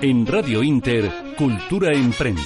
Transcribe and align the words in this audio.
En 0.00 0.24
Radio 0.28 0.62
Inter, 0.62 1.10
Cultura 1.36 1.92
Emprende. 1.92 2.40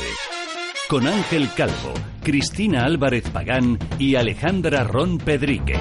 Con 0.89 1.07
Ángel 1.07 1.51
Calvo, 1.55 1.93
Cristina 2.23 2.87
Álvarez 2.87 3.29
Pagán 3.29 3.79
y 3.99 4.15
Alejandra 4.15 4.85
Ron 4.85 5.19
Pedrique. 5.19 5.75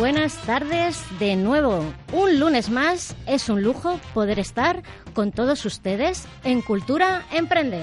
Buenas 0.00 0.34
tardes 0.46 0.98
de 1.18 1.36
nuevo. 1.36 1.84
Un 2.14 2.40
lunes 2.40 2.70
más 2.70 3.14
es 3.26 3.50
un 3.50 3.62
lujo 3.62 4.00
poder 4.14 4.38
estar 4.38 4.82
con 5.12 5.30
todos 5.30 5.66
ustedes 5.66 6.24
en 6.42 6.62
Cultura 6.62 7.26
Emprende. 7.30 7.82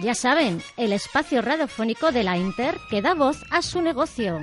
Ya 0.00 0.14
saben, 0.14 0.62
el 0.78 0.94
espacio 0.94 1.42
radiofónico 1.42 2.10
de 2.10 2.22
la 2.22 2.38
Inter 2.38 2.78
que 2.88 3.02
da 3.02 3.12
voz 3.12 3.36
a 3.50 3.60
su 3.60 3.82
negocio. 3.82 4.40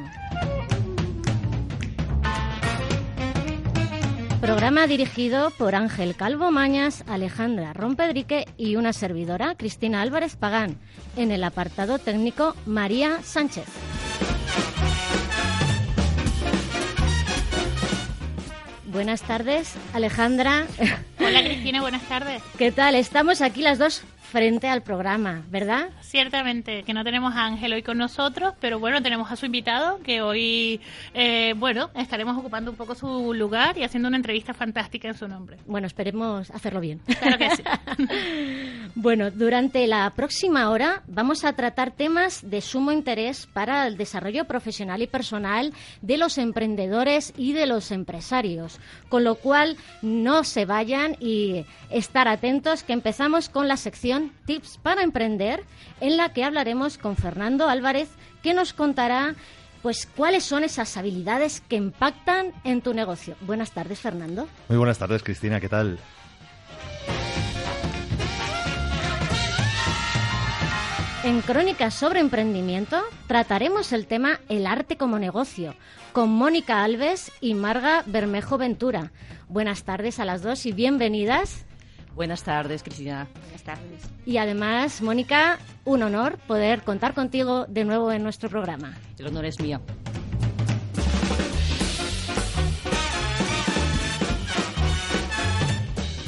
Programa 4.41 4.85
dirigido 4.85 5.49
por 5.57 5.73
Ángel 5.73 6.15
Calvo 6.15 6.51
Mañas, 6.51 7.03
Alejandra 7.07 7.73
Rompedrique 7.73 8.45
y 8.55 8.75
una 8.75 8.93
servidora, 8.93 9.55
Cristina 9.55 10.03
Álvarez 10.03 10.35
Pagán, 10.35 10.77
en 11.15 11.31
el 11.31 11.43
apartado 11.43 11.97
técnico 11.97 12.55
María 12.67 13.19
Sánchez. 13.23 13.65
Buenas 18.85 19.23
tardes, 19.23 19.73
Alejandra. 19.93 20.67
Hola 21.19 21.43
Cristina, 21.43 21.81
buenas 21.81 22.03
tardes. 22.03 22.43
¿Qué 22.59 22.71
tal? 22.71 22.93
Estamos 22.93 23.41
aquí 23.41 23.61
las 23.61 23.79
dos 23.79 24.03
frente 24.31 24.67
al 24.67 24.83
programa, 24.83 25.43
¿verdad? 25.49 25.89
Ciertamente, 26.01 26.83
que 26.83 26.93
no 26.93 27.03
tenemos 27.03 27.33
a 27.33 27.45
Ángel 27.45 27.73
hoy 27.73 27.81
con 27.81 27.97
nosotros, 27.97 28.53
pero 28.59 28.77
bueno, 28.77 29.01
tenemos 29.01 29.31
a 29.31 29.35
su 29.35 29.45
invitado 29.45 29.99
que 30.03 30.21
hoy, 30.21 30.81
eh, 31.13 31.53
bueno, 31.57 31.89
estaremos 31.95 32.37
ocupando 32.37 32.71
un 32.71 32.77
poco 32.77 32.93
su 32.93 33.33
lugar 33.33 33.77
y 33.77 33.83
haciendo 33.83 34.09
una 34.09 34.17
entrevista 34.17 34.53
fantástica 34.53 35.07
en 35.07 35.17
su 35.17 35.27
nombre. 35.27 35.57
Bueno, 35.65 35.87
esperemos 35.87 36.51
hacerlo 36.51 36.81
bien. 36.81 36.99
Claro 37.19 37.37
que 37.37 37.49
sí. 37.55 37.63
bueno, 38.95 39.31
durante 39.31 39.87
la 39.87 40.09
próxima 40.11 40.69
hora 40.69 41.03
vamos 41.07 41.45
a 41.45 41.53
tratar 41.53 41.91
temas 41.91 42.49
de 42.49 42.61
sumo 42.61 42.91
interés 42.91 43.47
para 43.47 43.87
el 43.87 43.97
desarrollo 43.97 44.45
profesional 44.45 45.01
y 45.01 45.07
personal 45.07 45.73
de 46.01 46.17
los 46.17 46.37
emprendedores 46.37 47.33
y 47.37 47.53
de 47.53 47.65
los 47.65 47.91
empresarios, 47.91 48.79
con 49.09 49.23
lo 49.23 49.35
cual 49.35 49.77
no 50.01 50.43
se 50.43 50.65
vayan 50.65 51.15
y 51.19 51.65
estar 51.89 52.27
atentos 52.27 52.83
que 52.83 52.93
empezamos 52.93 53.49
con 53.49 53.67
la 53.67 53.77
sección 53.77 54.16
Tips 54.45 54.77
para 54.77 55.03
Emprender, 55.03 55.63
en 56.01 56.17
la 56.17 56.29
que 56.33 56.43
hablaremos 56.43 56.97
con 56.97 57.15
Fernando 57.15 57.67
Álvarez, 57.69 58.09
que 58.43 58.53
nos 58.53 58.73
contará 58.73 59.35
pues 59.81 60.05
cuáles 60.05 60.43
son 60.43 60.63
esas 60.63 60.97
habilidades 60.97 61.61
que 61.61 61.75
impactan 61.75 62.51
en 62.63 62.81
tu 62.81 62.93
negocio. 62.93 63.35
Buenas 63.41 63.71
tardes, 63.71 63.99
Fernando. 63.99 64.47
Muy 64.69 64.77
buenas 64.77 64.97
tardes, 64.97 65.23
Cristina, 65.23 65.59
¿qué 65.59 65.69
tal? 65.69 65.99
En 71.23 71.41
Crónicas 71.41 71.93
sobre 71.93 72.21
Emprendimiento 72.21 73.01
trataremos 73.27 73.91
el 73.91 74.07
tema 74.07 74.39
El 74.47 74.65
arte 74.65 74.95
como 74.95 75.19
negocio 75.19 75.75
con 76.13 76.29
Mónica 76.29 76.83
Alves 76.83 77.31
y 77.41 77.53
Marga 77.53 78.03
Bermejo 78.05 78.57
Ventura. 78.57 79.11
Buenas 79.49 79.83
tardes 79.83 80.19
a 80.19 80.25
las 80.25 80.41
dos 80.41 80.65
y 80.65 80.71
bienvenidas. 80.71 81.66
Buenas 82.17 82.41
tardes, 82.43 82.81
Cristina. 82.81 83.27
Buenas 83.43 83.61
tardes. 83.61 84.01
Y 84.25 84.37
además, 84.37 85.03
Mónica, 85.03 85.59
un 85.85 86.01
honor 86.01 86.39
poder 86.47 86.81
contar 86.81 87.13
contigo 87.13 87.67
de 87.67 87.85
nuevo 87.85 88.11
en 88.11 88.23
nuestro 88.23 88.49
programa. 88.49 88.97
El 89.19 89.27
honor 89.27 89.45
es 89.45 89.59
mío. 89.59 89.79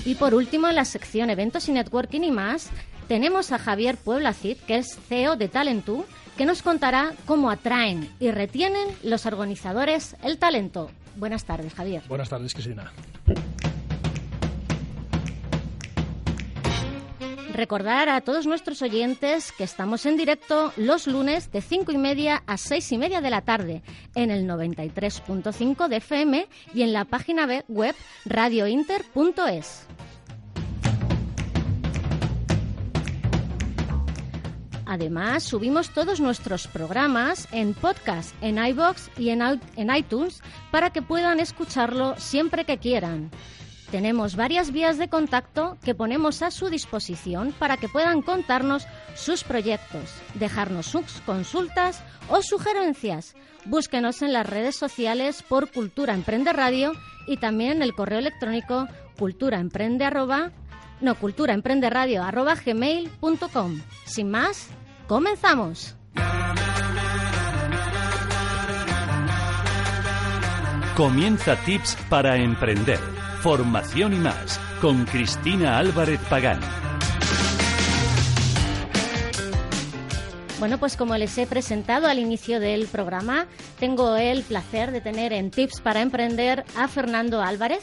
Y 0.05 0.13
por 0.13 0.35
último, 0.35 0.67
en 0.67 0.75
la 0.75 0.85
sección 0.85 1.31
Eventos 1.31 1.67
y 1.69 1.71
Networking 1.71 2.21
y 2.21 2.29
más, 2.29 2.69
tenemos 3.07 3.51
a 3.51 3.57
Javier 3.57 3.97
Puebla 3.97 4.33
Cid, 4.33 4.57
que 4.57 4.77
es 4.77 4.95
CEO 5.07 5.37
de 5.37 5.47
Talentu, 5.47 6.05
que 6.37 6.45
nos 6.45 6.61
contará 6.61 7.13
cómo 7.25 7.49
atraen 7.49 8.11
y 8.19 8.29
retienen 8.29 8.89
los 9.01 9.25
organizadores 9.25 10.15
el 10.21 10.37
talento. 10.37 10.91
Buenas 11.15 11.45
tardes, 11.45 11.73
Javier. 11.73 12.03
Buenas 12.07 12.29
tardes, 12.29 12.53
Cristina. 12.53 12.91
Recordar 17.59 18.07
a 18.07 18.21
todos 18.21 18.47
nuestros 18.47 18.81
oyentes 18.81 19.51
que 19.51 19.65
estamos 19.65 20.05
en 20.05 20.15
directo 20.15 20.71
los 20.77 21.07
lunes 21.07 21.51
de 21.51 21.59
5 21.59 21.91
y 21.91 21.97
media 21.97 22.41
a 22.47 22.55
6 22.55 22.93
y 22.93 22.97
media 22.97 23.19
de 23.19 23.29
la 23.29 23.41
tarde 23.41 23.83
en 24.15 24.31
el 24.31 24.47
93.5 24.47 25.89
de 25.89 25.97
FM 25.97 26.47
y 26.73 26.83
en 26.83 26.93
la 26.93 27.03
página 27.03 27.45
web 27.67 27.95
radiointer.es. 28.23 29.87
Además, 34.85 35.43
subimos 35.43 35.89
todos 35.89 36.21
nuestros 36.21 36.65
programas 36.65 37.45
en 37.51 37.73
podcast, 37.73 38.33
en 38.41 38.57
iBox 38.57 39.09
y 39.17 39.31
en, 39.31 39.41
en 39.41 39.93
iTunes 39.93 40.41
para 40.71 40.91
que 40.91 41.01
puedan 41.01 41.41
escucharlo 41.41 42.15
siempre 42.17 42.63
que 42.63 42.77
quieran. 42.77 43.29
Tenemos 43.91 44.35
varias 44.35 44.71
vías 44.71 44.99
de 44.99 45.09
contacto 45.09 45.77
que 45.83 45.95
ponemos 45.95 46.43
a 46.43 46.51
su 46.51 46.69
disposición 46.69 47.53
para 47.57 47.77
que 47.77 47.89
puedan 47.89 48.21
contarnos 48.21 48.85
sus 49.15 49.43
proyectos, 49.43 50.13
dejarnos 50.35 50.85
sus 50.85 51.21
consultas 51.25 52.03
o 52.29 52.43
sugerencias. 52.43 53.35
Búsquenos 53.65 54.21
en 54.21 54.31
las 54.31 54.47
redes 54.47 54.75
sociales 54.75 55.41
por 55.41 55.71
Cultura 55.71 56.13
Emprende 56.13 56.53
Radio 56.53 56.91
y 57.25 57.37
también 57.37 57.77
en 57.77 57.81
el 57.81 57.95
correo 57.95 58.19
electrónico 58.19 58.87
culturaemprende 59.17 60.05
arroba, 60.05 60.51
no, 61.01 61.15
culturaemprenderadio 61.15 62.23
arroba 62.23 62.55
gmail.com. 62.55 63.81
Sin 64.05 64.29
más, 64.29 64.69
comenzamos. 65.07 65.95
Comienza 70.95 71.55
Tips 71.65 71.97
para 72.09 72.37
Emprender. 72.37 73.18
Formación 73.41 74.13
y 74.13 74.17
más 74.17 74.59
con 74.81 75.05
Cristina 75.05 75.77
Álvarez 75.77 76.19
Pagán. 76.29 76.59
Bueno, 80.59 80.77
pues 80.77 80.97
como 80.97 81.15
les 81.15 81.37
he 81.37 81.47
presentado 81.47 82.07
al 82.07 82.19
inicio 82.19 82.59
del 82.59 82.87
programa, 82.87 83.47
tengo 83.79 84.17
el 84.17 84.43
placer 84.43 84.91
de 84.91 84.99
tener 84.99 85.31
en 85.31 85.51
Tips 85.51 85.79
para 85.79 86.01
Emprender 86.01 86.65
a 86.75 86.89
Fernando 86.89 87.41
Álvarez. 87.41 87.81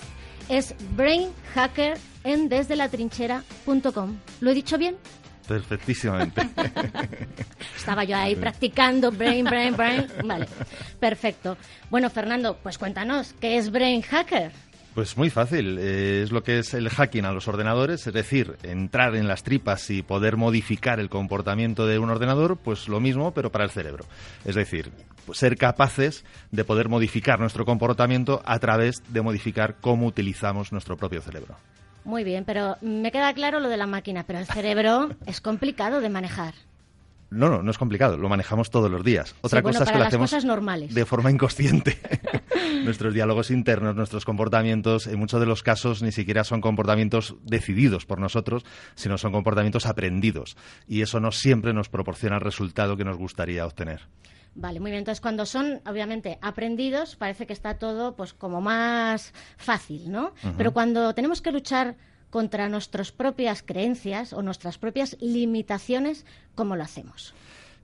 Es 0.50 0.75
Brain 0.94 1.31
Hacker 1.54 1.96
en 2.22 2.50
desdelatrinchera.com. 2.50 4.16
¿Lo 4.40 4.50
he 4.50 4.54
dicho 4.54 4.76
bien? 4.76 4.96
Perfectísimamente. 5.48 6.42
Estaba 7.76 8.04
yo 8.04 8.16
ahí 8.16 8.36
practicando 8.36 9.10
brain, 9.10 9.44
brain, 9.46 9.75
brain. 9.75 10.06
Vale, 10.25 10.46
perfecto. 11.00 11.56
Bueno, 11.88 12.10
Fernando, 12.10 12.58
pues 12.62 12.76
cuéntanos, 12.76 13.34
¿qué 13.40 13.56
es 13.56 13.70
Brain 13.70 14.02
Hacker? 14.02 14.52
Pues 14.96 15.19
muy 15.19 15.28
fácil, 15.28 15.76
eh, 15.78 16.22
es 16.22 16.32
lo 16.32 16.43
que 16.43 16.58
es 16.58 16.72
el 16.72 16.88
hacking 16.88 17.26
a 17.26 17.32
los 17.32 17.48
ordenadores, 17.48 18.06
es 18.06 18.14
decir, 18.14 18.56
entrar 18.62 19.14
en 19.14 19.28
las 19.28 19.43
tripas 19.43 19.90
y 19.90 20.02
poder 20.02 20.38
modificar 20.38 21.00
el 21.00 21.10
comportamiento 21.10 21.87
de 21.87 21.98
un 21.98 22.08
ordenador, 22.08 22.56
pues 22.56 22.88
lo 22.88 22.98
mismo, 22.98 23.34
pero 23.34 23.52
para 23.52 23.64
el 23.64 23.70
cerebro. 23.70 24.06
Es 24.46 24.54
decir, 24.54 24.90
pues 25.26 25.37
ser 25.37 25.58
capaces 25.58 26.25
de 26.50 26.64
poder 26.64 26.88
modificar 26.88 27.38
nuestro 27.38 27.66
comportamiento 27.66 28.40
a 28.46 28.58
través 28.58 29.02
de 29.12 29.20
modificar 29.20 29.76
cómo 29.82 30.06
utilizamos 30.06 30.72
nuestro 30.72 30.96
propio 30.96 31.20
cerebro. 31.20 31.56
Muy 32.04 32.25
bien, 32.25 32.46
pero 32.46 32.78
me 32.81 33.12
queda 33.12 33.34
claro 33.34 33.60
lo 33.60 33.69
de 33.69 33.76
la 33.76 33.87
máquina, 33.87 34.25
pero 34.26 34.38
el 34.38 34.46
cerebro 34.46 35.10
es 35.26 35.43
complicado 35.43 36.00
de 36.00 36.08
manejar. 36.08 36.54
No, 37.31 37.49
no, 37.49 37.62
no 37.62 37.70
es 37.70 37.78
complicado, 37.78 38.17
lo 38.17 38.28
manejamos 38.28 38.70
todos 38.70 38.90
los 38.90 39.02
días. 39.05 39.34
Otra 39.40 39.58
Sí, 39.58 39.62
bueno, 39.62 39.78
cosa 39.78 39.90
es 39.90 39.93
que 39.93 39.99
lo 39.99 40.05
hacemos 40.05 40.31
cosas 40.31 40.44
normales. 40.44 40.94
de 40.94 41.05
forma 41.05 41.31
inconsciente. 41.31 41.99
nuestros 42.84 43.14
diálogos 43.14 43.50
internos, 43.50 43.96
nuestros 43.96 44.25
comportamientos, 44.25 45.06
en 45.06 45.19
muchos 45.19 45.40
de 45.40 45.46
los 45.46 45.62
casos 45.62 46.02
ni 46.02 46.12
siquiera 46.12 46.44
son 46.44 46.61
comportamientos 46.61 47.37
decididos 47.43 48.06
por 48.06 48.20
nosotros, 48.20 48.64
sino 48.94 49.19
son 49.19 49.32
comportamientos 49.32 49.87
aprendidos. 49.87 50.56
Y 50.87 51.02
eso 51.02 51.20
no 51.20 51.32
siempre 51.32 51.73
nos 51.73 51.88
proporciona 51.88 52.37
el 52.37 52.43
resultado 52.43 52.96
que 52.96 53.05
nos 53.05 53.17
gustaría 53.17 53.67
obtener. 53.67 54.02
Vale, 54.55 54.81
muy 54.81 54.90
bien. 54.90 55.00
Entonces, 55.00 55.20
cuando 55.20 55.44
son, 55.44 55.82
obviamente, 55.87 56.38
aprendidos, 56.40 57.17
parece 57.17 57.46
que 57.46 57.52
está 57.52 57.75
todo 57.75 58.17
pues 58.17 58.32
como 58.32 58.62
más 58.62 59.34
fácil, 59.58 60.11
¿no? 60.11 60.32
Pero 60.56 60.72
cuando 60.72 61.12
tenemos 61.14 61.43
que 61.43 61.52
luchar 61.52 61.96
contra 62.36 62.68
nuestras 62.68 63.12
propias 63.12 63.62
creencias 63.62 64.34
o 64.34 64.42
nuestras 64.42 64.76
propias 64.76 65.16
limitaciones, 65.22 66.26
¿cómo 66.54 66.76
lo 66.76 66.82
hacemos? 66.82 67.32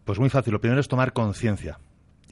Pues 0.05 0.19
muy 0.19 0.29
fácil. 0.29 0.53
Lo 0.53 0.61
primero 0.61 0.79
es 0.79 0.89
tomar 0.89 1.15
conciencia. 1.15 1.79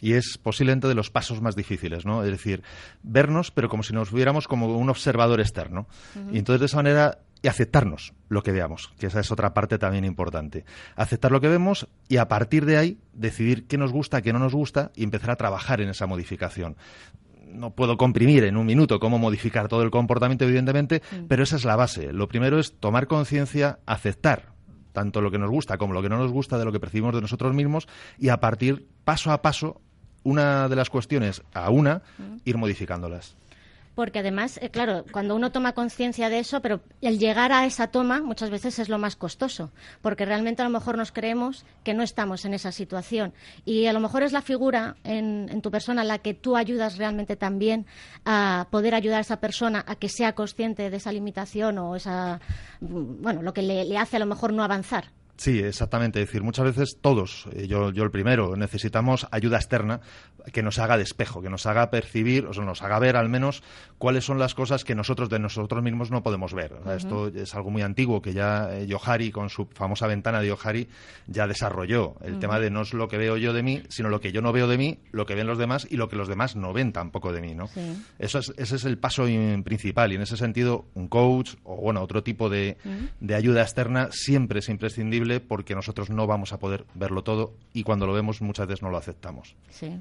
Y 0.02 0.12
es 0.12 0.36
posiblemente 0.36 0.86
de 0.86 0.94
los 0.94 1.08
pasos 1.10 1.40
más 1.40 1.56
difíciles, 1.56 2.04
¿no? 2.04 2.22
Es 2.22 2.30
decir, 2.30 2.62
vernos, 3.02 3.50
pero 3.50 3.70
como 3.70 3.82
si 3.82 3.94
nos 3.94 4.12
viéramos 4.12 4.48
como 4.48 4.66
un 4.76 4.90
observador 4.90 5.40
externo. 5.40 5.86
Y 6.30 6.36
entonces 6.36 6.60
de 6.60 6.66
esa 6.66 6.76
manera 6.76 7.20
y 7.40 7.48
aceptarnos 7.48 8.12
lo 8.28 8.42
que 8.42 8.52
veamos, 8.52 8.92
que 8.98 9.06
esa 9.06 9.20
es 9.20 9.32
otra 9.32 9.54
parte 9.54 9.78
también 9.78 10.04
importante. 10.04 10.66
Aceptar 10.96 11.32
lo 11.32 11.40
que 11.40 11.48
vemos 11.48 11.88
y 12.06 12.18
a 12.18 12.28
partir 12.28 12.66
de 12.66 12.76
ahí 12.76 12.98
decidir 13.14 13.66
qué 13.66 13.78
nos 13.78 13.92
gusta, 13.92 14.20
qué 14.20 14.34
no 14.34 14.38
nos 14.38 14.54
gusta 14.54 14.92
y 14.94 15.04
empezar 15.04 15.30
a 15.30 15.36
trabajar 15.36 15.80
en 15.80 15.88
esa 15.88 16.06
modificación. 16.06 16.76
No 17.52 17.70
puedo 17.70 17.96
comprimir 17.96 18.44
en 18.44 18.56
un 18.56 18.66
minuto 18.66 19.00
cómo 19.00 19.18
modificar 19.18 19.68
todo 19.68 19.82
el 19.82 19.90
comportamiento, 19.90 20.44
evidentemente, 20.44 21.02
pero 21.28 21.42
esa 21.42 21.56
es 21.56 21.64
la 21.64 21.76
base. 21.76 22.12
Lo 22.12 22.28
primero 22.28 22.58
es 22.58 22.78
tomar 22.78 23.06
conciencia, 23.06 23.78
aceptar 23.86 24.50
tanto 24.92 25.20
lo 25.20 25.30
que 25.30 25.38
nos 25.38 25.50
gusta 25.50 25.78
como 25.78 25.94
lo 25.94 26.02
que 26.02 26.08
no 26.08 26.18
nos 26.18 26.32
gusta 26.32 26.58
de 26.58 26.64
lo 26.64 26.72
que 26.72 26.80
percibimos 26.80 27.14
de 27.14 27.20
nosotros 27.20 27.54
mismos 27.54 27.88
y 28.18 28.28
a 28.28 28.40
partir, 28.40 28.86
paso 29.04 29.32
a 29.32 29.42
paso, 29.42 29.80
una 30.22 30.68
de 30.68 30.76
las 30.76 30.90
cuestiones 30.90 31.42
a 31.54 31.70
una, 31.70 32.02
ir 32.44 32.56
modificándolas. 32.58 33.36
Porque 33.94 34.20
además, 34.20 34.58
eh, 34.62 34.70
claro, 34.70 35.04
cuando 35.12 35.34
uno 35.34 35.52
toma 35.52 35.72
conciencia 35.72 36.28
de 36.28 36.38
eso, 36.38 36.60
pero 36.60 36.80
el 37.00 37.18
llegar 37.18 37.52
a 37.52 37.66
esa 37.66 37.88
toma 37.88 38.22
muchas 38.22 38.50
veces 38.50 38.78
es 38.78 38.88
lo 38.88 38.98
más 38.98 39.16
costoso, 39.16 39.72
porque 40.00 40.24
realmente 40.24 40.62
a 40.62 40.64
lo 40.64 40.70
mejor 40.70 40.96
nos 40.96 41.12
creemos 41.12 41.64
que 41.84 41.94
no 41.94 42.02
estamos 42.02 42.44
en 42.44 42.54
esa 42.54 42.72
situación. 42.72 43.32
Y 43.64 43.86
a 43.86 43.92
lo 43.92 44.00
mejor 44.00 44.22
es 44.22 44.32
la 44.32 44.42
figura 44.42 44.96
en, 45.04 45.60
tu 45.60 45.70
persona 45.70 46.04
la 46.04 46.18
que 46.18 46.34
tú 46.34 46.56
ayudas 46.56 46.96
realmente 46.96 47.36
también 47.36 47.86
a 48.24 48.68
poder 48.70 48.94
ayudar 48.94 49.18
a 49.18 49.22
esa 49.22 49.40
persona 49.40 49.84
a 49.86 49.96
que 49.96 50.08
sea 50.08 50.34
consciente 50.34 50.88
de 50.88 50.96
esa 50.96 51.12
limitación 51.12 51.78
o 51.78 51.96
esa, 51.96 52.40
mm, 52.80 53.22
bueno, 53.22 53.42
lo 53.42 53.52
que 53.52 53.62
le 53.62 53.98
hace 53.98 54.16
a 54.16 54.20
lo 54.20 54.26
mejor 54.26 54.52
no 54.52 54.62
avanzar. 54.62 55.19
Sí, 55.40 55.58
exactamente. 55.58 56.20
Es 56.20 56.26
decir, 56.28 56.42
muchas 56.42 56.66
veces 56.66 56.98
todos, 57.00 57.46
eh, 57.54 57.66
yo, 57.66 57.90
yo 57.92 58.04
el 58.04 58.10
primero, 58.10 58.56
necesitamos 58.56 59.26
ayuda 59.30 59.56
externa 59.56 60.02
que 60.52 60.62
nos 60.62 60.78
haga 60.78 60.98
de 60.98 61.02
espejo, 61.02 61.40
que 61.40 61.48
nos 61.48 61.64
haga 61.64 61.90
percibir, 61.90 62.44
o 62.44 62.52
sea, 62.52 62.62
nos 62.64 62.82
haga 62.82 62.98
ver 62.98 63.16
al 63.16 63.30
menos 63.30 63.62
cuáles 63.96 64.24
son 64.24 64.38
las 64.38 64.54
cosas 64.54 64.84
que 64.84 64.94
nosotros 64.94 65.30
de 65.30 65.38
nosotros 65.38 65.82
mismos 65.82 66.10
no 66.10 66.22
podemos 66.22 66.52
ver. 66.52 66.74
O 66.74 66.84
sea, 66.84 66.94
Esto 66.96 67.28
es 67.28 67.54
algo 67.54 67.70
muy 67.70 67.80
antiguo 67.80 68.20
que 68.20 68.34
ya 68.34 68.68
eh, 68.70 68.86
Johari, 68.90 69.30
con 69.30 69.48
su 69.48 69.66
famosa 69.72 70.06
ventana 70.06 70.42
de 70.42 70.50
Johari, 70.50 70.88
ya 71.26 71.46
desarrolló. 71.46 72.16
El 72.22 72.38
tema 72.38 72.58
de 72.60 72.70
no 72.70 72.82
es 72.82 72.92
lo 72.92 73.08
que 73.08 73.16
veo 73.16 73.38
yo 73.38 73.54
de 73.54 73.62
mí, 73.62 73.82
sino 73.88 74.10
lo 74.10 74.20
que 74.20 74.32
yo 74.32 74.42
no 74.42 74.52
veo 74.52 74.68
de 74.68 74.76
mí, 74.76 74.98
lo 75.10 75.24
que 75.24 75.34
ven 75.34 75.46
los 75.46 75.56
demás 75.56 75.86
y 75.90 75.96
lo 75.96 76.10
que 76.10 76.16
los 76.16 76.28
demás 76.28 76.54
no 76.54 76.74
ven 76.74 76.92
tampoco 76.92 77.32
de 77.32 77.40
mí, 77.40 77.54
¿no? 77.54 77.68
Sí. 77.68 77.80
Eso 78.18 78.40
es, 78.40 78.52
ese 78.58 78.76
es 78.76 78.84
el 78.84 78.98
paso 78.98 79.26
in- 79.26 79.62
principal 79.64 80.12
y 80.12 80.16
en 80.16 80.22
ese 80.22 80.36
sentido 80.36 80.84
un 80.92 81.08
coach 81.08 81.54
o 81.64 81.76
bueno 81.76 82.02
otro 82.02 82.22
tipo 82.22 82.50
de, 82.50 82.76
de 83.20 83.34
ayuda 83.34 83.62
externa 83.62 84.08
siempre 84.10 84.58
es 84.58 84.68
imprescindible 84.68 85.29
porque 85.38 85.76
nosotros 85.76 86.10
no 86.10 86.26
vamos 86.26 86.52
a 86.52 86.58
poder 86.58 86.84
verlo 86.94 87.22
todo 87.22 87.52
y 87.72 87.84
cuando 87.84 88.06
lo 88.06 88.12
vemos 88.12 88.42
muchas 88.42 88.66
veces 88.66 88.82
no 88.82 88.90
lo 88.90 88.96
aceptamos. 88.96 89.54
Sí. 89.70 89.96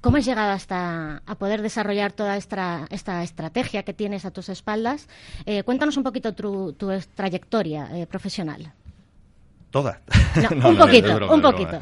¿Cómo 0.00 0.18
has 0.18 0.24
llegado 0.24 0.52
hasta 0.52 1.22
a 1.26 1.34
poder 1.34 1.62
desarrollar 1.62 2.12
toda 2.12 2.36
esta, 2.36 2.86
esta 2.90 3.22
estrategia 3.24 3.82
que 3.82 3.94
tienes 3.94 4.24
a 4.24 4.30
tus 4.30 4.48
espaldas? 4.48 5.08
Eh, 5.46 5.64
cuéntanos 5.64 5.96
un 5.96 6.04
poquito 6.04 6.34
tu, 6.34 6.76
trayectoria 7.16 7.88
eh, 7.96 8.06
profesional. 8.06 8.72
Toda. 9.70 10.00
No, 10.54 10.68
un 10.68 10.78
poquito, 10.78 11.16
broma, 11.16 11.34
un 11.34 11.42
poquito. 11.42 11.78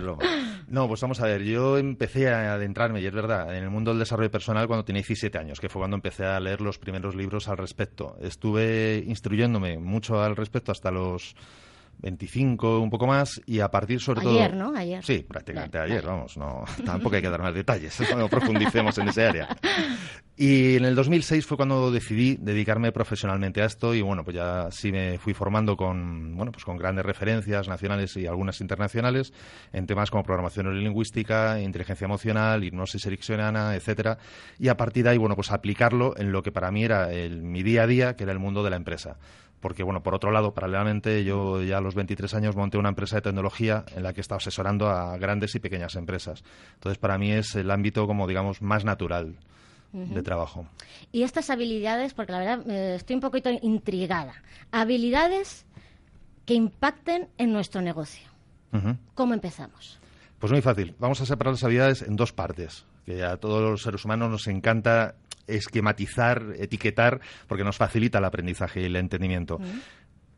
Broma. 0.00 0.24
No, 0.68 0.88
pues 0.88 1.00
vamos 1.00 1.20
a 1.20 1.26
ver, 1.26 1.44
yo 1.44 1.78
empecé 1.78 2.28
a 2.28 2.54
adentrarme, 2.54 3.00
y 3.00 3.06
es 3.06 3.12
verdad, 3.12 3.54
en 3.56 3.62
el 3.62 3.70
mundo 3.70 3.92
del 3.92 4.00
desarrollo 4.00 4.30
personal 4.30 4.66
cuando 4.66 4.84
tenía 4.84 5.00
17 5.00 5.38
años, 5.38 5.60
que 5.60 5.68
fue 5.68 5.80
cuando 5.80 5.94
empecé 5.94 6.24
a 6.24 6.40
leer 6.40 6.60
los 6.60 6.78
primeros 6.78 7.14
libros 7.14 7.48
al 7.48 7.58
respecto. 7.58 8.16
Estuve 8.20 9.04
instruyéndome 9.06 9.78
mucho 9.78 10.20
al 10.20 10.34
respecto 10.34 10.72
hasta 10.72 10.90
los 10.90 11.36
25, 11.98 12.80
un 12.80 12.90
poco 12.90 13.06
más, 13.06 13.40
y 13.46 13.60
a 13.60 13.68
partir 13.70 14.00
sobre 14.00 14.20
todo... 14.20 14.38
Ayer, 14.38 14.54
¿no? 14.54 14.76
Ayer. 14.76 15.04
Sí, 15.04 15.24
prácticamente 15.28 15.78
ayer, 15.78 16.04
vamos, 16.04 16.36
no, 16.36 16.64
tampoco 16.84 17.16
hay 17.16 17.22
que 17.22 17.30
dar 17.30 17.42
más 17.42 17.54
detalles, 17.54 17.98
no 18.16 18.28
profundicemos 18.28 18.96
en 18.98 19.08
ese 19.08 19.26
área. 19.26 19.48
Y 20.38 20.76
en 20.76 20.84
el 20.84 20.94
2006 20.94 21.46
fue 21.46 21.56
cuando 21.56 21.90
decidí 21.90 22.36
dedicarme 22.38 22.92
profesionalmente 22.92 23.62
a 23.62 23.64
esto 23.64 23.94
y 23.94 24.02
bueno, 24.02 24.22
pues 24.22 24.36
ya 24.36 24.70
sí 24.70 24.92
me 24.92 25.16
fui 25.16 25.32
formando 25.32 25.78
con, 25.78 26.36
bueno, 26.36 26.52
pues 26.52 26.62
con 26.62 26.76
grandes 26.76 27.06
referencias 27.06 27.68
nacionales 27.68 28.14
y 28.18 28.26
algunas 28.26 28.60
internacionales 28.60 29.32
en 29.72 29.86
temas 29.86 30.10
como 30.10 30.24
programación 30.24 30.66
neurolingüística, 30.66 31.58
inteligencia 31.58 32.04
emocional, 32.04 32.62
hipnosis 32.64 33.06
ericksoniana, 33.06 33.76
etcétera, 33.76 34.18
y 34.58 34.68
a 34.68 34.76
partir 34.76 35.04
de 35.04 35.10
ahí, 35.10 35.16
bueno, 35.16 35.36
pues 35.36 35.50
aplicarlo 35.50 36.12
en 36.18 36.32
lo 36.32 36.42
que 36.42 36.52
para 36.52 36.70
mí 36.70 36.84
era 36.84 37.10
el, 37.10 37.40
mi 37.40 37.62
día 37.62 37.84
a 37.84 37.86
día, 37.86 38.14
que 38.14 38.24
era 38.24 38.32
el 38.32 38.38
mundo 38.38 38.62
de 38.62 38.68
la 38.68 38.76
empresa 38.76 39.16
porque 39.60 39.82
bueno, 39.82 40.02
por 40.02 40.14
otro 40.14 40.30
lado, 40.30 40.52
paralelamente, 40.52 41.24
yo 41.24 41.62
ya 41.62 41.78
a 41.78 41.80
los 41.80 41.94
23 41.94 42.34
años 42.34 42.56
monté 42.56 42.78
una 42.78 42.90
empresa 42.90 43.16
de 43.16 43.22
tecnología 43.22 43.84
en 43.94 44.02
la 44.02 44.12
que 44.12 44.20
he 44.20 44.22
estado 44.22 44.38
asesorando 44.38 44.88
a 44.88 45.16
grandes 45.18 45.54
y 45.54 45.60
pequeñas 45.60 45.96
empresas. 45.96 46.44
Entonces, 46.74 46.98
para 46.98 47.18
mí 47.18 47.32
es 47.32 47.54
el 47.54 47.70
ámbito 47.70 48.06
como 48.06 48.26
digamos 48.26 48.62
más 48.62 48.84
natural 48.84 49.36
de 49.92 50.22
trabajo. 50.22 50.66
Y 51.10 51.22
estas 51.22 51.48
habilidades, 51.48 52.12
porque 52.12 52.32
la 52.32 52.38
verdad 52.38 52.70
eh, 52.70 52.96
estoy 52.96 53.14
un 53.14 53.22
poquito 53.22 53.50
intrigada. 53.62 54.34
Habilidades 54.70 55.64
que 56.44 56.54
impacten 56.54 57.28
en 57.38 57.52
nuestro 57.52 57.80
negocio. 57.80 58.26
¿Cómo 59.14 59.32
empezamos? 59.32 59.98
Pues 60.38 60.52
muy 60.52 60.60
fácil. 60.60 60.94
Vamos 60.98 61.20
a 61.22 61.26
separar 61.26 61.54
las 61.54 61.64
habilidades 61.64 62.02
en 62.02 62.14
dos 62.14 62.32
partes, 62.34 62.84
que 63.06 63.24
a 63.24 63.38
todos 63.38 63.62
los 63.62 63.82
seres 63.82 64.04
humanos 64.04 64.30
nos 64.30 64.46
encanta 64.48 65.14
esquematizar, 65.46 66.42
etiquetar, 66.58 67.20
porque 67.46 67.64
nos 67.64 67.76
facilita 67.76 68.18
el 68.18 68.24
aprendizaje 68.24 68.82
y 68.82 68.84
el 68.84 68.96
entendimiento. 68.96 69.58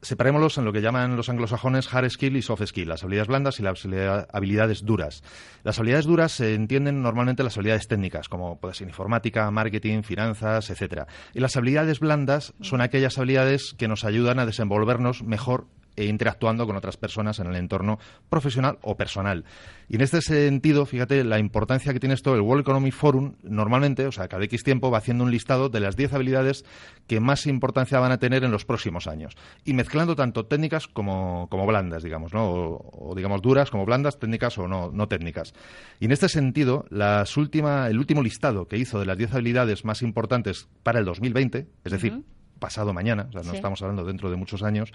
Separémoslos 0.01 0.59
en 0.59 0.65
lo 0.65 0.73
que 0.73 0.81
llaman 0.81 1.17
los 1.17 1.29
anglosajones 1.29 1.93
hard 1.93 2.09
skill 2.11 2.37
y 2.37 2.43
soft 2.43 2.65
skill, 2.67 2.89
las 2.89 3.03
habilidades 3.03 3.27
blandas 3.27 3.59
y 3.59 3.65
las 3.65 3.85
habilidad- 3.85 4.29
habilidades 4.33 4.85
duras. 4.85 5.25
Las 5.65 5.81
habilidades 5.81 6.07
duras 6.07 6.31
se 6.31 6.55
entienden 6.55 7.03
normalmente 7.03 7.43
las 7.43 7.57
habilidades 7.57 7.89
técnicas, 7.89 8.29
como 8.29 8.61
puede 8.61 8.75
ser 8.75 8.87
informática, 8.87 9.51
marketing, 9.51 10.03
finanzas, 10.03 10.71
etcétera. 10.71 11.09
Y 11.35 11.41
las 11.41 11.57
habilidades 11.57 11.99
blandas 11.99 12.55
son 12.61 12.81
aquellas 12.81 13.19
habilidades 13.19 13.75
que 13.77 13.89
nos 13.89 14.05
ayudan 14.05 14.39
a 14.39 14.47
desenvolvernos 14.47 15.25
mejor 15.25 15.67
e 15.99 16.07
interactuando 16.07 16.67
con 16.67 16.77
otras 16.77 16.97
personas 16.97 17.39
en 17.41 17.49
el 17.49 17.57
entorno 17.57 17.99
profesional 18.31 18.79
o 18.83 18.97
personal. 18.97 19.45
Y 19.89 19.97
en 19.97 20.03
este 20.03 20.23
sentido, 20.23 20.87
fíjate 20.87 21.25
la 21.25 21.39
importancia 21.39 21.93
que 21.93 21.99
tiene 22.01 22.15
esto. 22.15 22.35
El 22.35 22.43
World 22.43 22.61
Economic 22.63 22.95
Forum 22.95 23.35
normalmente, 23.43 24.07
o 24.07 24.13
sea, 24.13 24.29
cada 24.29 24.45
X 24.45 24.63
tiempo 24.63 24.91
va 24.91 24.99
haciendo 24.99 25.25
un 25.25 25.31
listado 25.31 25.69
de 25.69 25.81
las 25.81 25.97
10 25.97 26.13
habilidades 26.15 26.65
que 27.07 27.19
más 27.21 27.47
importancia 27.47 27.99
van 27.99 28.13
a 28.13 28.19
tener 28.19 28.45
en 28.45 28.51
los 28.51 28.65
próximos 28.65 29.07
años. 29.07 29.35
Y 29.65 29.73
mezclando 29.73 30.15
tanto 30.15 30.47
técnicas 30.47 30.87
como, 30.87 31.49
como 31.51 31.67
blandas, 31.67 32.03
digamos, 32.03 32.33
¿no? 32.33 32.45
O, 32.49 33.11
o, 33.11 33.15
digamos 33.15 33.43
duras 33.43 33.71
como 33.71 33.85
blandas, 33.85 34.19
técnicas 34.19 34.57
o 34.59 34.69
no, 34.69 34.91
no 34.93 35.09
técnicas. 35.09 35.53
Y 35.99 36.05
en 36.05 36.13
este 36.13 36.29
sentido, 36.29 36.85
las 36.91 37.37
última, 37.37 37.89
el 37.89 37.99
último 37.99 38.23
listado 38.23 38.69
que 38.69 38.77
hizo 38.77 39.01
de 39.01 39.07
las 39.07 39.19
10 39.19 39.35
habilidades 39.35 39.85
más 39.85 40.03
importantes 40.03 40.69
para 40.83 40.99
el 41.01 41.05
2020, 41.05 41.67
es 41.85 41.93
decir, 41.93 42.23
pasado 42.59 42.93
mañana, 42.93 43.27
o 43.29 43.33
sea, 43.33 43.43
no 43.43 43.51
Sí. 43.51 43.57
estamos 43.57 43.81
hablando 43.83 44.05
dentro 44.05 44.31
de 44.31 44.37
muchos 44.37 44.63
años. 44.63 44.93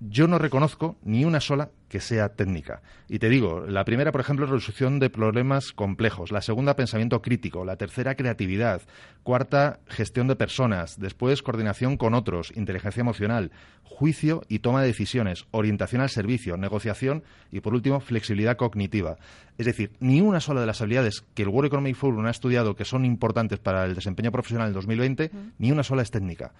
Yo 0.00 0.26
no 0.26 0.38
reconozco 0.38 0.96
ni 1.02 1.24
una 1.24 1.40
sola 1.40 1.70
que 1.88 2.00
sea 2.00 2.30
técnica. 2.30 2.82
Y 3.08 3.18
te 3.18 3.28
digo, 3.28 3.66
la 3.66 3.84
primera, 3.84 4.12
por 4.12 4.20
ejemplo, 4.20 4.46
resolución 4.46 4.98
de 4.98 5.10
problemas 5.10 5.72
complejos. 5.72 6.32
La 6.32 6.40
segunda, 6.40 6.76
pensamiento 6.76 7.20
crítico. 7.20 7.64
La 7.64 7.76
tercera, 7.76 8.14
creatividad. 8.14 8.80
Cuarta, 9.22 9.80
gestión 9.88 10.26
de 10.28 10.36
personas. 10.36 10.98
Después, 10.98 11.42
coordinación 11.42 11.96
con 11.96 12.14
otros, 12.14 12.52
inteligencia 12.56 13.00
emocional, 13.02 13.50
juicio 13.82 14.42
y 14.48 14.60
toma 14.60 14.80
de 14.80 14.86
decisiones, 14.86 15.46
orientación 15.50 16.00
al 16.00 16.10
servicio, 16.10 16.56
negociación 16.56 17.22
y, 17.50 17.60
por 17.60 17.74
último, 17.74 18.00
flexibilidad 18.00 18.56
cognitiva. 18.56 19.18
Es 19.58 19.66
decir, 19.66 19.92
ni 20.00 20.20
una 20.20 20.40
sola 20.40 20.60
de 20.60 20.66
las 20.66 20.80
habilidades 20.80 21.24
que 21.34 21.42
el 21.42 21.48
World 21.48 21.66
Economic 21.66 21.96
Forum 21.96 22.24
ha 22.24 22.30
estudiado 22.30 22.76
que 22.76 22.84
son 22.84 23.04
importantes 23.04 23.58
para 23.58 23.84
el 23.84 23.94
desempeño 23.94 24.32
profesional 24.32 24.68
en 24.68 24.74
2020, 24.74 25.30
ni 25.58 25.72
una 25.72 25.82
sola 25.82 26.02
es 26.02 26.10
técnica. 26.10 26.52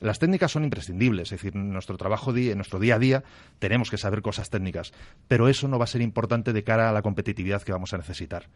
Las 0.00 0.18
técnicas 0.18 0.52
son 0.52 0.64
imprescindibles, 0.64 1.32
es 1.32 1.40
decir, 1.40 1.56
en 1.56 1.72
nuestro 1.72 1.96
trabajo, 1.96 2.34
en 2.36 2.56
nuestro 2.56 2.78
día 2.78 2.96
a 2.96 2.98
día, 2.98 3.24
tenemos 3.58 3.90
que 3.90 3.98
saber 3.98 4.22
cosas 4.22 4.50
técnicas, 4.50 4.92
pero 5.26 5.48
eso 5.48 5.66
no 5.68 5.78
va 5.78 5.84
a 5.84 5.88
ser 5.88 6.02
importante 6.02 6.52
de 6.52 6.64
cara 6.64 6.88
a 6.88 6.92
la 6.92 7.02
competitividad 7.02 7.62
que 7.62 7.72
vamos 7.72 7.92
a 7.94 7.98
necesitar. 7.98 8.48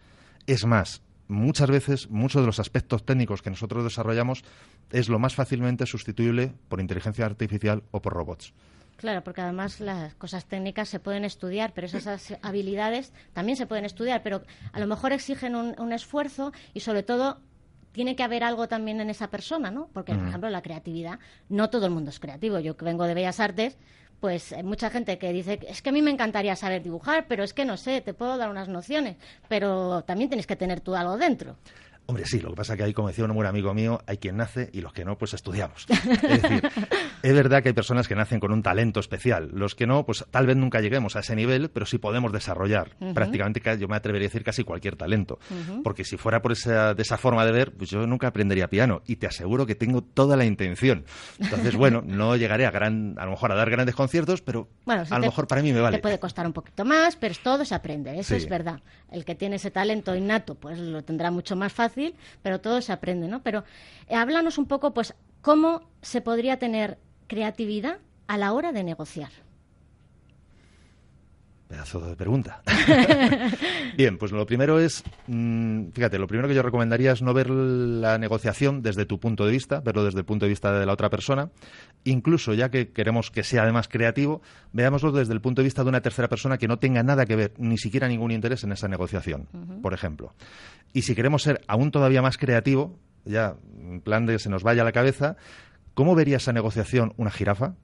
Es 0.46 0.64
más, 0.66 1.02
muchas 1.28 1.70
veces, 1.70 2.10
muchos 2.10 2.42
de 2.42 2.46
los 2.46 2.60
aspectos 2.60 3.04
técnicos 3.04 3.42
que 3.42 3.50
nosotros 3.50 3.84
desarrollamos 3.84 4.44
es 4.90 5.08
lo 5.08 5.18
más 5.18 5.34
fácilmente 5.34 5.86
sustituible 5.86 6.52
por 6.68 6.80
inteligencia 6.80 7.26
artificial 7.26 7.82
o 7.90 8.00
por 8.00 8.12
robots. 8.12 8.52
Claro, 8.96 9.24
porque 9.24 9.40
además 9.40 9.80
las 9.80 10.14
cosas 10.14 10.44
técnicas 10.44 10.88
se 10.88 11.00
pueden 11.00 11.24
estudiar, 11.24 11.72
pero 11.74 11.88
esas 11.88 12.34
habilidades 12.42 13.12
también 13.32 13.56
se 13.56 13.66
pueden 13.66 13.84
estudiar, 13.84 14.22
pero 14.22 14.42
a 14.72 14.78
lo 14.78 14.86
mejor 14.86 15.12
exigen 15.12 15.56
un, 15.56 15.92
esfuerzo 15.92 16.52
y 16.72 16.80
sobre 16.80 17.02
todo 17.02 17.40
tiene 17.92 18.16
que 18.16 18.22
haber 18.22 18.42
algo 18.42 18.68
también 18.68 19.00
en 19.00 19.10
esa 19.10 19.28
persona, 19.28 19.70
¿no? 19.70 19.88
Porque, 19.92 20.14
por 20.14 20.26
ejemplo, 20.26 20.50
la 20.50 20.62
creatividad, 20.62 21.18
no 21.48 21.70
todo 21.70 21.86
el 21.86 21.92
mundo 21.92 22.10
es 22.10 22.18
creativo. 22.18 22.58
Yo 22.58 22.76
que 22.76 22.84
vengo 22.84 23.04
de 23.04 23.14
Bellas 23.14 23.38
Artes, 23.38 23.78
pues 24.20 24.52
hay 24.52 24.62
mucha 24.62 24.88
gente 24.88 25.18
que 25.18 25.32
dice, 25.32 25.58
es 25.68 25.82
que 25.82 25.90
a 25.90 25.92
mí 25.92 26.00
me 26.00 26.10
encantaría 26.10 26.54
saber 26.56 26.82
dibujar, 26.82 27.26
pero 27.28 27.42
es 27.42 27.52
que 27.52 27.64
no 27.64 27.76
sé, 27.76 28.00
te 28.00 28.14
puedo 28.14 28.36
dar 28.36 28.50
unas 28.50 28.68
nociones, 28.68 29.16
pero 29.48 30.02
también 30.04 30.30
tienes 30.30 30.46
que 30.46 30.56
tener 30.56 30.80
tú 30.80 30.94
algo 30.94 31.16
dentro. 31.16 31.56
Hombre, 32.12 32.26
sí, 32.26 32.40
lo 32.40 32.50
que 32.50 32.56
pasa 32.56 32.74
es 32.74 32.76
que 32.76 32.84
hay, 32.84 32.92
como 32.92 33.08
decía 33.08 33.24
un 33.24 33.32
buen 33.32 33.46
amigo 33.46 33.72
mío, 33.72 34.02
hay 34.06 34.18
quien 34.18 34.36
nace 34.36 34.68
y 34.74 34.82
los 34.82 34.92
que 34.92 35.02
no, 35.02 35.16
pues 35.16 35.32
estudiamos. 35.32 35.86
Es 36.22 36.42
decir, 36.42 36.70
es 37.22 37.34
verdad 37.34 37.62
que 37.62 37.70
hay 37.70 37.72
personas 37.72 38.06
que 38.06 38.14
nacen 38.14 38.38
con 38.38 38.52
un 38.52 38.62
talento 38.62 39.00
especial. 39.00 39.50
Los 39.54 39.74
que 39.74 39.86
no, 39.86 40.04
pues 40.04 40.22
tal 40.30 40.46
vez 40.46 40.56
nunca 40.58 40.82
lleguemos 40.82 41.16
a 41.16 41.20
ese 41.20 41.34
nivel, 41.34 41.70
pero 41.70 41.86
sí 41.86 41.96
podemos 41.96 42.30
desarrollar 42.30 42.90
prácticamente, 43.14 43.62
yo 43.78 43.88
me 43.88 43.96
atrevería 43.96 44.26
a 44.26 44.28
decir 44.28 44.44
casi 44.44 44.62
cualquier 44.62 44.96
talento. 44.96 45.38
Porque 45.82 46.04
si 46.04 46.18
fuera 46.18 46.42
por 46.42 46.52
esa, 46.52 46.92
de 46.92 47.00
esa 47.00 47.16
forma 47.16 47.46
de 47.46 47.52
ver, 47.52 47.72
pues 47.72 47.88
yo 47.88 48.06
nunca 48.06 48.26
aprendería 48.26 48.68
piano 48.68 49.00
y 49.06 49.16
te 49.16 49.26
aseguro 49.26 49.64
que 49.64 49.74
tengo 49.74 50.02
toda 50.02 50.36
la 50.36 50.44
intención. 50.44 51.06
Entonces, 51.38 51.74
bueno, 51.74 52.02
no 52.06 52.36
llegaré 52.36 52.66
a 52.66 52.70
gran, 52.70 53.14
a 53.16 53.24
lo 53.24 53.30
mejor 53.30 53.52
a 53.52 53.54
dar 53.54 53.70
grandes 53.70 53.94
conciertos, 53.94 54.42
pero 54.42 54.68
a 54.86 55.18
lo 55.18 55.26
mejor 55.26 55.46
para 55.46 55.62
mí 55.62 55.72
me 55.72 55.80
vale. 55.80 55.96
Te 55.96 56.02
puede 56.02 56.20
costar 56.20 56.46
un 56.46 56.52
poquito 56.52 56.84
más, 56.84 57.16
pero 57.16 57.34
todo 57.42 57.64
se 57.64 57.74
aprende, 57.74 58.18
eso 58.18 58.34
es 58.34 58.46
verdad. 58.50 58.80
El 59.10 59.24
que 59.24 59.34
tiene 59.34 59.56
ese 59.56 59.70
talento 59.70 60.14
innato, 60.14 60.56
pues 60.56 60.78
lo 60.78 61.02
tendrá 61.02 61.30
mucho 61.30 61.56
más 61.56 61.72
fácil 61.72 62.01
pero 62.42 62.60
todo 62.60 62.80
se 62.80 62.92
aprende, 62.92 63.28
¿no? 63.28 63.42
Pero 63.42 63.64
eh, 64.08 64.14
háblanos 64.14 64.58
un 64.58 64.66
poco, 64.66 64.94
pues, 64.94 65.14
cómo 65.40 65.82
se 66.00 66.20
podría 66.20 66.58
tener 66.58 66.98
creatividad 67.26 67.98
a 68.26 68.38
la 68.38 68.52
hora 68.52 68.72
de 68.72 68.84
negociar. 68.84 69.30
Pedazo 71.72 72.00
de 72.00 72.16
pregunta. 72.16 72.60
Bien, 73.96 74.18
pues 74.18 74.30
lo 74.30 74.44
primero 74.44 74.78
es, 74.78 75.02
mm, 75.26 75.92
fíjate, 75.94 76.18
lo 76.18 76.26
primero 76.26 76.46
que 76.46 76.54
yo 76.54 76.60
recomendaría 76.60 77.12
es 77.12 77.22
no 77.22 77.32
ver 77.32 77.48
la 77.48 78.18
negociación 78.18 78.82
desde 78.82 79.06
tu 79.06 79.18
punto 79.18 79.46
de 79.46 79.52
vista, 79.52 79.80
verlo 79.80 80.04
desde 80.04 80.18
el 80.18 80.26
punto 80.26 80.44
de 80.44 80.50
vista 80.50 80.78
de 80.78 80.84
la 80.84 80.92
otra 80.92 81.08
persona. 81.08 81.48
Incluso, 82.04 82.52
ya 82.52 82.70
que 82.70 82.90
queremos 82.90 83.30
que 83.30 83.42
sea 83.42 83.62
además 83.62 83.88
creativo, 83.88 84.42
veámoslo 84.74 85.12
desde 85.12 85.32
el 85.32 85.40
punto 85.40 85.62
de 85.62 85.64
vista 85.64 85.82
de 85.82 85.88
una 85.88 86.02
tercera 86.02 86.28
persona 86.28 86.58
que 86.58 86.68
no 86.68 86.78
tenga 86.78 87.02
nada 87.02 87.24
que 87.24 87.36
ver, 87.36 87.54
ni 87.56 87.78
siquiera 87.78 88.06
ningún 88.06 88.32
interés 88.32 88.64
en 88.64 88.72
esa 88.72 88.86
negociación, 88.86 89.48
por 89.80 89.94
ejemplo. 89.94 90.34
Y 90.92 91.02
si 91.02 91.14
queremos 91.14 91.42
ser 91.42 91.62
aún 91.68 91.90
todavía 91.90 92.20
más 92.20 92.36
creativo, 92.36 92.98
ya 93.24 93.56
en 93.80 94.02
plan 94.02 94.26
de 94.26 94.38
se 94.38 94.50
nos 94.50 94.62
vaya 94.62 94.84
la 94.84 94.92
cabeza, 94.92 95.36
¿cómo 95.94 96.14
vería 96.14 96.36
esa 96.36 96.52
negociación 96.52 97.14
una 97.16 97.30
jirafa? 97.30 97.76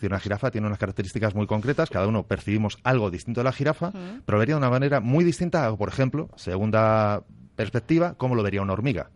Mm 0.00 0.10
decir, 0.10 0.10
una 0.10 0.20
jirafa 0.20 0.50
tiene 0.50 0.66
unas 0.66 0.78
características 0.78 1.34
muy 1.34 1.46
concretas, 1.46 1.90
cada 1.90 2.06
uno 2.06 2.22
percibimos 2.22 2.78
algo 2.84 3.10
distinto 3.10 3.40
de 3.40 3.44
la 3.44 3.52
jirafa, 3.52 3.92
pero 4.24 4.38
vería 4.38 4.54
de 4.54 4.58
una 4.58 4.70
manera 4.70 5.00
muy 5.00 5.24
distinta, 5.24 5.74
por 5.76 5.88
ejemplo, 5.88 6.30
segunda 6.36 7.22
perspectiva, 7.54 8.14
cómo 8.16 8.34
lo 8.34 8.42
vería 8.42 8.62
una 8.62 8.72
hormiga. 8.72 9.10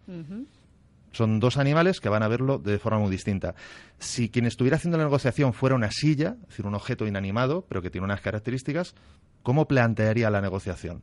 Son 1.12 1.40
dos 1.40 1.56
animales 1.56 2.00
que 2.00 2.08
van 2.08 2.22
a 2.22 2.28
verlo 2.28 2.58
de 2.58 2.78
forma 2.78 2.98
muy 2.98 3.10
distinta. 3.10 3.54
Si 3.98 4.28
quien 4.28 4.46
estuviera 4.46 4.76
haciendo 4.76 4.98
la 4.98 5.04
negociación 5.04 5.54
fuera 5.54 5.76
una 5.76 5.90
silla, 5.90 6.36
es 6.42 6.48
decir, 6.48 6.66
un 6.66 6.74
objeto 6.74 7.06
inanimado, 7.06 7.64
pero 7.68 7.80
que 7.80 7.90
tiene 7.90 8.04
unas 8.04 8.20
características, 8.20 8.94
¿cómo 9.42 9.66
plantearía 9.66 10.28
la 10.28 10.40
negociación? 10.40 11.02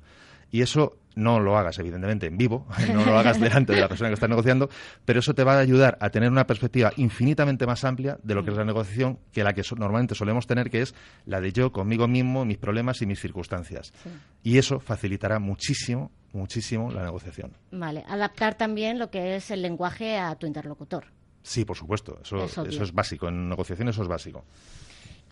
Y 0.51 0.62
eso 0.62 0.98
no 1.15 1.39
lo 1.39 1.58
hagas, 1.58 1.77
evidentemente, 1.79 2.27
en 2.27 2.38
vivo, 2.38 2.65
no 2.93 3.05
lo 3.05 3.17
hagas 3.17 3.39
delante 3.39 3.74
de 3.74 3.81
la 3.81 3.88
persona 3.88 4.10
que 4.10 4.15
está 4.15 4.27
negociando, 4.27 4.70
pero 5.05 5.20
eso 5.20 5.34
te 5.34 5.43
va 5.43 5.55
a 5.55 5.60
ayudar 5.60 5.98
a 6.01 6.10
tener 6.10 6.31
una 6.31 6.48
perspectiva 6.48 6.91
infinitamente 6.98 7.65
más 7.65 7.84
amplia 7.84 8.17
de 8.24 8.36
lo 8.36 8.43
que 8.43 8.51
es 8.51 8.58
la 8.58 8.65
negociación 8.65 9.20
que 9.31 9.43
la 9.43 9.53
que 9.53 9.63
normalmente 9.77 10.15
solemos 10.15 10.48
tener, 10.48 10.70
que 10.70 10.81
es 10.81 10.96
la 11.25 11.41
de 11.41 11.51
yo 11.51 11.72
conmigo 11.72 12.08
mismo, 12.08 12.46
mis 12.46 12.58
problemas 12.58 13.01
y 13.01 13.05
mis 13.05 13.20
circunstancias. 13.20 13.93
Y 14.43 14.58
eso 14.58 14.79
facilitará 14.79 15.39
muchísimo, 15.39 16.12
muchísimo 16.34 16.91
la 16.91 17.03
negociación. 17.03 17.58
Vale, 17.72 18.03
adaptar 18.08 18.55
también 18.55 19.00
lo 19.00 19.10
que 19.10 19.36
es 19.36 19.51
el 19.51 19.62
lenguaje 19.62 20.17
a 20.17 20.36
tu 20.36 20.48
interlocutor. 20.48 21.05
Sí, 21.43 21.65
por 21.65 21.75
supuesto, 21.75 22.20
eso, 22.24 22.46
eso 22.46 22.84
es 22.84 22.93
básico, 22.93 23.27
en 23.27 23.50
negociación 23.50 23.89
eso 23.89 24.03
es 24.03 24.08
básico. 24.08 24.46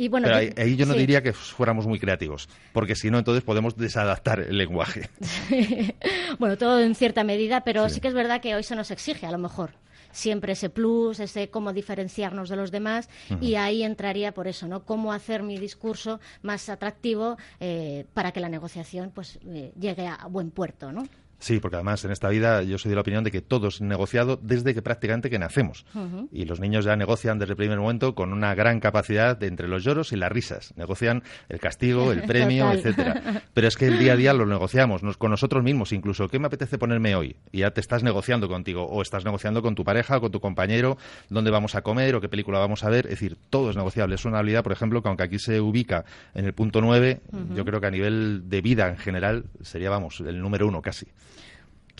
Pero 0.07 0.35
ahí, 0.35 0.75
yo 0.75 0.85
no 0.85 0.93
diría 0.93 1.21
que 1.21 1.33
fuéramos 1.33 1.85
muy 1.85 1.99
creativos, 1.99 2.47
porque 2.71 2.95
si 2.95 3.11
no, 3.11 3.17
entonces 3.17 3.43
podemos 3.43 3.75
desadaptar 3.75 4.39
el 4.39 4.57
lenguaje. 4.57 5.09
bueno, 6.39 6.57
todo 6.57 6.79
en 6.79 6.95
cierta 6.95 7.23
medida, 7.23 7.61
pero 7.63 7.89
sí. 7.89 7.99
que 7.99 8.07
es 8.07 8.13
verdad 8.13 8.41
que 8.41 8.55
hoy 8.55 8.63
se 8.63 8.75
nos 8.75 8.91
exige, 8.91 9.25
a 9.25 9.31
lo 9.31 9.37
mejor, 9.37 9.71
siempre 10.11 10.53
ese 10.53 10.69
plus, 10.69 11.19
ese 11.19 11.49
cómo 11.49 11.73
diferenciarnos 11.73 12.49
de 12.49 12.55
los 12.55 12.71
demás, 12.71 13.09
y 13.41 13.55
ahí 13.55 13.83
entraría 13.83 14.33
por 14.33 14.47
eso, 14.47 14.67
¿no? 14.67 14.83
Cómo 14.85 15.13
hacer 15.13 15.43
mi 15.43 15.57
discurso 15.57 16.19
más 16.41 16.69
atractivo 16.69 17.37
eh, 17.59 18.05
para 18.13 18.31
que 18.31 18.39
la 18.39 18.49
negociación 18.49 19.11
pues 19.13 19.39
eh, 19.45 19.73
llegue 19.79 20.07
a 20.07 20.27
buen 20.29 20.51
puerto, 20.51 20.91
¿no? 20.91 21.03
Sí, 21.39 21.59
porque 21.59 21.77
además 21.77 22.03
en 22.03 22.11
esta 22.11 22.27
vida 22.27 22.63
yo 22.63 22.77
soy 22.77 22.89
de 22.89 22.95
la 22.95 23.01
opinión 23.01 23.23
de 23.23 23.31
que 23.31 23.41
todo 23.41 23.69
es 23.69 23.79
negociado 23.79 24.37
desde 24.41 24.73
que 24.73 24.81
prácticamente 24.81 25.29
que 25.29 25.39
nacemos. 25.39 25.85
Y 26.31 26.45
los 26.45 26.59
niños 26.59 26.83
ya 26.83 26.95
negocian 26.97 27.39
desde 27.39 27.53
el 27.53 27.57
primer 27.57 27.79
momento 27.79 28.13
con 28.13 28.33
una 28.33 28.53
gran 28.55 28.81
capacidad 28.81 29.37
de 29.37 29.47
entre 29.47 29.69
los 29.69 29.83
lloros 29.83 30.11
y 30.11 30.17
las 30.17 30.31
risas. 30.31 30.73
Negocian 30.75 31.23
el 31.47 31.59
castigo, 31.59 32.11
el 32.11 32.23
premio, 32.27 32.71
etcétera. 32.73 33.43
Pero 33.53 33.67
es 33.67 33.77
que 33.77 33.87
el 33.87 33.99
día 33.99 34.13
a 34.13 34.15
día 34.17 34.33
lo 34.33 34.45
negociamos 34.45 35.01
con 35.17 35.31
nosotros 35.31 35.63
mismos, 35.63 35.93
incluso 35.93 36.27
qué 36.27 36.39
me 36.39 36.47
apetece 36.47 36.77
ponerme 36.77 37.15
hoy. 37.15 37.37
Y 37.53 37.59
ya 37.59 37.71
te 37.71 37.79
estás 37.79 38.03
negociando 38.03 38.49
contigo 38.49 38.83
o 38.83 39.01
estás 39.01 39.23
negociando 39.23 39.61
con 39.61 39.75
tu 39.75 39.85
pareja 39.85 40.17
o 40.17 40.21
con 40.21 40.31
tu 40.31 40.41
compañero 40.41 40.97
dónde 41.29 41.51
vamos 41.51 41.73
a 41.75 41.81
comer 41.81 42.15
o 42.15 42.21
qué 42.21 42.27
película 42.27 42.59
vamos 42.59 42.83
a 42.83 42.89
ver. 42.89 43.05
Es 43.05 43.11
decir, 43.11 43.37
todo 43.49 43.69
es 43.69 43.77
negociable. 43.77 44.15
Es 44.15 44.25
una 44.25 44.39
habilidad, 44.39 44.63
por 44.63 44.73
ejemplo, 44.73 45.01
que 45.01 45.07
aunque 45.07 45.23
aquí 45.23 45.39
se 45.39 45.61
ubica 45.61 46.03
en 46.33 46.45
el 46.45 46.53
punto 46.53 46.81
nueve, 46.81 47.21
yo 47.55 47.63
creo 47.63 47.79
que 47.79 47.87
a 47.87 47.91
nivel 47.91 48.49
de 48.49 48.61
vida 48.61 48.89
en 48.89 48.97
general 48.97 49.45
sería, 49.61 49.89
vamos, 49.89 50.19
el 50.19 50.41
número 50.41 50.67
uno 50.67 50.81
casi. 50.81 51.07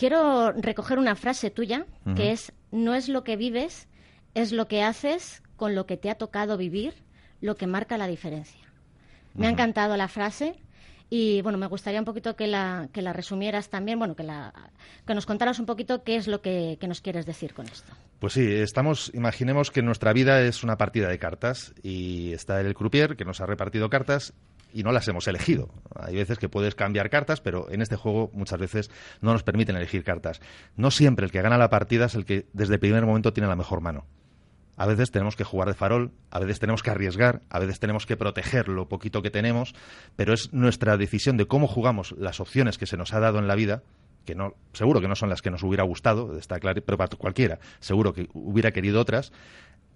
Quiero 0.00 0.52
recoger 0.52 0.98
una 0.98 1.14
frase 1.14 1.50
tuya, 1.50 1.84
que 2.16 2.32
es, 2.32 2.54
no 2.72 2.94
es 2.94 3.10
lo 3.10 3.22
que 3.22 3.36
vives, 3.36 3.86
es 4.32 4.50
lo 4.50 4.66
que 4.66 4.82
haces 4.82 5.42
con 5.56 5.74
lo 5.74 5.84
que 5.84 5.98
te 5.98 6.08
ha 6.08 6.14
tocado 6.14 6.56
vivir, 6.56 6.94
lo 7.42 7.54
que 7.56 7.66
marca 7.66 7.98
la 7.98 8.06
diferencia. 8.06 8.66
Me 9.34 9.46
ha 9.46 9.50
encantado 9.50 9.98
la 9.98 10.08
frase 10.08 10.54
y 11.10 11.42
bueno, 11.42 11.58
me 11.58 11.66
gustaría 11.66 11.98
un 11.98 12.06
poquito 12.06 12.34
que 12.34 12.46
la, 12.46 12.88
que 12.94 13.02
la 13.02 13.12
resumieras 13.12 13.68
también, 13.68 13.98
bueno, 13.98 14.16
que, 14.16 14.22
la, 14.22 14.70
que 15.06 15.14
nos 15.14 15.26
contaras 15.26 15.58
un 15.58 15.66
poquito 15.66 16.02
qué 16.02 16.16
es 16.16 16.28
lo 16.28 16.40
que, 16.40 16.78
que, 16.80 16.88
nos 16.88 17.02
quieres 17.02 17.26
decir 17.26 17.52
con 17.52 17.66
esto. 17.66 17.92
Pues 18.20 18.32
sí, 18.32 18.50
estamos, 18.50 19.12
imaginemos 19.12 19.70
que 19.70 19.82
nuestra 19.82 20.14
vida 20.14 20.40
es 20.40 20.64
una 20.64 20.78
partida 20.78 21.08
de 21.08 21.18
cartas 21.18 21.74
y 21.82 22.32
está 22.32 22.62
el 22.62 22.72
croupier 22.72 23.16
que 23.16 23.26
nos 23.26 23.42
ha 23.42 23.44
repartido 23.44 23.90
cartas 23.90 24.32
y 24.72 24.82
no 24.82 24.92
las 24.92 25.06
hemos 25.08 25.26
elegido. 25.28 25.68
Hay 25.94 26.14
veces 26.14 26.38
que 26.38 26.48
puedes 26.48 26.74
cambiar 26.74 27.10
cartas, 27.10 27.40
pero 27.40 27.70
en 27.70 27.82
este 27.82 27.96
juego 27.96 28.30
muchas 28.32 28.58
veces 28.58 28.90
no 29.20 29.32
nos 29.32 29.42
permiten 29.42 29.76
elegir 29.76 30.04
cartas. 30.04 30.40
No 30.76 30.90
siempre 30.90 31.24
el 31.24 31.32
que 31.32 31.42
gana 31.42 31.58
la 31.58 31.70
partida 31.70 32.06
es 32.06 32.14
el 32.14 32.24
que 32.24 32.46
desde 32.52 32.74
el 32.74 32.80
primer 32.80 33.06
momento 33.06 33.32
tiene 33.32 33.48
la 33.48 33.56
mejor 33.56 33.80
mano. 33.80 34.06
A 34.76 34.86
veces 34.86 35.10
tenemos 35.10 35.36
que 35.36 35.44
jugar 35.44 35.68
de 35.68 35.74
farol, 35.74 36.10
a 36.30 36.38
veces 36.38 36.58
tenemos 36.58 36.82
que 36.82 36.90
arriesgar, 36.90 37.42
a 37.50 37.58
veces 37.58 37.80
tenemos 37.80 38.06
que 38.06 38.16
proteger 38.16 38.68
lo 38.68 38.88
poquito 38.88 39.20
que 39.20 39.30
tenemos, 39.30 39.74
pero 40.16 40.32
es 40.32 40.54
nuestra 40.54 40.96
decisión 40.96 41.36
de 41.36 41.46
cómo 41.46 41.66
jugamos 41.66 42.14
las 42.16 42.40
opciones 42.40 42.78
que 42.78 42.86
se 42.86 42.96
nos 42.96 43.12
ha 43.12 43.20
dado 43.20 43.38
en 43.38 43.46
la 43.46 43.56
vida 43.56 43.82
que 44.24 44.34
no, 44.34 44.54
seguro 44.72 45.00
que 45.00 45.08
no 45.08 45.16
son 45.16 45.28
las 45.28 45.42
que 45.42 45.50
nos 45.50 45.62
hubiera 45.62 45.82
gustado, 45.84 46.36
está 46.36 46.60
claro, 46.60 46.80
pero 46.84 46.98
para 46.98 47.16
cualquiera, 47.16 47.58
seguro 47.80 48.12
que 48.12 48.28
hubiera 48.32 48.70
querido 48.70 49.00
otras, 49.00 49.32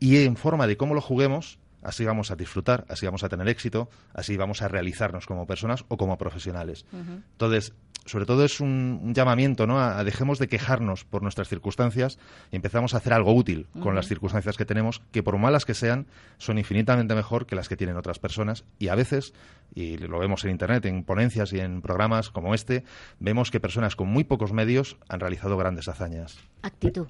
y 0.00 0.24
en 0.24 0.36
forma 0.36 0.66
de 0.66 0.76
cómo 0.76 0.94
lo 0.94 1.00
juguemos, 1.00 1.58
Así 1.84 2.04
vamos 2.04 2.30
a 2.30 2.36
disfrutar, 2.36 2.84
así 2.88 3.06
vamos 3.06 3.22
a 3.22 3.28
tener 3.28 3.46
éxito, 3.48 3.88
así 4.12 4.36
vamos 4.36 4.62
a 4.62 4.68
realizarnos 4.68 5.26
como 5.26 5.46
personas 5.46 5.84
o 5.88 5.96
como 5.96 6.18
profesionales. 6.18 6.86
Entonces, 6.92 7.74
sobre 8.06 8.26
todo 8.26 8.44
es 8.44 8.60
un, 8.60 9.12
llamamiento, 9.14 9.66
¿no? 9.66 9.80
A, 9.80 10.02
dejemos 10.04 10.38
de 10.38 10.48
quejarnos 10.48 11.04
por 11.04 11.22
nuestras 11.22 11.48
circunstancias 11.48 12.18
y 12.50 12.56
empezamos 12.56 12.94
a 12.94 12.98
hacer 12.98 13.12
algo 13.12 13.34
útil 13.34 13.66
con 13.80 13.94
las 13.94 14.06
circunstancias 14.06 14.56
que 14.56 14.64
tenemos, 14.64 15.00
que 15.12 15.22
por 15.22 15.38
malas 15.38 15.64
que 15.64 15.74
sean, 15.74 16.06
son 16.38 16.58
infinitamente 16.58 17.14
mejor 17.14 17.46
que 17.46 17.56
las 17.56 17.68
que 17.68 17.76
tienen 17.76 17.96
otras 17.96 18.18
personas. 18.18 18.64
Y 18.78 18.88
a 18.88 18.94
veces, 18.94 19.32
y 19.74 19.96
lo 19.98 20.18
vemos 20.18 20.44
en 20.44 20.50
Internet, 20.50 20.84
en 20.86 21.04
ponencias 21.04 21.52
y 21.52 21.60
en 21.60 21.80
programas 21.80 22.30
como 22.30 22.54
este, 22.54 22.84
vemos 23.20 23.50
que 23.50 23.60
personas 23.60 23.96
con 23.96 24.08
muy 24.08 24.24
pocos 24.24 24.52
medios 24.52 24.96
han 25.08 25.20
realizado 25.20 25.56
grandes 25.56 25.88
hazañas. 25.88 26.38
Actitud. 26.62 27.08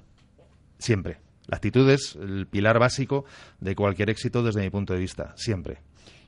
Siempre. 0.77 1.24
La 1.47 1.57
actitud 1.57 1.89
es 1.89 2.15
el 2.15 2.47
pilar 2.47 2.79
básico 2.79 3.25
de 3.59 3.75
cualquier 3.75 4.09
éxito 4.09 4.43
desde 4.43 4.61
mi 4.61 4.69
punto 4.69 4.93
de 4.93 4.99
vista, 4.99 5.33
siempre. 5.35 5.79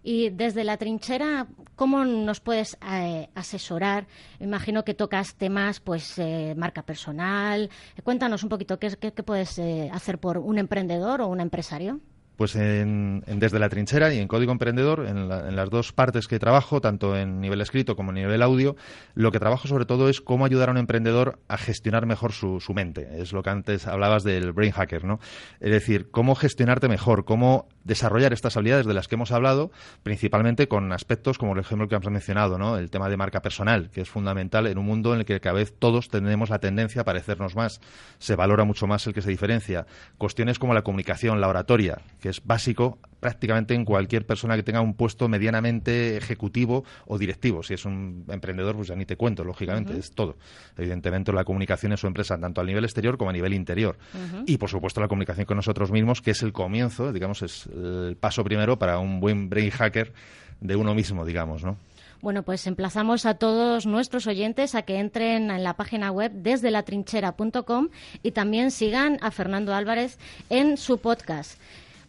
Y 0.03 0.29
desde 0.29 0.63
la 0.63 0.77
trinchera, 0.77 1.47
¿cómo 1.75 2.05
nos 2.05 2.39
puedes 2.39 2.77
eh, 2.89 3.27
asesorar? 3.35 4.07
Imagino 4.39 4.85
que 4.85 4.93
tocas 4.93 5.35
temas, 5.35 5.81
pues, 5.81 6.17
eh, 6.17 6.53
marca 6.55 6.83
personal. 6.83 7.69
Cuéntanos 8.03 8.43
un 8.43 8.49
poquito, 8.49 8.79
¿qué, 8.79 8.95
qué, 8.97 9.23
puedes 9.23 9.59
eh, 9.59 9.89
hacer 9.91 10.17
por 10.19 10.37
un 10.37 10.59
emprendedor 10.59 11.19
o 11.21 11.27
un 11.27 11.41
empresario? 11.41 11.99
Pues 12.37 12.55
en, 12.55 13.23
desde 13.25 13.57
la 13.57 13.67
trinchera 13.67 14.13
y 14.13 14.19
en 14.19 14.27
Código 14.27 14.51
Emprendedor, 14.51 15.07
en, 15.07 15.27
las 15.27 15.69
dos 15.71 15.91
partes 15.91 16.27
que 16.27 16.37
trabajo, 16.37 16.81
tanto 16.81 17.17
en 17.17 17.41
nivel 17.41 17.61
escrito 17.61 17.95
como 17.95 18.11
en 18.11 18.15
nivel 18.15 18.43
audio, 18.43 18.75
lo 19.15 19.31
que 19.31 19.39
trabajo 19.39 19.67
sobre 19.67 19.85
todo 19.85 20.07
es 20.07 20.21
cómo 20.21 20.45
ayudar 20.45 20.69
a 20.69 20.71
un 20.71 20.77
emprendedor 20.77 21.39
a 21.47 21.57
gestionar 21.57 22.05
mejor 22.05 22.33
su, 22.33 22.59
su 22.59 22.75
mente. 22.75 23.07
Es 23.19 23.33
lo 23.33 23.41
que 23.41 23.49
antes 23.49 23.87
hablabas 23.87 24.23
del 24.23 24.53
brain 24.53 24.71
hacker, 24.71 25.03
¿no? 25.03 25.19
Es 25.59 25.71
decir, 25.71 26.11
cómo 26.11 26.35
gestionarte 26.35 26.87
mejor, 26.87 27.25
cómo 27.25 27.67
desarrollar 27.87 28.33
estas 28.33 28.55
habilidades 28.57 28.85
de 28.85 28.93
las 28.93 29.07
que 29.07 29.15
hemos 29.15 29.31
hablado, 29.31 29.71
principalmente 30.03 30.67
con 30.67 30.91
aspectos 30.91 31.37
como 31.37 31.53
el 31.53 31.59
ejemplo 31.59 31.87
que 31.87 31.95
hemos 31.95 32.11
mencionado, 32.11 32.59
¿no? 32.59 32.77
El 32.77 32.91
tema 32.91 33.09
de 33.09 33.17
marca 33.17 33.41
personal, 33.41 33.89
que 33.89 34.01
es 34.01 34.09
fundamental 34.09 34.67
en 34.67 34.77
un 34.77 34.85
mundo 34.85 35.13
en 35.13 35.21
el 35.21 35.25
que 35.25 35.39
cada 35.39 35.55
vez 35.55 35.73
todos 35.77 36.09
tenemos 36.09 36.49
la 36.49 36.59
tendencia 36.59 37.01
a 37.01 37.05
parecernos 37.05 37.55
más. 37.55 37.79
Se 38.19 38.35
valora 38.35 38.65
mucho 38.65 38.85
más 38.85 39.07
el 39.07 39.13
que 39.13 39.21
se 39.21 39.29
diferencia. 39.29 39.87
Cuestiones 40.17 40.59
como 40.59 40.73
la 40.73 40.83
comunicación, 40.83 41.39
la 41.39 41.47
oratoria, 41.47 42.01
que 42.19 42.26
es 42.29 42.43
básico 42.43 42.99
prácticamente 43.19 43.73
en 43.73 43.83
cualquier 43.83 44.25
persona 44.25 44.55
que 44.55 44.63
tenga 44.63 44.81
un 44.81 44.93
puesto 44.93 45.27
medianamente 45.27 46.17
ejecutivo 46.17 46.83
o 47.05 47.17
directivo. 47.17 47.63
Si 47.63 47.73
es 47.73 47.85
un 47.85 48.25
emprendedor, 48.29 48.75
pues 48.75 48.89
ya 48.89 48.95
ni 48.95 49.05
te 49.05 49.17
cuento, 49.17 49.43
lógicamente, 49.43 49.97
es 49.97 50.11
todo. 50.11 50.37
Evidentemente, 50.77 51.33
la 51.33 51.43
comunicación 51.43 51.91
en 51.91 51.97
su 51.97 52.07
empresa, 52.07 52.37
tanto 52.39 52.61
a 52.61 52.63
nivel 52.63 52.83
exterior 52.83 53.17
como 53.17 53.31
a 53.31 53.33
nivel 53.33 53.53
interior. 53.53 53.97
Y, 54.45 54.57
por 54.57 54.69
supuesto, 54.69 55.01
la 55.01 55.07
comunicación 55.07 55.45
con 55.45 55.57
nosotros 55.57 55.91
mismos, 55.91 56.21
que 56.21 56.31
es 56.31 56.43
el 56.43 56.53
comienzo, 56.53 57.11
digamos, 57.11 57.41
es 57.41 57.67
el 57.67 58.17
paso 58.19 58.43
primero 58.43 58.77
para 58.77 58.99
un 58.99 59.19
buen 59.19 59.49
brain 59.49 59.71
hacker 59.71 60.13
de 60.61 60.75
uno 60.75 60.93
mismo, 60.93 61.25
digamos, 61.25 61.63
¿no? 61.63 61.77
Bueno, 62.21 62.41
pues 62.43 62.65
emplazamos 62.65 63.27
a 63.27 63.35
todos 63.35 63.85
nuestros 63.85 64.25
oyentes 64.25 64.73
a 64.73 64.81
que 64.81 64.97
entren 64.97 65.51
en 65.51 65.63
la 65.63 65.75
página 65.75 66.11
web 66.11 66.31
desde 66.33 66.71
latrinchera.com 66.71 67.89
y 68.23 68.31
también 68.31 68.71
sigan 68.71 69.19
a 69.21 69.29
Fernando 69.29 69.75
Álvarez 69.75 70.17
en 70.49 70.77
su 70.77 70.97
podcast. 70.97 71.59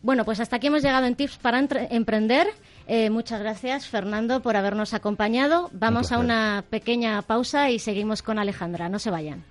Bueno, 0.02 0.24
pues 0.24 0.40
hasta 0.40 0.56
aquí 0.56 0.68
hemos 0.68 0.82
llegado 0.82 1.06
en 1.06 1.16
Tips 1.16 1.38
para 1.38 1.58
Emprender. 1.58 2.46
Eh, 2.86 3.10
muchas 3.10 3.40
gracias, 3.40 3.86
Fernando, 3.86 4.40
por 4.40 4.56
habernos 4.56 4.94
acompañado. 4.94 5.70
Vamos 5.72 6.12
a 6.12 6.18
una 6.18 6.64
pequeña 6.70 7.20
pausa 7.22 7.70
y 7.70 7.78
seguimos 7.78 8.22
con 8.22 8.38
Alejandra. 8.38 8.88
No 8.88 8.98
se 8.98 9.10
vayan. 9.10 9.44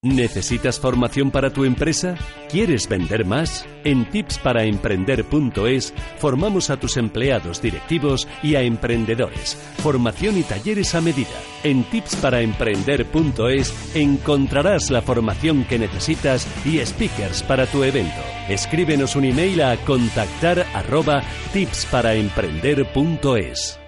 ¿Necesitas 0.00 0.78
formación 0.78 1.32
para 1.32 1.50
tu 1.50 1.64
empresa? 1.64 2.14
¿Quieres 2.48 2.88
vender 2.88 3.24
más? 3.24 3.66
En 3.82 4.08
tipsparaemprender.es 4.08 5.92
formamos 6.18 6.70
a 6.70 6.78
tus 6.78 6.96
empleados 6.96 7.60
directivos 7.60 8.28
y 8.40 8.54
a 8.54 8.62
emprendedores. 8.62 9.56
Formación 9.78 10.38
y 10.38 10.44
talleres 10.44 10.94
a 10.94 11.00
medida. 11.00 11.34
En 11.64 11.82
tipsparaemprender.es 11.82 13.96
encontrarás 13.96 14.92
la 14.92 15.02
formación 15.02 15.64
que 15.64 15.80
necesitas 15.80 16.46
y 16.64 16.78
speakers 16.78 17.42
para 17.42 17.66
tu 17.66 17.82
evento. 17.82 18.22
Escríbenos 18.48 19.16
un 19.16 19.24
email 19.24 19.62
a 19.62 19.76
contactar 19.78 20.64
arroba 20.74 21.24
tipsparaemprender.es. 21.52 23.80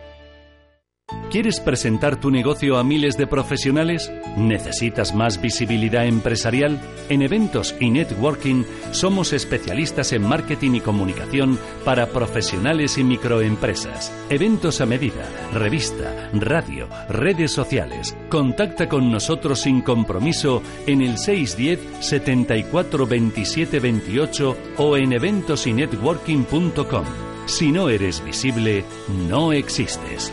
¿Quieres 1.31 1.61
presentar 1.61 2.19
tu 2.21 2.31
negocio 2.31 2.77
a 2.77 2.85
miles 2.85 3.17
de 3.17 3.27
profesionales? 3.27 4.13
¿Necesitas 4.37 5.15
más 5.15 5.41
visibilidad 5.41 6.07
empresarial? 6.07 6.81
En 7.09 7.23
eventos 7.23 7.75
y 7.79 7.91
networking 7.91 8.65
somos 8.91 9.33
especialistas 9.33 10.13
en 10.13 10.23
marketing 10.23 10.75
y 10.75 10.81
comunicación 10.81 11.59
para 11.85 12.07
profesionales 12.07 12.99
y 12.99 13.05
microempresas. 13.05 14.13
Eventos 14.29 14.81
a 14.81 14.87
medida, 14.87 15.29
revista, 15.53 16.31
radio, 16.33 16.89
redes 17.09 17.53
sociales. 17.53 18.17
Contacta 18.29 18.89
con 18.89 19.11
nosotros 19.11 19.61
sin 19.61 19.83
compromiso 19.83 20.63
en 20.87 21.01
el 21.01 21.17
610 21.19 22.05
74 22.05 23.07
27 23.07 23.81
28 23.81 24.57
o 24.79 24.97
en 24.97 25.13
eventosynetworking.com. 25.13 27.05
Si 27.47 27.73
no 27.73 27.89
eres 27.89 28.25
visible, 28.25 28.85
no 29.29 29.53
existes. 29.53 30.33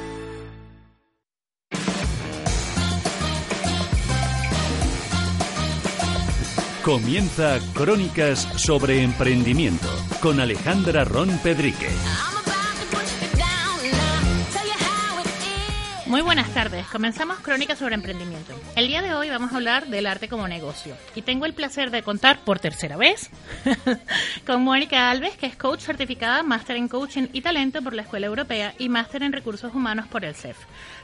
Comienza 6.88 7.60
Crónicas 7.74 8.48
sobre 8.56 9.04
Emprendimiento 9.04 9.90
con 10.22 10.40
Alejandra 10.40 11.04
Ron 11.04 11.38
Pedrique. 11.44 11.90
Muy 16.08 16.22
buenas 16.22 16.54
tardes. 16.54 16.88
Comenzamos 16.88 17.40
Crónicas 17.40 17.80
sobre 17.80 17.96
Emprendimiento. 17.96 18.58
El 18.78 18.88
día 18.88 19.02
de 19.02 19.14
hoy 19.14 19.30
vamos 19.30 19.52
a 19.52 19.58
hablar 19.58 19.88
del 19.88 20.06
arte 20.06 20.30
como 20.30 20.48
negocio. 20.48 20.96
Y 21.16 21.22
tengo 21.22 21.46
el 21.46 21.54
placer 21.54 21.92
de 21.92 22.02
contar 22.02 22.40
por 22.46 22.60
tercera 22.60 22.96
vez 22.96 23.30
con 24.46 24.64
Mónica 24.64 25.12
Alves, 25.12 25.36
que 25.36 25.48
es 25.48 25.58
coach 25.58 25.82
certificada, 25.82 26.44
máster 26.44 26.78
en 26.78 26.88
coaching 26.88 27.28
y 27.34 27.42
talento 27.42 27.82
por 27.82 27.94
la 27.94 28.04
Escuela 28.04 28.28
Europea 28.28 28.74
y 28.80 28.88
máster 28.88 29.22
en 29.22 29.34
recursos 29.34 29.76
humanos 29.76 30.08
por 30.08 30.24
el 30.24 30.34
CEF. 30.34 30.58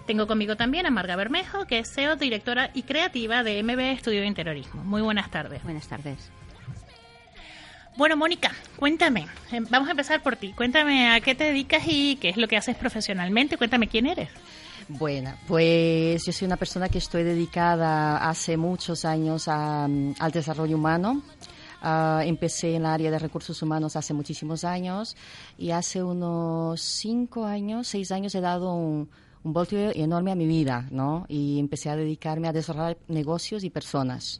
Tengo 0.08 0.26
conmigo 0.26 0.56
también 0.56 0.86
a 0.86 0.90
Marga 0.90 1.18
Bermejo, 1.18 1.66
que 1.66 1.80
es 1.80 1.92
CEO, 1.94 2.16
directora 2.16 2.72
y 2.74 2.84
creativa 2.84 3.44
de 3.44 3.62
MB 3.62 3.80
Estudio 3.80 4.22
de 4.22 4.28
Interiorismo. 4.28 4.86
Muy 4.86 5.02
buenas 5.02 5.30
tardes. 5.30 5.62
Buenas 5.64 5.88
tardes. 5.88 6.32
Bueno, 7.98 8.16
Mónica, 8.16 8.52
cuéntame. 8.78 9.28
Eh, 9.52 9.62
vamos 9.70 9.90
a 9.90 9.92
empezar 9.92 10.24
por 10.24 10.38
ti. 10.38 10.54
Cuéntame 10.54 11.12
a 11.12 11.20
qué 11.20 11.36
te 11.36 11.44
dedicas 11.44 11.84
y 11.86 12.16
qué 12.16 12.30
es 12.30 12.38
lo 12.38 12.48
que 12.48 12.58
haces 12.58 12.78
profesionalmente. 12.78 13.58
Cuéntame 13.58 13.88
quién 13.88 14.08
eres. 14.08 14.30
Bueno, 14.90 15.34
pues 15.48 16.26
yo 16.26 16.32
soy 16.32 16.46
una 16.46 16.58
persona 16.58 16.90
que 16.90 16.98
estoy 16.98 17.24
dedicada 17.24 18.18
hace 18.18 18.58
muchos 18.58 19.06
años 19.06 19.48
al 19.48 20.32
desarrollo 20.32 20.76
humano. 20.78 21.22
Ah, 21.82 22.22
empecé 22.24 22.76
en 22.76 22.84
el 22.84 22.86
área 22.86 23.12
de 23.12 23.20
recursos 23.20 23.62
humanos 23.62 23.96
hace 23.96 24.14
muchísimos 24.14 24.64
años 24.64 25.18
y 25.58 25.72
hace 25.72 26.02
unos 26.02 26.82
cinco 26.82 27.46
años, 27.46 27.88
seis 27.88 28.12
años 28.12 28.34
he 28.36 28.42
dado 28.42 28.74
un, 28.74 29.10
un 29.44 29.54
voltio 29.54 29.92
enorme 29.94 30.32
a 30.32 30.36
mi 30.36 30.48
vida, 30.48 30.88
¿no? 30.92 31.26
Y 31.28 31.60
empecé 31.60 31.90
a 31.90 31.98
dedicarme 31.98 32.48
a 32.48 32.54
desarrollar 32.54 32.98
negocios 33.08 33.64
y 33.66 33.70
personas 33.70 34.40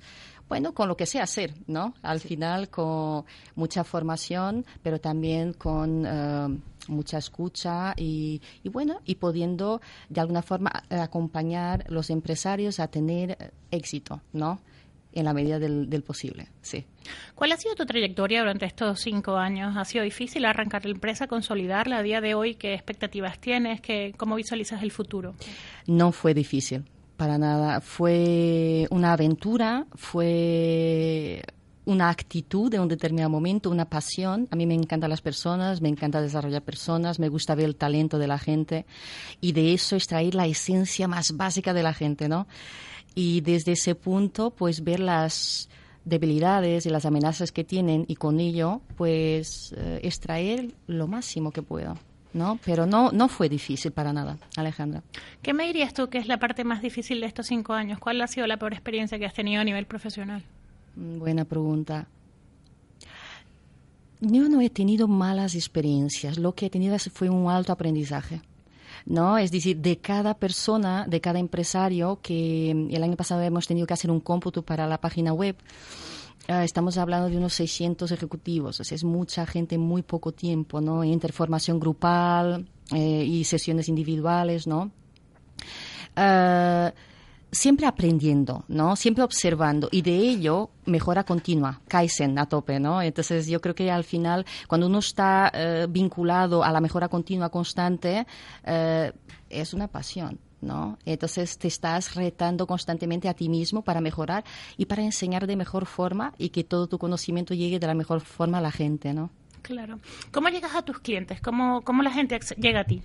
bueno, 0.54 0.74
con 0.74 0.88
lo 0.88 0.96
que 0.96 1.08
sé 1.08 1.20
hacer, 1.20 1.56
¿no? 1.66 1.96
Al 2.04 2.20
final 2.20 2.70
con 2.70 3.26
mucha 3.56 3.84
formación, 3.84 4.66
pero 4.84 5.00
también 5.00 5.54
con 5.54 6.06
eh, 6.06 6.60
mucha 6.88 7.18
escucha 7.18 7.94
y, 7.98 8.42
y, 8.64 8.70
bueno, 8.70 9.00
y 9.06 9.16
pudiendo 9.16 9.82
de 10.10 10.22
alguna 10.22 10.42
forma 10.42 10.72
acompañar 10.90 11.86
los 11.90 12.10
empresarios 12.10 12.80
a 12.80 12.88
tener 12.88 13.54
éxito, 13.72 14.22
¿no? 14.34 14.60
En 15.14 15.26
la 15.26 15.34
medida 15.34 15.60
del, 15.60 15.90
del 15.90 16.02
posible, 16.02 16.48
sí. 16.62 16.86
¿Cuál 17.36 17.52
ha 17.52 17.58
sido 17.58 17.76
tu 17.76 17.86
trayectoria 17.86 18.40
durante 18.40 18.66
estos 18.66 19.00
cinco 19.00 19.38
años? 19.38 19.78
¿Ha 19.78 19.86
sido 19.86 20.04
difícil 20.04 20.44
arrancar 20.46 20.86
la 20.86 20.92
empresa, 20.92 21.28
consolidarla 21.28 21.98
a 21.98 22.04
día 22.04 22.20
de 22.20 22.34
hoy? 22.34 22.56
¿Qué 22.56 22.74
expectativas 22.74 23.40
tienes? 23.40 23.80
¿Qué, 23.80 24.16
¿Cómo 24.18 24.36
visualizas 24.36 24.82
el 24.82 24.92
futuro? 24.92 25.36
No 25.86 26.12
fue 26.12 26.34
difícil, 26.34 26.84
para 27.16 27.38
nada. 27.38 27.80
Fue 27.80 28.88
una 28.90 29.14
aventura, 29.14 29.86
fue 29.94 31.44
una 31.86 32.10
actitud 32.10 32.72
de 32.72 32.80
un 32.80 32.88
determinado 32.88 33.30
momento, 33.30 33.70
una 33.70 33.86
pasión. 33.86 34.48
A 34.52 34.56
mí 34.56 34.66
me 34.66 34.74
encantan 34.74 35.10
las 35.10 35.22
personas, 35.22 35.82
me 35.82 35.90
encanta 35.90 36.22
desarrollar 36.22 36.62
personas, 36.62 37.20
me 37.20 37.30
gusta 37.30 37.56
ver 37.56 37.66
el 37.66 37.76
talento 37.76 38.18
de 38.18 38.28
la 38.28 38.40
gente 38.40 38.86
y 39.42 39.52
de 39.52 39.74
eso 39.74 39.96
extraer 39.96 40.36
la 40.36 40.48
esencia 40.48 41.08
más 41.08 41.36
básica 41.36 41.74
de 41.74 41.84
la 41.84 41.94
gente, 41.94 42.30
¿no? 42.30 42.48
Y 43.16 43.42
desde 43.42 43.74
ese 43.74 43.96
punto, 43.96 44.52
pues 44.52 44.84
ver 44.84 45.00
las 45.00 45.70
debilidades 46.06 46.86
y 46.86 46.90
las 46.90 47.06
amenazas 47.06 47.52
que 47.52 47.64
tienen 47.64 48.06
y 48.08 48.16
con 48.16 48.40
ello, 48.40 48.82
pues 48.98 49.74
eh, 49.78 50.00
extraer 50.04 50.74
lo 50.88 51.08
máximo 51.08 51.52
que 51.52 51.62
puedo. 51.62 51.98
¿no? 52.34 52.60
Pero 52.66 52.86
no, 52.86 53.12
no 53.12 53.28
fue 53.28 53.48
difícil 53.48 53.92
para 53.92 54.12
nada, 54.12 54.38
Alejandra. 54.58 55.04
¿Qué 55.42 55.54
me 55.54 55.66
dirías 55.66 55.94
tú 55.94 56.10
que 56.10 56.18
es 56.18 56.28
la 56.28 56.40
parte 56.40 56.64
más 56.64 56.82
difícil 56.82 57.22
de 57.22 57.28
estos 57.28 57.46
cinco 57.48 57.74
años? 57.74 58.00
¿Cuál 58.00 58.20
ha 58.22 58.28
sido 58.28 58.48
la 58.48 58.58
peor 58.58 58.74
experiencia 58.74 59.20
que 59.20 59.26
has 59.26 59.34
tenido 59.34 59.62
a 59.62 59.64
nivel 59.64 59.86
profesional? 59.86 60.44
Mm, 60.96 61.20
buena 61.20 61.46
pregunta. 61.46 62.08
Yo 64.20 64.48
no 64.48 64.62
he 64.62 64.70
tenido 64.70 65.08
malas 65.08 65.54
experiencias, 65.56 66.38
lo 66.38 66.56
que 66.56 66.68
he 66.68 66.70
tenido 66.70 66.98
fue 66.98 67.30
un 67.30 67.50
alto 67.50 67.74
aprendizaje. 67.74 68.42
¿no? 69.06 69.38
Es 69.38 69.52
decir, 69.52 69.78
de 69.78 69.98
cada 69.98 70.34
persona, 70.34 71.06
de 71.08 71.20
cada 71.20 71.40
empresario, 71.40 72.20
que 72.22 72.74
mm, 72.74 72.96
el 72.96 73.04
año 73.04 73.16
pasado 73.16 73.42
hemos 73.42 73.68
tenido 73.68 73.88
que 73.88 73.94
hacer 73.94 74.12
un 74.12 74.20
cómputo 74.20 74.62
para 74.62 74.88
la 74.88 75.00
página 75.00 75.34
web, 75.34 75.56
uh, 76.50 76.64
estamos 76.64 76.98
hablando 76.98 77.30
de 77.30 77.38
unos 77.38 77.54
600 77.54 78.12
ejecutivos, 78.12 78.80
o 78.80 78.84
es 78.84 79.04
mucha 79.04 79.46
gente 79.46 79.76
en 79.76 79.82
muy 79.82 80.02
poco 80.02 80.32
tiempo, 80.32 80.82
¿no? 80.82 81.04
Interformación 81.04 81.80
grupal 81.80 82.68
eh, 82.92 83.26
y 83.26 83.44
sesiones 83.44 83.90
individuales, 83.90 84.68
¿no? 84.68 84.92
Uh, 86.16 86.92
siempre 87.54 87.86
aprendiendo, 87.86 88.66
¿no? 88.68 88.96
Siempre 88.96 89.24
observando 89.24 89.88
y 89.92 90.02
de 90.02 90.18
ello 90.18 90.72
mejora 90.86 91.24
continua, 91.24 91.80
Kaizen 91.88 92.38
a 92.38 92.48
tope, 92.48 92.80
¿no? 92.80 93.02
Entonces 93.02 93.48
yo 93.48 93.62
creo 93.62 93.76
que 93.76 93.90
al 93.92 94.04
final 94.04 94.46
cuando 94.68 94.88
uno 94.88 95.00
está 95.00 95.52
eh, 95.54 95.88
vinculado 95.90 96.64
a 96.64 96.72
la 96.72 96.82
mejora 96.82 97.08
continua 97.08 97.50
constante 97.50 98.26
eh, 98.66 99.14
es 99.50 99.74
una 99.74 99.88
pasión. 99.88 100.40
¿No? 100.64 100.98
Entonces 101.04 101.58
te 101.58 101.68
estás 101.68 102.16
retando 102.16 102.66
constantemente 102.66 103.28
a 103.28 103.34
ti 103.34 103.50
mismo 103.50 103.82
para 103.82 104.00
mejorar 104.00 104.46
y 104.78 104.86
para 104.86 105.04
enseñar 105.04 105.46
de 105.46 105.58
mejor 105.58 105.86
forma 105.86 106.34
y 106.38 106.52
que 106.52 106.64
todo 106.64 106.88
tu 106.88 106.98
conocimiento 106.98 107.54
llegue 107.54 107.80
de 107.80 107.88
la 107.88 107.94
mejor 107.94 108.22
forma 108.22 108.60
a 108.60 108.62
la 108.62 108.72
gente, 108.72 109.14
¿no? 109.14 109.30
Claro. 109.62 110.00
¿Cómo 110.32 110.48
llegas 110.48 110.74
a 110.74 110.82
tus 110.84 111.00
clientes? 111.00 111.42
¿Cómo, 111.42 111.82
cómo 111.82 112.02
la 112.02 112.12
gente 112.12 112.40
llega 112.58 112.80
a 112.80 112.84
ti? 112.86 113.02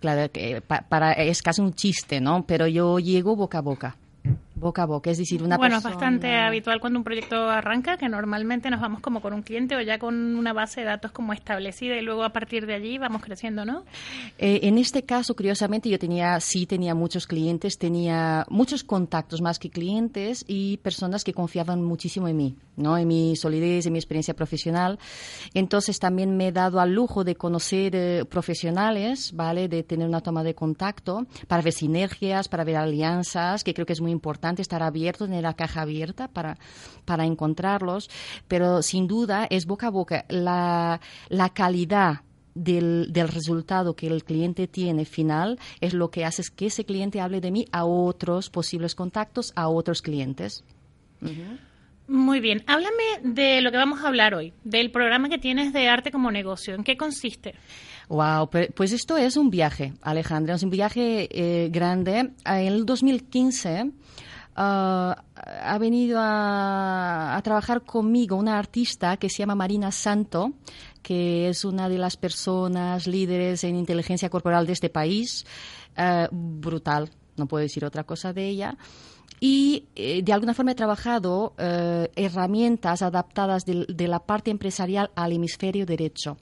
Claro, 0.00 0.30
que 0.30 0.60
para, 0.60 1.12
es 1.12 1.42
casi 1.42 1.60
un 1.60 1.74
chiste, 1.74 2.20
¿no? 2.20 2.44
Pero 2.46 2.66
yo 2.66 2.98
llego 2.98 3.34
boca 3.34 3.58
a 3.58 3.62
boca 3.62 3.96
boca 4.58 4.82
a 4.82 4.86
boca, 4.86 5.10
es 5.10 5.18
decir, 5.18 5.42
una 5.42 5.56
bueno, 5.56 5.76
es 5.76 5.82
bastante 5.82 6.34
habitual 6.36 6.80
cuando 6.80 6.98
un 6.98 7.04
proyecto 7.04 7.48
arranca, 7.48 7.96
que 7.96 8.08
normalmente 8.08 8.70
nos 8.70 8.80
vamos 8.80 9.00
como 9.00 9.20
con 9.20 9.32
un 9.32 9.42
cliente 9.42 9.76
o 9.76 9.80
ya 9.80 9.98
con 9.98 10.36
una 10.36 10.52
base 10.52 10.80
de 10.80 10.86
datos 10.86 11.12
como 11.12 11.32
establecida 11.32 11.96
y 11.96 12.02
luego 12.02 12.24
a 12.24 12.30
partir 12.30 12.66
de 12.66 12.74
allí 12.74 12.98
vamos 12.98 13.22
creciendo, 13.22 13.64
¿no? 13.64 13.84
Eh, 14.38 14.60
en 14.62 14.78
este 14.78 15.04
caso, 15.04 15.34
curiosamente, 15.34 15.88
yo 15.88 15.98
tenía, 15.98 16.38
sí 16.40 16.66
tenía 16.66 16.94
muchos 16.94 17.26
clientes, 17.26 17.78
tenía 17.78 18.46
muchos 18.48 18.84
contactos 18.84 19.40
más 19.40 19.58
que 19.58 19.70
clientes 19.70 20.44
y 20.46 20.78
personas 20.78 21.24
que 21.24 21.32
confiaban 21.32 21.82
muchísimo 21.82 22.28
en 22.28 22.36
mí, 22.36 22.56
¿no? 22.76 22.98
En 22.98 23.08
mi 23.08 23.36
solidez, 23.36 23.86
en 23.86 23.92
mi 23.92 23.98
experiencia 23.98 24.34
profesional. 24.34 24.98
Entonces 25.54 25.98
también 25.98 26.36
me 26.36 26.48
he 26.48 26.52
dado 26.52 26.80
al 26.80 26.92
lujo 26.92 27.24
de 27.24 27.36
conocer 27.36 27.94
eh, 27.94 28.24
profesionales, 28.24 29.32
¿vale? 29.34 29.68
De 29.68 29.82
tener 29.82 30.08
una 30.08 30.20
toma 30.20 30.42
de 30.42 30.54
contacto 30.54 31.26
para 31.46 31.62
ver 31.62 31.72
sinergias, 31.72 32.48
para 32.48 32.64
ver 32.64 32.76
alianzas, 32.76 33.64
que 33.64 33.74
creo 33.74 33.86
que 33.86 33.92
es 33.92 34.00
muy 34.00 34.12
importante 34.12 34.47
estar 34.56 34.82
abierto, 34.82 35.26
tener 35.26 35.42
la 35.42 35.54
caja 35.54 35.82
abierta 35.82 36.28
para, 36.28 36.58
para 37.04 37.24
encontrarlos, 37.24 38.10
pero 38.46 38.82
sin 38.82 39.06
duda 39.06 39.46
es 39.50 39.66
boca 39.66 39.88
a 39.88 39.90
boca. 39.90 40.24
La, 40.28 41.00
la 41.28 41.48
calidad 41.50 42.22
del, 42.54 43.12
del, 43.12 43.28
resultado 43.28 43.94
que 43.94 44.08
el 44.08 44.24
cliente 44.24 44.66
tiene 44.66 45.04
final 45.04 45.58
es 45.80 45.94
lo 45.94 46.10
que 46.10 46.24
hace 46.24 46.42
que 46.54 46.66
ese 46.66 46.84
cliente 46.84 47.20
hable 47.20 47.40
de 47.40 47.50
mí 47.50 47.66
a 47.72 47.84
otros 47.84 48.50
posibles 48.50 48.94
contactos, 48.94 49.52
a 49.54 49.68
otros 49.68 50.02
clientes. 50.02 50.64
Muy 52.08 52.40
bien, 52.40 52.64
háblame 52.66 53.20
de 53.22 53.60
lo 53.60 53.70
que 53.70 53.76
vamos 53.76 54.00
a 54.02 54.08
hablar 54.08 54.34
hoy, 54.34 54.54
del 54.64 54.90
programa 54.90 55.28
que 55.28 55.38
tienes 55.38 55.72
de 55.72 55.88
arte 55.88 56.10
como 56.10 56.30
negocio. 56.30 56.74
¿En 56.74 56.82
qué 56.82 56.96
consiste? 56.96 57.54
Wow, 58.08 58.48
pues 58.74 58.92
esto 58.92 59.18
es 59.18 59.36
un 59.36 59.50
viaje, 59.50 59.92
Alejandra, 60.00 60.54
es 60.54 60.62
un 60.62 60.70
viaje 60.70 61.28
eh, 61.30 61.68
grande. 61.70 62.30
En 62.46 62.66
el 62.66 62.86
2015 62.86 63.84
Uh, 63.84 63.90
ha 64.60 65.78
venido 65.78 66.18
a, 66.20 67.36
a, 67.36 67.42
trabajar 67.42 67.82
conmigo 67.84 68.36
una 68.36 68.58
artista 68.58 69.16
que 69.16 69.28
se 69.28 69.38
llama 69.38 69.54
Marina 69.54 69.92
Santo, 69.92 70.52
que 71.02 71.48
es 71.48 71.64
una 71.64 71.88
de 71.88 71.98
las 71.98 72.16
personas 72.16 73.06
líderes 73.06 73.64
en 73.64 73.76
inteligencia 73.76 74.28
corporal 74.28 74.66
de 74.66 74.72
este 74.72 74.90
país. 74.90 75.46
Uh, 75.96 76.28
brutal, 76.30 77.10
no 77.36 77.46
puedo 77.46 77.62
decir 77.62 77.84
otra 77.84 78.04
cosa 78.04 78.32
de 78.32 78.48
ella. 78.48 78.76
Y 79.40 79.86
eh, 79.94 80.22
de 80.22 80.32
alguna 80.32 80.54
forma 80.54 80.72
he 80.72 80.74
trabajado 80.74 81.54
uh, 81.58 82.06
herramientas 82.16 83.02
adaptadas 83.02 83.64
de, 83.64 83.86
de, 83.88 84.08
la 84.08 84.18
parte 84.18 84.50
empresarial 84.50 85.10
al 85.14 85.32
hemisferio 85.32 85.86
derecho. 85.86 86.36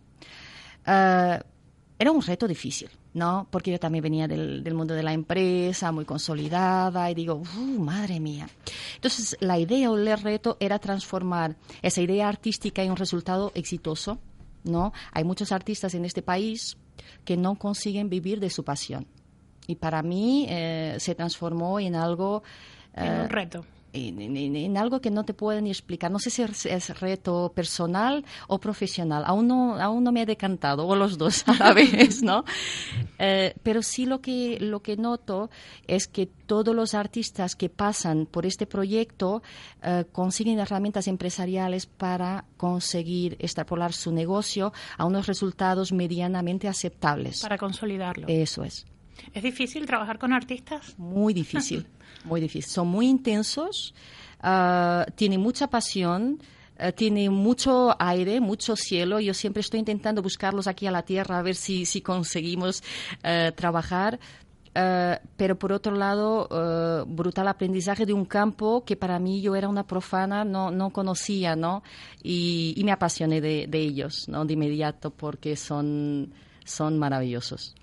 era 0.86 2.12
un 2.12 2.22
reto 2.22 2.46
difícil 2.48 2.88
¿no? 3.16 3.48
Porque 3.50 3.70
yo 3.70 3.80
también 3.80 4.02
venía 4.02 4.28
del, 4.28 4.62
del, 4.62 4.74
mundo 4.74 4.92
de 4.92 5.02
la 5.02 5.14
empresa, 5.14 5.90
muy 5.90 6.04
consolidada, 6.04 7.10
y 7.10 7.14
digo, 7.14 7.36
uh, 7.56 7.80
madre 7.80 8.20
mía. 8.20 8.46
Entonces, 8.94 9.38
la 9.40 9.58
idea 9.58 9.90
o 9.90 9.96
el 9.96 10.18
reto 10.18 10.58
era 10.60 10.78
transformar 10.78 11.56
esa 11.80 12.02
idea 12.02 12.28
artística 12.28 12.82
en 12.82 12.90
un 12.90 12.98
resultado 12.98 13.52
exitoso, 13.54 14.18
¿no? 14.64 14.92
Hay 15.12 15.24
muchos 15.24 15.50
artistas 15.50 15.94
en 15.94 16.04
este 16.04 16.20
país 16.20 16.76
que 17.24 17.38
no 17.38 17.54
consiguen 17.54 18.10
vivir 18.10 18.38
de 18.38 18.50
su 18.50 18.64
pasión. 18.64 19.06
Y 19.66 19.76
para 19.76 20.02
mí 20.02 20.46
eh, 20.50 20.96
se 20.98 21.14
transformó 21.14 21.80
en 21.80 21.94
algo... 21.94 22.42
en 22.92 23.12
un 23.14 23.20
eh, 23.20 23.28
reto 23.28 23.64
en, 23.96 24.76
algo 24.76 25.00
que 25.00 25.10
no 25.10 25.24
te 25.24 25.34
puedo 25.34 25.60
ni 25.60 25.70
explicar. 25.70 26.10
No 26.10 26.18
sé 26.18 26.30
si 26.30 26.42
es, 26.42 27.00
reto 27.00 27.52
personal 27.54 28.24
o 28.48 28.58
profesional. 28.58 29.24
Aún 29.26 29.48
no, 29.48 29.80
aún 29.80 30.04
no 30.04 30.12
me 30.12 30.22
he 30.22 30.26
decantado, 30.26 30.86
o 30.86 30.96
los 30.96 31.18
dos 31.18 31.46
a 31.48 31.54
la 31.54 31.72
vez, 31.74 32.22
¿no? 32.22 32.44
Eh, 33.18 33.54
pero 33.62 33.82
sí 33.82 34.06
lo 34.06 34.20
que, 34.20 34.58
lo 34.60 34.80
que 34.80 34.96
noto 34.96 35.50
es 35.86 36.06
que 36.06 36.26
todos 36.26 36.74
los 36.74 36.94
artistas 36.94 37.56
que 37.56 37.68
pasan 37.68 38.26
por 38.26 38.46
este 38.46 38.66
proyecto 38.66 39.42
eh, 39.82 40.04
consiguen 40.12 40.58
herramientas 40.58 41.08
empresariales 41.08 41.86
para 41.86 42.44
conseguir 42.56 43.36
extrapolar 43.38 43.92
su 43.92 44.12
negocio 44.12 44.72
a 44.96 45.04
unos 45.04 45.26
resultados 45.26 45.92
medianamente 45.92 46.68
aceptables. 46.68 47.42
Para 47.42 47.58
consolidarlo. 47.58 48.26
Eso 48.28 48.64
es. 48.64 48.86
¿Es 49.32 49.42
difícil 49.42 49.86
trabajar 49.86 50.18
con 50.18 50.32
artistas? 50.32 50.98
Muy 50.98 51.34
difícil, 51.34 51.86
muy 52.26 52.40
difícil. 52.40 52.70
Son 52.70 52.88
muy 52.88 53.08
intensos, 53.08 53.94
uh, 54.42 55.10
tienen 55.14 55.40
mucha 55.40 55.68
pasión, 55.68 56.40
uh, 56.78 56.92
tienen 56.92 57.32
mucho 57.32 57.96
aire, 57.98 58.40
mucho 58.40 58.76
cielo. 58.76 59.20
Yo 59.20 59.32
siempre 59.32 59.60
estoy 59.60 59.80
intentando 59.80 60.22
buscarlos 60.22 60.66
aquí 60.66 60.86
a 60.86 60.90
la 60.90 61.02
tierra 61.02 61.38
a 61.38 61.42
ver 61.42 61.54
si, 61.54 61.86
si 61.86 62.00
conseguimos 62.00 62.82
uh, 63.24 63.52
trabajar. 63.52 64.18
Pero 65.38 65.58
por 65.58 65.72
otro 65.72 65.96
lado, 65.96 67.06
brutal 67.06 67.48
aprendizaje 67.48 68.04
de 68.04 68.12
un 68.12 68.26
campo 68.26 68.84
que 68.84 68.94
para 68.94 69.18
mí 69.18 69.40
yo 69.40 69.56
era 69.56 69.70
una 69.70 69.86
profana, 69.86 70.44
no, 70.44 70.70
no 70.70 70.90
conocía, 70.90 71.56
¿no? 71.56 71.82
Y, 72.22 72.74
y 72.76 72.84
me 72.84 72.92
apasioné 72.92 73.40
de, 73.40 73.66
de, 73.68 73.78
ellos, 73.78 74.28
¿no? 74.28 74.44
De 74.44 74.52
inmediato 74.52 75.10
porque 75.10 75.56
son, 75.56 76.34
son 76.66 76.98
maravillosos. 76.98 77.74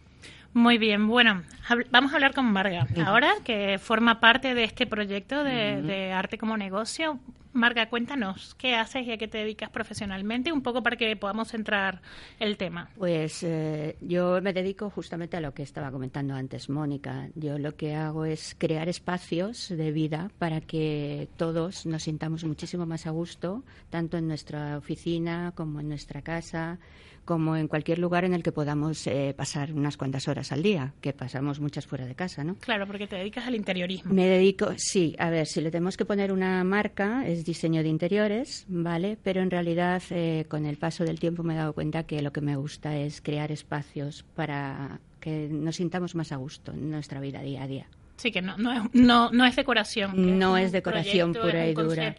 Muy 0.53 0.77
bien, 0.77 1.07
bueno, 1.07 1.41
vamos 1.89 2.11
a 2.11 2.15
hablar 2.15 2.33
con 2.33 2.45
Marga 2.45 2.85
ahora, 3.05 3.33
que 3.43 3.79
forma 3.79 4.19
parte 4.19 4.53
de 4.53 4.63
este 4.63 4.85
proyecto 4.85 5.43
de, 5.43 6.13
arte 6.13 6.37
como 6.37 6.57
negocio. 6.57 7.19
Marga, 7.53 7.87
cuéntanos, 7.87 8.55
¿qué 8.55 8.73
haces 8.73 9.05
y 9.05 9.11
a 9.11 9.17
qué 9.17 9.27
te 9.27 9.37
dedicas 9.37 9.69
profesionalmente? 9.69 10.51
Un 10.51 10.63
poco 10.63 10.81
para 10.81 10.97
que 10.97 11.15
podamos 11.15 11.49
centrar 11.49 12.01
el 12.39 12.57
tema. 12.57 12.89
Pues 12.97 13.43
eh, 13.43 13.95
yo 14.01 14.41
me 14.41 14.53
dedico 14.53 14.89
justamente 14.89 15.37
a 15.37 15.41
lo 15.41 15.53
que 15.53 15.61
estaba 15.61 15.91
comentando 15.91 16.33
antes 16.33 16.67
Mónica. 16.69 17.29
Yo 17.35 17.59
lo 17.59 17.75
que 17.75 17.93
hago 17.93 18.25
es 18.25 18.55
crear 18.57 18.89
espacios 18.89 19.69
de 19.69 19.91
vida 19.91 20.31
para 20.39 20.61
que 20.61 21.29
todos 21.37 21.85
nos 21.85 22.03
sintamos 22.03 22.43
muchísimo 22.43 22.87
más 22.87 23.05
a 23.05 23.11
gusto, 23.11 23.63
tanto 23.91 24.17
en 24.17 24.27
nuestra 24.27 24.77
oficina 24.77 25.53
como 25.55 25.79
en 25.79 25.89
nuestra 25.89 26.23
casa, 26.23 26.79
como 27.25 27.55
en 27.55 27.67
cualquier 27.67 27.99
lugar 27.99 28.25
en 28.25 28.33
el 28.33 28.43
que 28.43 28.51
podamos 28.51 29.07
eh, 29.07 29.33
pasar 29.35 29.73
unas 29.73 29.97
cuantas 29.97 30.27
horas 30.27 30.51
al 30.51 30.61
día, 30.61 30.93
que 31.01 31.13
pasamos 31.13 31.59
muchas 31.59 31.87
fuera 31.87 32.05
de 32.05 32.15
casa, 32.15 32.43
¿no? 32.43 32.55
Claro, 32.55 32.85
porque 32.85 33.07
te 33.07 33.15
dedicas 33.15 33.47
al 33.47 33.55
interiorismo. 33.55 34.13
Me 34.13 34.27
dedico, 34.27 34.73
sí, 34.77 35.15
a 35.19 35.29
ver, 35.29 35.47
si 35.47 35.61
le 35.61 35.71
tenemos 35.71 35.97
que 35.97 36.05
poner 36.05 36.31
una 36.31 36.63
marca, 36.63 37.25
es 37.25 37.42
diseño 37.43 37.83
de 37.83 37.89
interiores, 37.89 38.65
¿vale? 38.67 39.17
Pero 39.23 39.41
en 39.41 39.51
realidad, 39.51 40.01
eh, 40.09 40.45
con 40.47 40.65
el 40.65 40.77
paso 40.77 41.03
del 41.03 41.19
tiempo 41.19 41.43
me 41.43 41.53
he 41.53 41.57
dado 41.57 41.73
cuenta 41.73 42.03
que 42.03 42.21
lo 42.21 42.31
que 42.31 42.41
me 42.41 42.55
gusta 42.55 42.97
es 42.97 43.21
crear 43.21 43.51
espacios 43.51 44.23
para 44.35 44.99
que 45.19 45.47
nos 45.49 45.77
sintamos 45.77 46.15
más 46.15 46.31
a 46.31 46.35
gusto 46.35 46.73
en 46.73 46.91
nuestra 46.91 47.19
vida 47.19 47.41
día 47.41 47.63
a 47.63 47.67
día. 47.67 47.87
Sí, 48.17 48.31
que 48.31 48.41
no, 48.41 48.57
no, 48.57 48.71
es, 48.71 48.81
no, 48.93 49.31
no 49.31 49.45
es 49.45 49.55
decoración. 49.55 50.39
No 50.39 50.55
es, 50.57 50.71
decoración 50.71 51.33
pura 51.33 51.67
y 51.67 51.73
dura. 51.73 52.15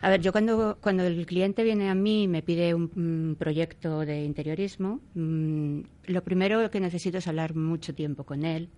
A 0.00 0.10
ver, 0.10 0.20
yo 0.20 0.32
cuando, 0.32 0.76
cuando 0.80 1.04
el 1.04 1.24
cliente 1.24 1.62
viene 1.62 1.88
a 1.88 1.94
mí 1.94 2.24
y 2.24 2.28
me 2.28 2.42
pide 2.42 2.74
un, 2.74 3.36
proyecto 3.38 4.00
de 4.00 4.24
interiorismo, 4.24 5.00
mm, 5.14 5.80
lo 6.06 6.22
primero 6.22 6.70
que 6.70 6.80
necesito 6.80 7.18
es 7.18 7.28
hablar 7.28 7.54
mucho 7.54 7.94
tiempo 7.94 8.24
con 8.24 8.44
él, 8.44 8.68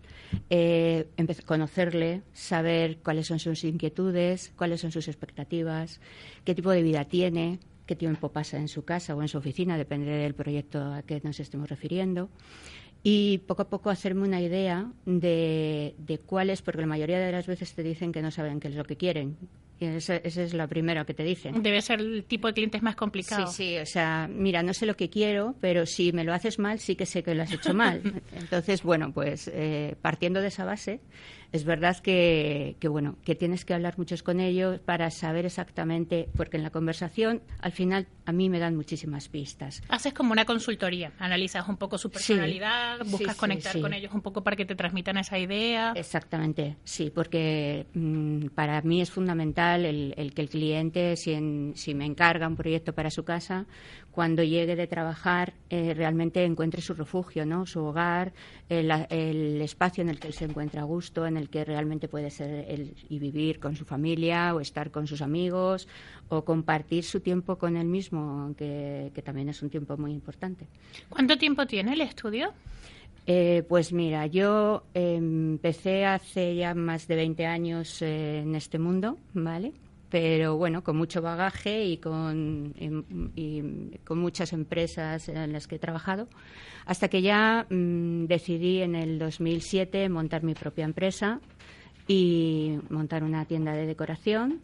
eh, 0.51 1.07
conocerle, 1.47 2.23
saber 2.33 2.99
cuáles 2.99 3.27
son 3.27 3.39
sus 3.39 3.65
inquietudes, 3.65 4.53
cuáles 4.57 4.81
son 4.81 4.93
sus 4.93 5.09
expectativas, 5.09 6.01
qué 6.45 6.55
tipo 6.55 6.71
de 6.71 6.83
vida 6.83 7.05
tiene, 7.05 7.59
qué 7.87 7.97
tiempo 7.97 8.31
pasa 8.31 8.59
en 8.59 8.69
su 8.69 8.85
casa 8.85 9.15
o 9.15 9.23
en 9.23 9.29
su 9.29 9.39
oficina, 9.39 9.77
depende 9.77 10.11
del 10.11 10.35
proyecto 10.35 10.83
a 10.83 11.03
que 11.03 11.21
nos 11.23 11.41
estemos 11.41 11.69
refiriendo 11.69 12.29
y 13.03 13.39
poco 13.47 13.63
a 13.63 13.69
poco 13.69 13.91
hacerme 13.91 14.23
una 14.23 14.41
idea 14.41 14.91
de, 15.07 15.95
de 15.99 16.19
cuáles, 16.19 16.63
porque 16.63 16.81
la 16.81 16.87
mayoría 16.87 17.19
de 17.19 17.33
las 17.33 17.47
veces 17.47 17.73
te 17.75 17.83
dicen 17.83 18.13
que 18.13 18.23
no 18.23 18.31
saben 18.31 18.61
qué 18.61 18.69
es 18.69 18.75
lo 18.75 18.85
que 18.85 18.97
quieren. 18.97 19.37
Y 19.81 19.85
esa, 19.87 20.17
es 20.17 20.55
la 20.55 20.67
primera 20.67 21.05
que 21.05 21.15
te 21.15 21.23
dicen. 21.23 21.63
Debe 21.63 21.81
ser 21.83 22.01
el 22.01 22.25
tipo 22.25 22.49
de 22.49 22.55
clientes 22.55 22.83
más 22.83 22.97
complicado. 22.97 23.47
Sí, 23.47 23.77
sí, 23.77 23.79
o 23.79 23.87
sea, 23.87 24.29
mira, 24.29 24.63
no 24.63 24.75
sé 24.75 24.87
lo 24.87 24.97
que 24.97 25.09
quiero, 25.09 25.55
pero 25.61 25.87
si 25.87 26.13
me 26.13 26.25
lo 26.25 26.35
haces 26.35 26.59
mal, 26.59 26.81
sí 26.81 26.97
que 26.97 27.07
sé 27.07 27.23
que 27.23 27.35
lo 27.35 27.45
has 27.45 27.53
hecho 27.53 27.75
mal. 27.75 28.03
Entonces, 28.37 28.83
bueno, 28.83 29.13
pues 29.13 29.49
eh, 29.55 29.95
partiendo 30.03 30.41
de 30.41 30.49
esa 30.49 30.65
base, 30.65 31.01
es 31.53 31.65
verdad 31.65 31.97
que, 31.99 32.77
bueno, 32.91 33.17
que 33.25 33.35
tienes 33.35 33.65
que 33.65 33.75
hablar 33.75 33.99
muchos 33.99 34.23
con 34.23 34.41
ellos 34.41 34.81
para 34.81 35.11
saber 35.11 35.47
exactamente, 35.47 36.29
porque 36.37 36.57
en 36.59 36.63
la 36.63 36.71
conversación 36.71 37.43
al 37.61 37.73
final 37.73 38.07
a 38.27 38.33
mí 38.33 38.51
me 38.51 38.59
dan 38.59 38.77
muchísimas 38.77 39.29
pistas. 39.29 39.83
Haces 39.89 40.13
como 40.13 40.33
una 40.33 40.45
consultoría, 40.45 41.13
analizas 41.19 41.67
un 41.69 41.77
poco 41.77 41.97
su 41.97 42.11
personalidad, 42.11 42.99
buscas 43.07 43.37
conectar 43.37 43.81
con 43.81 43.95
ellos 43.95 44.13
un 44.13 44.21
poco 44.21 44.43
para 44.43 44.57
que 44.57 44.67
te 44.67 44.75
transmitan 44.75 45.17
esa 45.17 45.39
idea. 45.39 45.93
Exactamente, 45.97 46.77
sí, 46.85 47.11
porque 47.11 47.87
mm, 47.95 48.49
para 48.49 48.83
mí 48.83 49.01
es 49.01 49.11
fundamental 49.11 49.87
el, 49.87 50.35
que 50.35 50.43
el 50.43 50.51
cliente, 50.51 51.17
si, 51.17 51.73
si 51.75 51.95
me 51.95 52.05
encarga 52.05 52.47
un 52.47 52.57
proyecto 52.57 52.95
para 52.95 53.11
su 53.11 53.25
casa, 53.25 53.67
cuando 54.19 54.43
llegue 54.43 54.75
de 54.75 54.89
trabajar 54.89 55.53
eh, 55.71 55.95
realmente 55.95 56.43
encuentre 56.43 56.83
su 56.83 56.93
refugio, 56.93 57.47
¿no? 57.47 57.67
su 57.67 57.85
hogar, 57.85 58.33
el, 58.69 58.91
espacio 59.61 60.03
en 60.03 60.09
el 60.09 60.19
que 60.19 60.27
él 60.27 60.35
se 60.35 60.45
encuentra 60.45 60.81
a 60.81 60.85
gusto, 60.85 61.25
en 61.25 61.37
el 61.37 61.49
que 61.49 61.65
realmente 61.65 62.09
puede 62.09 62.29
ser 62.33 62.67
él 62.69 62.97
y 63.09 63.21
vivir 63.21 63.61
con 63.61 63.77
su 63.77 63.85
familia 63.85 64.57
o 64.57 64.61
estar 64.61 64.91
con 64.91 65.07
sus 65.07 65.23
amigos 65.23 65.87
o 66.31 66.45
compartir 66.45 67.05
su 67.05 67.21
tiempo 67.21 67.59
con 67.59 67.77
él 67.77 67.87
mismo, 67.87 68.53
que, 68.59 69.13
también 69.25 69.51
es 69.51 69.63
un 69.63 69.71
tiempo 69.71 69.97
muy 69.97 70.11
importante. 70.11 70.67
¿Cuánto 71.09 71.39
tiempo 71.39 71.65
tiene 71.67 71.93
el 71.93 72.01
estudio? 72.01 72.53
Eh, 73.25 73.63
pues 73.69 73.93
mira, 73.93 74.27
yo 74.27 74.83
empecé 74.95 76.07
hace 76.07 76.57
ya 76.57 76.75
más 76.75 77.07
de 77.07 77.15
20 77.15 77.47
años 77.47 78.03
eh, 78.03 78.41
en 78.41 78.57
este 78.57 78.81
mundo, 78.81 79.17
¿vale? 79.33 79.75
Pero 80.11 80.57
bueno, 80.57 80.83
con 80.83 80.97
mucho 80.97 81.21
bagaje 81.21 81.85
y 81.85 81.99
con, 81.99 82.75
con 84.05 84.19
muchas 84.19 84.53
empresas 84.53 85.29
en 85.29 85.53
las 85.53 85.67
que 85.67 85.77
he 85.77 85.79
trabajado, 85.79 86.29
hasta 86.87 87.09
que 87.09 87.23
ya 87.23 87.67
mm, 87.69 88.27
decidí 88.27 88.81
en 88.81 88.95
el 88.95 89.19
2007 89.19 90.09
montar 90.09 90.43
mi 90.43 90.55
propia 90.55 90.85
empresa 90.85 91.41
y 92.07 92.79
montar 92.89 93.23
una 93.23 93.45
tienda 93.45 93.73
de 93.73 93.87
decoración 93.87 94.61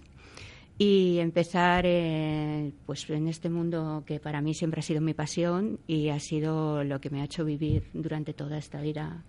y 0.78 1.18
empezar 1.18 1.84
eh, 1.86 2.72
pues 2.86 3.08
en 3.10 3.28
este 3.28 3.48
mundo 3.48 4.02
que 4.06 4.18
para 4.18 4.40
mí 4.40 4.54
siempre 4.54 4.80
ha 4.80 4.82
sido 4.82 5.00
mi 5.00 5.14
pasión 5.14 5.78
y 5.86 6.08
ha 6.08 6.18
sido 6.18 6.82
lo 6.82 7.00
que 7.00 7.10
me 7.10 7.20
ha 7.20 7.24
hecho 7.24 7.44
vivir 7.44 7.84
durante 7.92 8.32
toda 8.32 8.58
esta 8.58 8.80
vida 8.80 9.22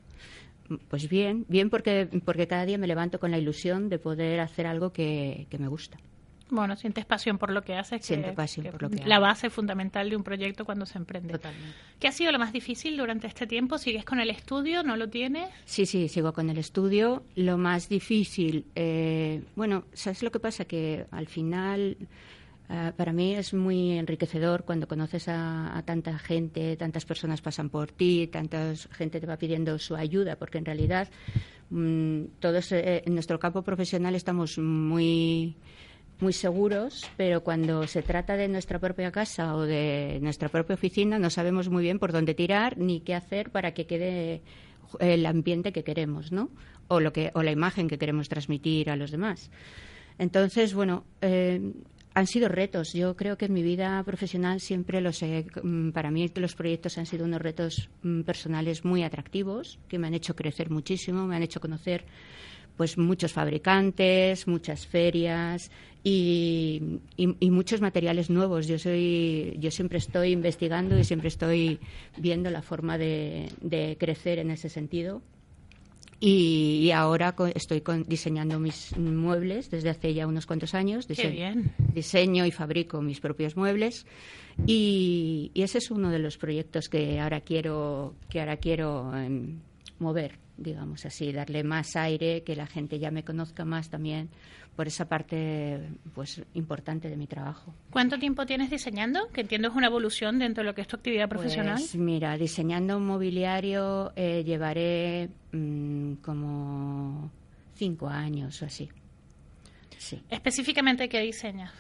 pues 0.88 1.10
bien, 1.10 1.46
bien 1.48 1.70
porque, 1.70 2.10
porque 2.26 2.48
cada 2.48 2.66
día 2.66 2.78
me 2.78 2.88
levanto 2.88 3.20
con 3.20 3.32
la 3.32 3.38
ilusión 3.38 3.90
de 3.90 4.00
poder 4.00 4.40
hacer 4.40 4.68
algo 4.68 4.92
que, 4.92 5.48
me 5.58 5.68
gusta. 5.68 5.98
Bueno, 6.50 6.76
sientes 6.76 7.06
pasión 7.06 7.40
por 7.40 7.52
lo 7.52 7.64
que 7.64 7.74
haces. 7.74 8.06
Siento 8.06 8.34
pasión 8.36 8.68
por 8.68 8.84
lo 8.84 8.90
que 8.90 9.04
La 9.06 9.18
base 9.18 9.50
fundamental 9.50 10.10
de 10.10 10.16
un 10.16 10.24
proyecto 10.24 10.64
cuando 10.64 10.86
se 10.86 10.98
emprende. 11.00 11.34
Totalmente. 11.34 11.76
¿Qué 12.00 12.08
ha 12.08 12.12
sido 12.12 12.32
lo 12.32 12.38
más 12.38 12.54
difícil 12.54 12.98
durante 12.98 13.26
este 13.26 13.48
tiempo? 13.48 13.80
¿Sigues 13.80 14.06
con 14.06 14.20
el 14.20 14.30
estudio? 14.30 14.84
¿No 14.84 14.96
lo 14.96 15.10
tienes? 15.10 15.50
Sí, 15.66 15.88
sí, 15.88 16.08
sigo 16.08 16.34
con 16.34 16.50
el 16.52 16.60
estudio. 16.60 17.24
Lo 17.36 17.58
más 17.58 17.90
difícil, 17.90 18.66
eh, 18.76 19.44
bueno, 19.56 19.86
¿sabes 19.94 20.22
lo 20.22 20.32
que 20.32 20.40
pasa? 20.40 20.66
Que 20.66 21.08
al 21.10 21.28
final 21.28 21.98
Ah, 22.68 22.94
para 22.96 23.14
mí 23.14 23.36
es 23.36 23.54
muy 23.54 23.92
enriquecedor 23.92 24.64
cuando 24.64 24.88
conoces 24.88 25.28
a, 25.28 25.82
tanta 25.86 26.18
gente, 26.18 26.76
tantas 26.78 27.06
personas 27.06 27.42
pasan 27.42 27.70
por 27.70 27.92
ti, 27.92 28.28
tanta 28.28 28.74
gente 28.92 29.20
te 29.20 29.28
va 29.28 29.38
pidiendo 29.38 29.78
su 29.78 29.96
ayuda, 29.96 30.36
porque 30.36 30.58
en 30.58 30.66
realidad 30.66 31.08
mm, 31.70 32.24
todos 32.40 32.72
eh, 32.72 33.04
en 33.06 33.14
nuestro 33.14 33.40
campo 33.40 33.62
profesional 33.62 34.16
estamos 34.16 34.58
muy 34.58 35.56
muy 36.22 36.32
seguros, 36.32 37.06
pero 37.18 37.44
cuando 37.44 37.88
se 37.88 38.02
trata 38.02 38.38
de 38.38 38.48
nuestra 38.48 38.80
propia 38.80 39.12
casa 39.12 39.54
o 39.54 39.64
de 39.64 40.20
nuestra 40.22 40.48
propia 40.48 40.76
oficina 40.76 41.20
no 41.20 41.30
sabemos 41.30 41.68
muy 41.68 41.84
bien 41.84 42.00
por 42.00 42.14
dónde 42.14 42.34
tirar 42.34 42.78
ni 42.78 43.02
qué 43.02 43.16
hacer 43.16 43.52
para 43.52 43.74
que 43.74 43.86
quede 43.86 44.42
el 45.00 45.26
ambiente 45.26 45.74
que 45.74 45.84
queremos, 45.84 46.32
¿no? 46.32 46.50
O 46.88 47.02
lo 47.02 47.12
que 47.12 47.32
o 47.34 47.44
la 47.44 47.52
imagen 47.52 47.90
que 47.90 47.98
queremos 47.98 48.30
transmitir 48.30 48.90
a 48.90 48.96
los 48.96 49.12
demás. 49.12 49.52
Entonces, 50.18 50.74
bueno, 50.74 51.04
eh, 51.22 51.74
han 52.16 52.28
sido 52.28 52.48
retos. 52.48 52.94
Yo 52.94 53.16
creo 53.16 53.38
que 53.38 53.46
en 53.46 53.54
mi 53.54 53.62
vida 53.62 54.02
profesional 54.04 54.62
siempre 54.62 55.02
los 55.02 55.22
he, 55.22 55.46
mm, 55.62 55.92
para 55.92 56.12
mí 56.12 56.32
los 56.36 56.56
proyectos 56.56 56.98
han 56.98 57.06
sido 57.06 57.26
unos 57.26 57.42
retos 57.42 57.90
mm, 58.04 58.22
personales 58.22 58.86
muy 58.86 59.04
atractivos 59.04 59.78
que 59.90 60.00
me 60.00 60.08
han 60.08 60.14
hecho 60.14 60.36
crecer 60.36 60.70
muchísimo, 60.72 61.28
me 61.28 61.36
han 61.36 61.44
hecho 61.44 61.60
conocer 61.60 62.06
pues 62.78 62.98
muchos 62.98 63.32
fabricantes, 63.34 64.48
muchas 64.48 64.88
ferias 64.88 65.72
y, 66.04 67.00
muchos 67.42 67.80
materiales 67.82 68.30
nuevos. 68.30 68.68
Yo 68.68 68.80
soy, 68.80 69.56
yo 69.60 69.72
siempre 69.72 69.98
estoy 69.98 70.32
investigando 70.32 70.98
y 70.98 71.04
siempre 71.04 71.30
estoy 71.30 71.80
viendo 72.18 72.50
la 72.50 72.62
forma 72.62 72.98
de 72.98 73.98
crecer 74.00 74.40
en 74.40 74.52
ese 74.52 74.70
sentido 74.70 75.22
y, 76.28 76.90
ahora 76.92 77.36
estoy 77.54 77.84
diseñando 78.08 78.58
mis 78.58 78.98
muebles 78.98 79.70
desde 79.70 79.92
hace 79.92 80.14
ya 80.16 80.26
unos 80.26 80.48
cuantos 80.48 80.74
años. 80.74 81.08
Diseño 81.94 82.46
y 82.48 82.52
fabrico 82.52 83.00
mis 83.02 83.20
propios 83.20 83.56
muebles. 83.56 84.08
Y, 84.66 85.52
ese 85.54 85.78
es 85.78 85.92
uno 85.92 86.10
de 86.10 86.18
los 86.18 86.38
proyectos 86.38 86.90
que 86.90 87.20
ahora 87.20 87.42
quiero, 87.42 88.16
que 88.28 88.40
ahora 88.40 88.58
quiero 88.58 89.16
em, 89.16 89.60
mover, 90.00 90.40
digamos 90.58 91.06
así, 91.06 91.32
darle 91.32 91.64
más 91.64 91.96
aire, 91.96 92.44
que 92.44 92.56
la 92.56 92.68
gente 92.68 93.00
ya 93.00 93.12
me 93.12 93.24
conozca 93.24 93.66
más 93.66 93.90
también 93.90 94.30
por 94.76 94.88
esa 94.88 95.06
parte 95.06 95.80
pues 96.14 96.42
importante 96.54 97.10
de 97.10 97.18
mi 97.18 97.28
trabajo. 97.28 97.74
¿Cuánto 97.92 98.20
tiempo 98.20 98.46
tienes 98.46 98.70
diseñando? 98.70 99.30
Que 99.32 99.42
entiendo 99.42 99.70
es 99.70 99.76
una 99.76 99.88
evolución 99.88 100.40
dentro 100.40 100.64
de 100.64 100.70
lo 100.70 100.76
que 100.76 100.82
es 100.82 100.88
tu 100.88 100.98
actividad 100.98 101.30
profesional. 101.30 101.78
Pues 101.78 101.96
mira, 101.96 102.38
diseñando 102.38 102.98
un 102.98 103.06
mobiliario 103.06 104.12
eh, 104.16 104.44
llevaré 104.44 105.30
mm, 105.52 106.16
como 106.16 107.32
cinco 107.76 108.08
años 108.08 108.62
o 108.62 108.66
así. 108.66 108.90
Sí. 109.98 110.22
Específicamente 110.30 111.08
qué 111.08 111.22
diseñas. 111.22 111.72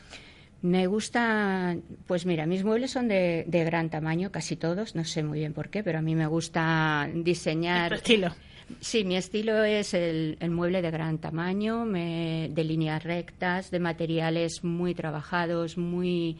Me 0.62 0.88
gusta, 0.88 1.76
pues 2.08 2.26
mira, 2.26 2.48
mis 2.48 2.64
muebles 2.64 2.90
son 2.90 3.08
de, 3.08 3.44
de, 3.46 3.64
gran 3.66 3.90
tamaño, 3.90 4.32
casi 4.32 4.56
todos, 4.56 4.96
no 4.96 5.04
sé 5.04 5.22
muy 5.22 5.40
bien 5.40 5.54
por 5.54 5.70
qué, 5.70 5.84
pero 5.84 6.00
a 6.00 6.02
mí 6.02 6.16
me 6.16 6.26
gusta 6.26 7.08
diseñar. 7.14 7.94
estilo. 7.94 8.34
Sí, 8.80 9.04
mi 9.04 9.16
estilo 9.16 9.64
es 9.64 9.94
el, 9.94 10.38
mueble 10.50 10.82
de 10.82 10.92
gran 10.92 11.18
tamaño, 11.20 11.86
de 11.86 12.64
líneas 12.64 13.04
rectas, 13.04 13.70
de 13.72 13.80
materiales 13.80 14.64
muy 14.64 14.96
trabajados, 14.96 15.78
muy, 15.78 16.38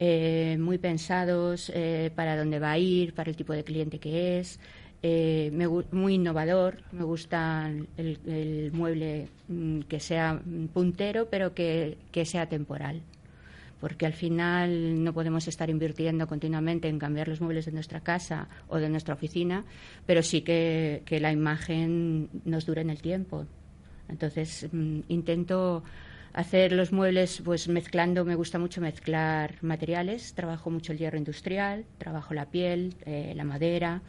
eh, 0.00 0.56
muy 0.58 0.78
pensados 0.78 1.70
eh, 1.74 2.10
para 2.14 2.36
dónde 2.36 2.58
va 2.58 2.72
a 2.72 2.78
ir, 2.78 3.14
para 3.14 3.30
el 3.30 3.36
tipo 3.36 3.52
de 3.52 3.64
cliente 3.64 3.98
que 3.98 4.38
es. 4.38 4.58
Eh, 5.02 5.52
muy 5.92 6.14
innovador, 6.14 6.78
me 6.90 7.04
gusta 7.04 7.70
el, 7.96 8.70
mueble 8.72 9.28
mm, 9.46 9.80
que 9.82 10.00
sea 10.00 10.40
puntero, 10.72 11.28
pero 11.30 11.54
que, 11.54 11.96
sea 12.24 12.48
temporal. 12.48 13.00
Porque 13.80 14.06
al 14.06 14.12
final 14.12 15.02
no 15.04 15.12
podemos 15.12 15.46
estar 15.48 15.70
invirtiendo 15.70 16.26
continuamente 16.26 16.88
en 16.88 16.98
cambiar 16.98 17.28
los 17.28 17.40
muebles 17.40 17.66
de 17.66 17.72
nuestra 17.72 18.00
casa 18.00 18.48
o 18.68 18.78
de 18.78 18.88
nuestra 18.88 19.14
oficina, 19.14 19.64
pero 20.06 20.22
sí 20.22 20.42
que, 20.42 21.02
la 21.20 21.32
imagen 21.32 22.28
nos 22.44 22.66
dure 22.66 22.82
en 22.82 22.90
el 22.90 23.00
tiempo. 23.00 23.46
Entonces, 24.08 24.68
mm, 24.72 25.00
intento 25.08 25.82
hacer 26.32 26.72
los 26.72 26.92
muebles 26.92 27.42
pues 27.44 27.68
mezclando, 27.68 28.24
me 28.24 28.34
gusta 28.34 28.58
mucho 28.58 28.80
mezclar 28.80 29.56
materiales, 29.62 30.34
trabajo 30.34 30.70
mucho 30.70 30.92
el 30.92 30.98
hierro 30.98 31.18
industrial, 31.18 31.84
trabajo 31.98 32.34
la 32.34 32.46
piel, 32.46 32.94
eh, 33.06 33.32
la 33.34 33.44
madera, 33.44 34.02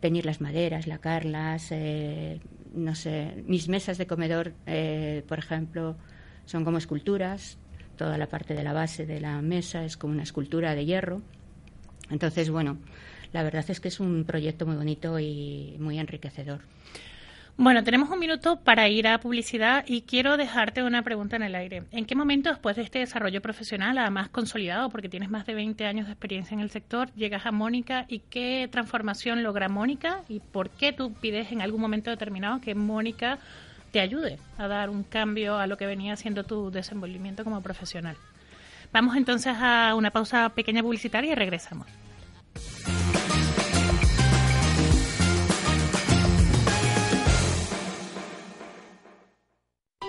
teñir 0.00 0.26
las 0.26 0.40
maderas, 0.40 0.86
lacarlas, 0.86 1.68
eh, 1.70 2.40
no 2.74 2.94
sé, 2.94 3.42
mis 3.46 3.68
mesas 3.68 3.96
de 3.96 4.06
comedor, 4.06 4.52
eh, 4.66 5.24
por 5.26 5.38
ejemplo, 5.38 5.96
son 6.44 6.64
como 6.64 6.78
esculturas, 6.78 7.58
toda 7.96 8.18
la 8.18 8.26
parte 8.26 8.54
de 8.54 8.62
la 8.62 8.72
base 8.72 9.06
de 9.06 9.20
la 9.20 9.40
mesa 9.42 9.84
es 9.84 9.96
como 9.96 10.12
una 10.12 10.22
escultura 10.22 10.74
de 10.74 10.84
hierro. 10.84 11.22
Entonces, 12.10 12.50
bueno, 12.50 12.78
la 13.32 13.42
verdad 13.42 13.64
es 13.68 13.80
que 13.80 13.88
es 13.88 14.00
un 14.00 14.24
proyecto 14.24 14.66
muy 14.66 14.76
bonito 14.76 15.18
y 15.18 15.76
muy 15.78 15.98
enriquecedor. 15.98 16.60
Bueno, 17.56 17.84
tenemos 17.84 18.10
un 18.10 18.18
minuto 18.18 18.58
para 18.60 18.88
ir 18.88 19.06
a 19.06 19.20
publicidad 19.20 19.84
y 19.86 20.02
quiero 20.02 20.36
dejarte 20.36 20.82
una 20.82 21.02
pregunta 21.02 21.36
en 21.36 21.44
el 21.44 21.54
aire. 21.54 21.84
¿En 21.92 22.04
qué 22.04 22.16
momento 22.16 22.50
después 22.50 22.74
de 22.74 22.82
este 22.82 22.98
desarrollo 22.98 23.40
profesional, 23.40 23.96
además 23.96 24.28
consolidado, 24.28 24.90
porque 24.90 25.08
tienes 25.08 25.30
más 25.30 25.46
de 25.46 25.54
20 25.54 25.84
años 25.86 26.06
de 26.06 26.12
experiencia 26.12 26.56
en 26.56 26.60
el 26.60 26.70
sector, 26.70 27.12
llegas 27.14 27.46
a 27.46 27.52
Mónica 27.52 28.06
y 28.08 28.18
qué 28.28 28.68
transformación 28.72 29.44
logra 29.44 29.68
Mónica 29.68 30.24
y 30.28 30.40
por 30.40 30.68
qué 30.68 30.92
tú 30.92 31.12
pides 31.12 31.52
en 31.52 31.62
algún 31.62 31.80
momento 31.80 32.10
determinado 32.10 32.60
que 32.60 32.74
Mónica 32.74 33.38
te 33.94 34.00
ayude 34.00 34.40
a 34.58 34.66
dar 34.66 34.90
un 34.90 35.04
cambio 35.04 35.56
a 35.56 35.68
lo 35.68 35.76
que 35.76 35.86
venía 35.86 36.16
siendo 36.16 36.42
tu 36.42 36.72
desenvolvimiento 36.72 37.44
como 37.44 37.60
profesional? 37.60 38.16
Vamos 38.92 39.16
entonces 39.16 39.54
a 39.56 39.94
una 39.94 40.10
pausa 40.10 40.48
pequeña 40.48 40.82
publicitaria 40.82 41.30
y 41.30 41.34
regresamos. 41.36 41.86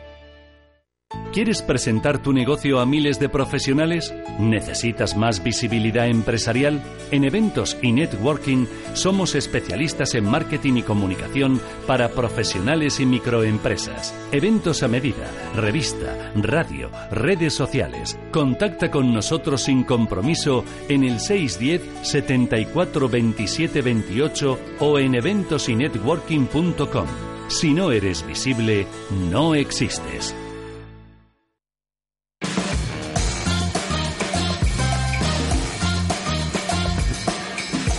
¿Quieres 1.33 1.61
presentar 1.61 2.21
tu 2.21 2.33
negocio 2.33 2.79
a 2.79 2.85
miles 2.85 3.19
de 3.19 3.29
profesionales? 3.29 4.13
¿Necesitas 4.39 5.15
más 5.15 5.43
visibilidad 5.43 6.07
empresarial? 6.07 6.81
En 7.11 7.23
eventos 7.23 7.77
y 7.81 7.91
networking 7.91 8.65
somos 8.93 9.35
especialistas 9.35 10.15
en 10.15 10.25
marketing 10.25 10.77
y 10.77 10.83
comunicación 10.83 11.61
para 11.87 12.09
profesionales 12.09 12.99
y 12.99 13.05
microempresas. 13.05 14.13
Eventos 14.31 14.83
a 14.83 14.87
medida, 14.87 15.31
revista, 15.55 16.31
radio, 16.35 16.89
redes 17.11 17.53
sociales. 17.53 18.17
Contacta 18.31 18.91
con 18.91 19.13
nosotros 19.13 19.63
sin 19.63 19.83
compromiso 19.83 20.63
en 20.89 21.03
el 21.03 21.19
610 21.19 22.07
74 22.07 23.07
27 23.07 23.81
28 23.81 24.59
o 24.79 24.99
en 24.99 25.15
eventosinetworking.com. 25.15 27.07
Si 27.49 27.73
no 27.73 27.91
eres 27.91 28.25
visible, 28.27 28.85
no 29.31 29.55
existes. 29.55 30.35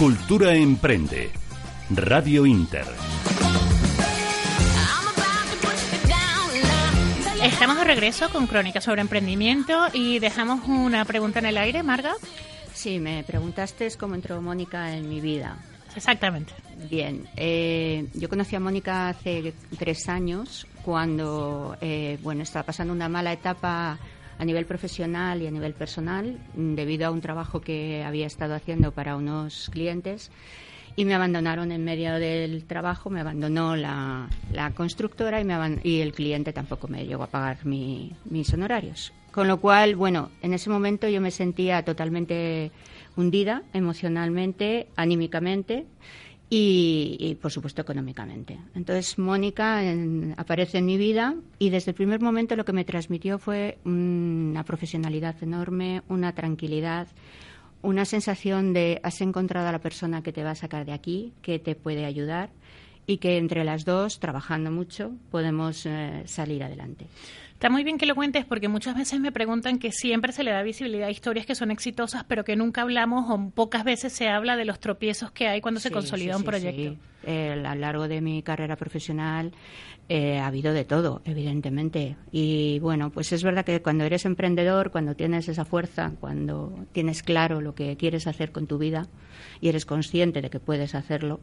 Cultura 0.00 0.54
Emprende. 0.54 1.30
Radio 1.90 2.46
Inter. 2.46 2.86
Estamos 7.42 7.76
de 7.76 7.84
regreso 7.84 8.30
con 8.30 8.46
Crónicas 8.46 8.82
sobre 8.82 9.02
Emprendimiento 9.02 9.88
y 9.92 10.18
dejamos 10.18 10.66
una 10.66 11.04
pregunta 11.04 11.40
en 11.40 11.44
el 11.44 11.58
aire, 11.58 11.82
Marga. 11.82 12.14
Sí, 12.72 12.98
me 12.98 13.24
preguntaste 13.24 13.90
cómo 13.98 14.14
entró 14.14 14.40
Mónica 14.40 14.96
en 14.96 15.06
mi 15.06 15.20
vida. 15.20 15.58
Exactamente. 15.94 16.54
Bien, 16.90 17.28
eh, 17.36 18.06
yo 18.14 18.30
conocí 18.30 18.56
a 18.56 18.60
Mónica 18.60 19.10
hace 19.10 19.52
tres 19.78 20.08
años 20.08 20.66
cuando, 20.82 21.76
eh, 21.82 22.18
bueno, 22.22 22.42
estaba 22.42 22.64
pasando 22.64 22.94
una 22.94 23.10
mala 23.10 23.34
etapa 23.34 23.98
a 24.40 24.44
nivel 24.46 24.64
profesional 24.64 25.42
y 25.42 25.46
a 25.46 25.50
nivel 25.50 25.74
personal 25.74 26.38
debido 26.54 27.06
a 27.06 27.10
un 27.10 27.20
trabajo 27.20 27.60
que 27.60 28.02
había 28.02 28.26
estado 28.26 28.54
haciendo 28.54 28.90
para 28.90 29.14
unos 29.16 29.68
clientes 29.70 30.30
y 30.96 31.04
me 31.04 31.14
abandonaron 31.14 31.70
en 31.72 31.84
medio 31.84 32.14
del 32.14 32.64
trabajo, 32.64 33.10
me 33.10 33.20
abandonó 33.20 33.76
la, 33.76 34.30
constructora 34.74 35.42
y, 35.42 35.44
me 35.44 36.00
el 36.00 36.12
cliente 36.12 36.54
tampoco 36.54 36.88
me 36.88 37.04
llegó 37.04 37.24
a 37.24 37.26
pagar 37.26 37.58
mis 37.66 38.54
honorarios. 38.54 39.12
Con 39.30 39.46
lo 39.46 39.60
cual, 39.60 39.94
bueno, 39.94 40.30
en 40.40 40.54
ese 40.54 40.70
momento 40.70 41.06
yo 41.06 41.20
me 41.20 41.30
sentía 41.30 41.84
totalmente 41.84 42.72
hundida 43.16 43.62
emocionalmente, 43.74 44.88
anímicamente 44.96 45.84
y, 46.52 47.38
por 47.40 47.52
supuesto 47.52 47.82
económicamente. 47.82 48.58
Entonces 48.74 49.18
Mónica 49.18 49.80
aparece 50.36 50.78
en 50.78 50.86
mi 50.86 50.98
vida 50.98 51.36
y 51.60 51.70
desde 51.70 51.92
el 51.92 51.94
primer 51.94 52.20
momento 52.20 52.56
lo 52.56 52.64
que 52.64 52.72
me 52.72 52.84
transmitió 52.84 53.38
fue 53.38 53.78
una 53.84 54.64
profesionalidad 54.64 55.40
enorme, 55.42 56.02
una 56.08 56.34
tranquilidad, 56.34 57.06
una 57.82 58.04
sensación 58.04 58.72
de 58.72 59.00
has 59.04 59.20
encontrado 59.20 59.68
a 59.68 59.72
la 59.72 59.78
persona 59.78 60.22
que 60.22 60.32
te 60.32 60.42
va 60.42 60.50
a 60.50 60.56
sacar 60.56 60.84
de 60.84 60.92
aquí, 60.92 61.32
que 61.40 61.60
te 61.60 61.76
puede 61.76 62.04
ayudar 62.04 62.50
y 63.06 63.18
que 63.18 63.38
entre 63.38 63.64
las 63.64 63.84
dos, 63.84 64.18
trabajando 64.18 64.72
mucho, 64.72 65.12
podemos 65.30 65.86
eh, 65.86 66.22
salir 66.26 66.64
adelante. 66.64 67.06
Está 67.60 67.68
muy 67.68 67.84
bien 67.84 67.98
que 67.98 68.06
lo 68.06 68.14
cuentes 68.14 68.46
porque 68.46 68.68
muchas 68.68 68.96
veces 68.96 69.20
me 69.20 69.32
preguntan 69.32 69.78
que 69.78 69.92
siempre 69.92 70.32
se 70.32 70.42
le 70.44 70.50
da 70.50 70.62
visibilidad 70.62 71.08
a 71.08 71.10
historias 71.10 71.44
que 71.44 71.54
son 71.54 71.70
exitosas, 71.70 72.24
pero 72.24 72.42
que 72.42 72.56
nunca 72.56 72.80
hablamos 72.80 73.26
o 73.28 73.50
pocas 73.50 73.84
veces 73.84 74.14
se 74.14 74.28
habla 74.28 74.56
de 74.56 74.64
los 74.64 74.80
tropiezos 74.80 75.30
que 75.30 75.46
hay 75.46 75.60
cuando 75.60 75.78
se 75.78 75.90
consolida 75.90 76.38
un 76.38 76.42
proyecto. 76.42 76.96
Eh, 77.22 77.62
a 77.62 77.74
lo 77.74 77.80
largo 77.82 78.08
de 78.08 78.22
mi 78.22 78.42
carrera 78.42 78.76
profesional 78.76 79.52
eh, 80.08 80.38
ha 80.38 80.46
habido 80.46 80.72
de 80.72 80.86
todo, 80.86 81.20
evidentemente. 81.26 82.16
Y 82.32 82.78
bueno, 82.78 83.10
pues 83.10 83.30
es 83.30 83.42
verdad 83.42 83.66
que 83.66 83.82
cuando 83.82 84.04
eres 84.04 84.24
emprendedor, 84.24 84.90
cuando 84.90 85.14
tienes 85.14 85.46
esa 85.50 85.66
fuerza, 85.66 86.12
cuando 86.18 86.86
tienes 86.92 87.22
claro 87.22 87.60
lo 87.60 87.74
que 87.74 87.94
quieres 87.98 88.26
hacer 88.26 88.52
con 88.52 88.66
tu 88.66 88.78
vida 88.78 89.06
y 89.60 89.68
eres 89.68 89.84
consciente 89.84 90.40
de 90.40 90.48
que 90.48 90.60
puedes 90.60 90.94
hacerlo, 90.94 91.40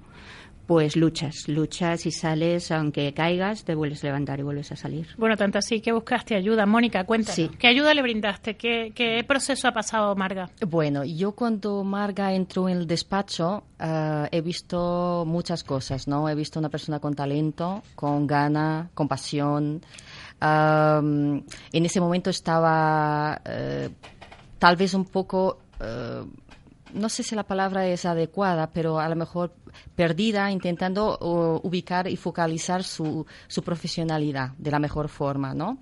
pues 0.68 0.98
luchas, 0.98 1.48
luchas 1.48 2.06
y 2.06 2.12
sales, 2.12 2.72
aunque 2.72 3.14
caigas, 3.14 3.64
te 3.64 3.74
vuelves 3.74 4.04
a 4.04 4.08
levantar 4.08 4.40
y 4.40 4.44
vuelves 4.44 4.72
a 4.74 4.76
salir. 4.76 5.08
Bueno, 5.18 5.38
tanto 5.38 5.58
así 5.58 5.80
que 5.80 5.94
buscaste 5.94 6.36
ayuda. 6.36 6.66
Mónica, 6.66 7.06
cuéntanos. 7.06 7.52
¿Qué 7.58 7.68
ayuda 7.68 7.94
le 7.94 8.02
brindaste? 8.02 8.58
¿Qué, 8.58 8.92
¿Qué, 8.94 9.24
proceso 9.26 9.70
ha 9.70 9.72
pasado 9.72 10.14
Marga? 10.16 10.50
Bueno, 10.68 11.06
yo 11.06 11.32
cuando 11.32 11.84
Marga 11.86 12.34
entró 12.34 12.68
en 12.68 12.80
el 12.80 12.88
despacho, 12.88 13.64
eh, 13.80 14.28
he 14.30 14.42
visto 14.42 15.24
muchas 15.26 15.64
cosas, 15.64 16.08
¿no? 16.08 16.28
He 16.28 16.36
visto 16.36 16.60
una 16.60 16.70
persona 16.70 17.00
con 17.00 17.16
talento, 17.16 17.82
con 17.96 18.28
gana, 18.28 18.90
con 18.94 19.08
pasión. 19.08 19.82
en 20.42 21.46
ese 21.72 22.02
momento 22.02 22.30
estaba 22.30 23.42
eh, 23.46 23.90
tal 24.60 24.76
vez 24.76 24.94
un 24.94 25.06
poco, 25.06 25.60
eh, 25.80 26.24
no 26.94 27.10
sé 27.10 27.24
si 27.24 27.36
la 27.36 27.44
palabra 27.44 27.88
es 27.88 28.06
adecuada, 28.06 28.72
pero 28.72 29.00
a 29.00 29.10
lo 29.10 29.16
mejor 29.16 29.54
perdida 29.96 30.52
intentando 30.52 31.18
ubicar 31.64 32.08
y 32.08 32.16
focalizar 32.16 32.84
su, 32.84 33.26
su 33.48 33.64
profesionalidad 33.64 34.52
de 34.58 34.72
la 34.72 34.80
mejor 34.80 35.10
forma, 35.10 35.54
¿no? 35.54 35.78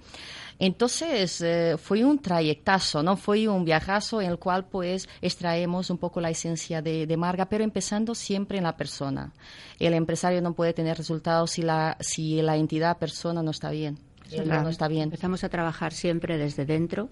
Entonces, 0.57 1.41
eh, 1.41 1.75
fue 1.77 2.05
un 2.05 2.19
trayectazo, 2.19 3.03
¿no? 3.03 3.17
Fue 3.17 3.47
un 3.47 3.65
viajazo 3.65 4.21
en 4.21 4.31
el 4.31 4.39
cual, 4.39 4.65
pues, 4.65 5.09
extraemos 5.21 5.89
un 5.89 5.97
poco 5.97 6.21
la 6.21 6.29
esencia 6.29 6.81
de, 6.81 7.15
Marga, 7.17 7.45
pero 7.47 7.63
empezando 7.63 8.15
siempre 8.15 8.57
en 8.57 8.63
la 8.63 8.77
persona. 8.77 9.33
El 9.79 9.93
empresario 9.93 10.41
no 10.41 10.53
puede 10.53 10.73
tener 10.73 10.97
resultados 10.97 11.51
si 11.51 11.61
la, 11.61 11.97
si 11.99 12.41
la 12.41 12.55
entidad 12.55 12.97
persona 12.97 13.43
no 13.43 13.51
está 13.51 13.69
bien. 13.69 13.99
no 14.45 14.69
está 14.69 14.87
bien. 14.87 15.03
Empezamos 15.03 15.43
a 15.43 15.49
trabajar 15.49 15.91
siempre 15.91 16.37
desde 16.37 16.65
dentro 16.65 17.09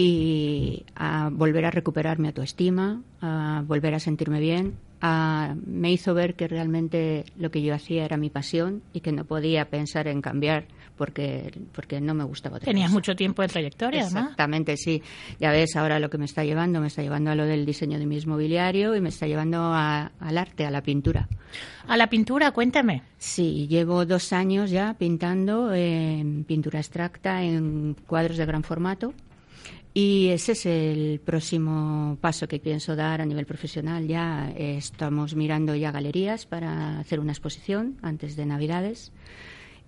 y 0.00 0.84
a 0.94 1.28
volver 1.32 1.64
a 1.64 1.72
recuperar 1.72 2.20
mi 2.20 2.28
autoestima, 2.28 3.02
a 3.20 3.64
volver 3.66 3.94
a 3.94 3.98
sentirme 3.98 4.38
bien. 4.38 4.76
me 5.66 5.90
hizo 5.90 6.14
ver 6.14 6.36
que 6.36 6.46
realmente 6.46 7.24
lo 7.36 7.50
que 7.50 7.62
yo 7.62 7.74
hacía 7.74 8.04
era 8.04 8.16
mi 8.16 8.30
pasión 8.30 8.80
y 8.92 9.00
que 9.00 9.10
no 9.10 9.24
podía 9.24 9.70
pensar 9.70 10.06
en 10.06 10.22
cambiar 10.22 10.66
porque, 10.96 11.52
porque 11.72 12.00
no 12.00 12.14
me 12.14 12.22
gustaba. 12.22 12.60
Tenías 12.60 12.92
mucho 12.92 13.16
tiempo 13.16 13.42
de 13.42 13.48
trayectoria, 13.48 14.02
Exactamente, 14.02 14.76
sí. 14.76 15.02
Ya 15.40 15.50
ves, 15.50 15.74
ahora 15.74 15.98
lo 15.98 16.10
que 16.10 16.18
me 16.18 16.26
está 16.26 16.44
llevando, 16.44 16.80
me 16.80 16.86
está 16.86 17.02
llevando 17.02 17.32
a 17.32 17.34
lo 17.34 17.44
del 17.44 17.66
diseño 17.66 17.98
de 17.98 18.06
mi 18.06 18.20
mobiliario 18.24 18.94
y 18.94 19.00
me 19.00 19.08
está 19.08 19.26
llevando 19.26 19.72
al 19.74 20.38
arte, 20.38 20.64
a 20.64 20.70
la 20.70 20.80
pintura. 20.80 21.28
A 21.88 21.96
la 21.96 22.08
pintura, 22.08 22.52
cuéntame. 22.52 23.02
Sí, 23.16 23.66
llevo 23.66 24.06
dos 24.06 24.32
años 24.32 24.70
ya 24.70 24.94
pintando 24.94 25.74
en 25.74 26.44
pintura 26.44 26.78
abstracta, 26.78 27.42
en 27.42 27.96
cuadros 28.06 28.36
de 28.36 28.46
gran 28.46 28.62
formato. 28.62 29.12
Y 30.00 30.28
ese 30.28 30.52
es 30.52 30.64
el 30.64 31.18
próximo 31.18 32.18
paso 32.20 32.46
que 32.46 32.60
pienso 32.60 32.94
dar 32.94 33.20
a 33.20 33.26
nivel 33.26 33.46
profesional. 33.46 34.06
Ya 34.06 34.48
estamos 34.56 35.34
mirando 35.34 35.74
ya 35.74 35.90
galerías 35.90 36.46
para 36.46 37.00
hacer 37.00 37.18
una 37.18 37.32
exposición 37.32 37.96
antes 38.00 38.36
de 38.36 38.46
Navidades. 38.46 39.10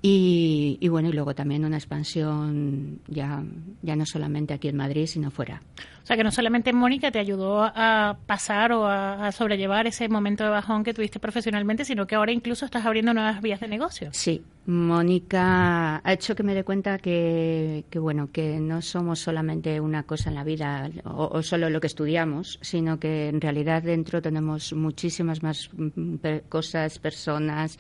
Y, 0.03 0.85
bueno, 0.89 1.11
y 1.11 1.13
luego 1.13 1.37
también 1.37 1.65
una 1.65 1.77
expansión 1.77 2.99
ya, 3.07 3.45
ya 3.83 3.95
no 3.95 4.05
solamente 4.05 4.53
aquí 4.53 4.67
en 4.67 4.79
Madrid, 4.79 5.07
sino 5.07 5.31
fuera. 5.31 5.63
Sea, 6.11 6.17
que 6.17 6.25
no 6.25 6.33
solamente 6.33 6.73
Mónica 6.73 7.13
te 7.13 7.21
ayudó 7.21 7.63
a 7.63 8.19
pasar 8.27 8.73
o 8.73 8.85
a, 8.85 9.31
sobrellevar 9.31 9.87
ese 9.87 10.09
momento 10.09 10.43
de 10.43 10.51
bajón 10.51 10.83
que 10.83 10.93
tuviste 10.93 11.21
profesionalmente, 11.21 11.85
sino 11.85 12.09
que 12.09 12.17
ahora 12.17 12.33
incluso 12.33 12.65
estás 12.65 12.85
abriendo 12.85 13.15
nuevas 13.15 13.41
vías 13.41 13.61
de 13.61 13.69
negocio. 13.69 14.09
Sí, 14.11 14.43
Mónica 14.67 16.01
ha 16.03 16.13
hecho 16.13 16.35
que 16.35 16.43
me 16.43 16.53
dé 16.53 16.65
cuenta 16.65 16.99
que, 16.99 17.85
bueno, 17.95 18.29
que 18.33 18.59
no 18.59 18.83
somos 18.83 19.21
solamente 19.21 19.81
una 19.81 20.03
cosa 20.03 20.31
en 20.31 20.35
la 20.35 20.43
vida 20.43 20.91
o, 21.05 21.43
solo 21.45 21.71
lo 21.71 21.81
que 21.81 21.87
estudiamos, 21.87 22.59
sino 22.61 22.99
que 22.99 23.29
en 23.29 23.41
realidad 23.41 23.81
dentro 23.81 24.21
tenemos 24.21 24.73
muchísimas 24.73 25.45
más 25.45 25.71
mm, 25.73 26.17
cosas, 26.49 26.99
personas 26.99 27.79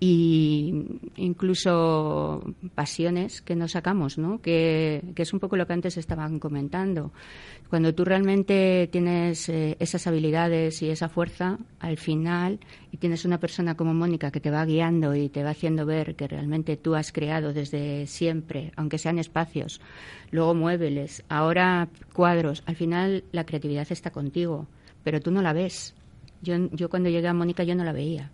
y 0.00 0.84
incluso 1.14 2.42
pasiones 2.74 3.40
que 3.40 3.54
nos 3.54 3.72
sacamos, 3.72 4.18
¿no? 4.18 4.40
Que, 4.40 5.02
que 5.14 5.22
es 5.22 5.32
un 5.32 5.38
poco 5.38 5.56
lo 5.56 5.66
que 5.66 5.74
antes 5.74 5.96
estaban 5.96 6.40
comentando. 6.40 7.12
Cuando 7.68 7.94
tú 7.94 8.06
realmente 8.06 8.88
tienes 8.90 9.48
eh, 9.50 9.76
esas 9.78 10.06
habilidades 10.06 10.80
y 10.80 10.88
esa 10.88 11.10
fuerza, 11.10 11.58
al 11.80 11.98
final, 11.98 12.60
y 12.90 12.96
tienes 12.96 13.26
una 13.26 13.38
persona 13.38 13.76
como 13.76 13.92
Mónica 13.92 14.30
que 14.30 14.40
te 14.40 14.50
va 14.50 14.64
guiando 14.64 15.14
y 15.14 15.28
te 15.28 15.42
va 15.42 15.50
haciendo 15.50 15.84
ver 15.84 16.16
que 16.16 16.28
realmente 16.28 16.78
tú 16.78 16.94
has 16.94 17.12
creado 17.12 17.52
desde 17.52 18.06
siempre, 18.06 18.72
aunque 18.76 18.96
sean 18.96 19.18
espacios, 19.18 19.82
luego 20.30 20.54
muebles, 20.54 21.24
ahora 21.28 21.88
cuadros, 22.14 22.62
al 22.64 22.76
final 22.76 23.24
la 23.32 23.44
creatividad 23.44 23.86
está 23.90 24.10
contigo, 24.12 24.66
pero 25.04 25.20
tú 25.20 25.30
no 25.30 25.42
la 25.42 25.52
ves. 25.52 25.94
Yo, 26.40 26.54
yo 26.72 26.88
cuando 26.88 27.10
llegué 27.10 27.28
a 27.28 27.34
Mónica 27.34 27.64
yo 27.64 27.74
no 27.74 27.84
la 27.84 27.92
veía. 27.92 28.30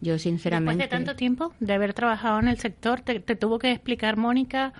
Yo 0.00 0.18
sinceramente. 0.18 0.82
Después 0.82 0.90
de 0.90 1.04
tanto 1.04 1.16
tiempo 1.16 1.52
de 1.60 1.72
haber 1.74 1.94
trabajado 1.94 2.40
en 2.40 2.48
el 2.48 2.58
sector, 2.58 3.02
te 3.02 3.36
tuvo 3.36 3.60
que 3.60 3.70
explicar 3.70 4.16
Mónica 4.16 4.72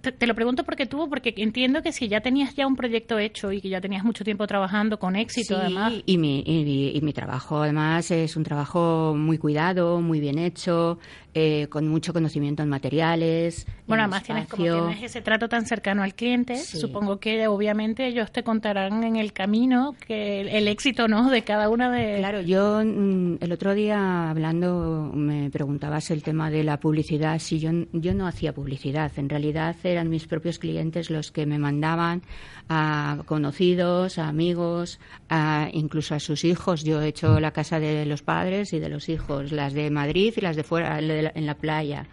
te, 0.00 0.26
lo 0.26 0.34
pregunto 0.34 0.64
porque 0.64 0.86
tuvo, 0.86 1.08
porque 1.08 1.34
entiendo 1.36 1.82
que 1.82 1.92
si 1.92 2.08
ya 2.08 2.20
tenías 2.20 2.54
ya 2.54 2.66
un 2.66 2.76
proyecto 2.76 3.18
hecho 3.18 3.52
y 3.52 3.60
que 3.60 3.68
ya 3.68 3.80
tenías 3.80 4.04
mucho 4.04 4.24
tiempo 4.24 4.46
trabajando 4.46 4.98
con 4.98 5.16
éxito, 5.16 5.56
además. 5.56 5.92
Y 6.06 6.18
mi, 6.18 6.42
y, 6.46 7.00
mi 7.00 7.12
trabajo, 7.12 7.62
además, 7.62 8.10
es 8.10 8.36
un 8.36 8.44
trabajo 8.44 9.14
muy 9.16 9.38
cuidado, 9.38 10.00
muy 10.00 10.20
bien 10.20 10.38
hecho, 10.38 10.98
eh, 11.34 11.66
con 11.70 11.88
mucho 11.88 12.12
conocimiento 12.12 12.62
en 12.62 12.68
materiales. 12.68 13.66
Bueno, 13.86 14.02
además 14.02 14.22
tienes, 14.22 14.48
como 14.48 14.64
tienes 14.64 15.02
ese 15.02 15.22
trato 15.22 15.48
tan 15.48 15.64
cercano 15.64 16.02
al 16.02 16.14
cliente, 16.14 16.56
supongo 16.56 17.20
que 17.20 17.46
obviamente 17.48 18.06
ellos 18.06 18.30
te 18.32 18.42
contarán 18.42 19.02
en 19.04 19.16
el 19.16 19.32
camino 19.32 19.94
que 20.06 20.42
el, 20.42 20.68
éxito 20.68 21.08
no 21.08 21.30
de 21.30 21.42
cada 21.42 21.70
una 21.70 21.90
de. 21.90 22.18
Claro, 22.18 22.42
yo 22.42 22.82
mm, 22.84 23.36
el 23.40 23.52
otro 23.52 23.74
día 23.74 24.30
hablando 24.30 25.10
me 25.14 25.50
preguntabas 25.50 26.10
el 26.10 26.22
tema 26.22 26.50
de 26.50 26.64
la 26.64 26.78
publicidad. 26.78 27.38
Si 27.38 27.58
yo, 27.58 27.70
yo 27.92 28.12
no 28.12 28.26
hacía 28.26 28.52
publicidad, 28.52 29.10
en 29.16 29.28
realidad 29.28 29.74
eran 29.84 30.10
mis 30.10 30.26
propios 30.26 30.58
clientes 30.58 31.10
los 31.10 31.32
que 31.32 31.46
me 31.46 31.58
mandaban 31.58 32.22
a 32.68 33.22
conocidos, 33.26 34.18
a 34.18 34.28
amigos, 34.28 35.00
a, 35.28 35.68
incluso 35.72 36.14
a 36.14 36.20
sus 36.20 36.44
hijos. 36.44 36.84
Yo 36.84 37.02
he 37.02 37.08
hecho 37.08 37.40
la 37.40 37.52
casa 37.52 37.80
de 37.80 38.06
los 38.06 38.22
padres 38.22 38.72
y 38.72 38.78
de 38.78 38.88
los 38.88 39.08
hijos, 39.08 39.52
las 39.52 39.72
de 39.72 39.90
Madrid 39.90 40.32
y 40.36 40.40
las 40.40 40.56
de 40.56 40.62
fuera, 40.62 41.00
en 41.34 41.46
la 41.46 41.54
playa. 41.54 42.06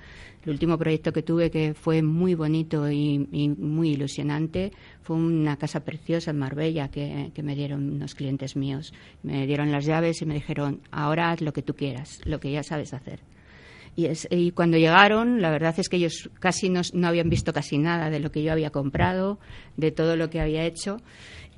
El 0.46 0.52
último 0.52 0.78
proyecto 0.78 1.12
que 1.12 1.22
tuve 1.22 1.52
que 1.52 1.74
fue 1.74 2.02
muy 2.02 2.34
bonito 2.34 2.90
y, 2.90 3.20
muy 3.58 3.90
ilusionante 3.92 4.72
fue 5.02 5.18
una 5.18 5.58
casa 5.58 5.82
preciosa 5.82 6.32
en 6.32 6.40
Marbella 6.40 6.90
que, 6.90 7.32
me 7.44 7.56
dieron 7.56 7.92
unos 7.92 8.16
clientes 8.16 8.56
míos. 8.56 8.94
Me 9.22 9.46
dieron 9.48 9.72
las 9.72 9.86
llaves 9.86 10.22
y 10.22 10.26
me 10.26 10.36
dijeron, 10.36 10.82
ahora 10.92 11.32
haz 11.32 11.42
lo 11.42 11.52
que 11.52 11.62
tú 11.62 11.76
quieras, 11.76 12.22
lo 12.24 12.40
que 12.40 12.52
ya 12.52 12.64
sabes 12.64 12.94
hacer. 12.94 13.20
Y, 13.98 14.08
y 14.30 14.52
cuando 14.52 14.78
llegaron, 14.78 15.42
la 15.42 15.50
verdad 15.50 15.76
es 15.78 15.90
que 15.90 15.98
ellos 15.98 16.30
casi 16.40 16.70
no, 16.70 16.82
no 16.94 17.08
habían 17.08 17.30
visto 17.30 17.52
casi 17.52 17.78
nada 17.78 18.10
de 18.10 18.20
lo 18.20 18.32
que 18.32 18.42
yo 18.42 18.54
había 18.54 18.70
comprado, 18.70 19.40
de 19.76 19.92
todo 19.92 20.16
lo 20.16 20.30
que 20.30 20.40
había 20.40 20.64
hecho. 20.64 21.02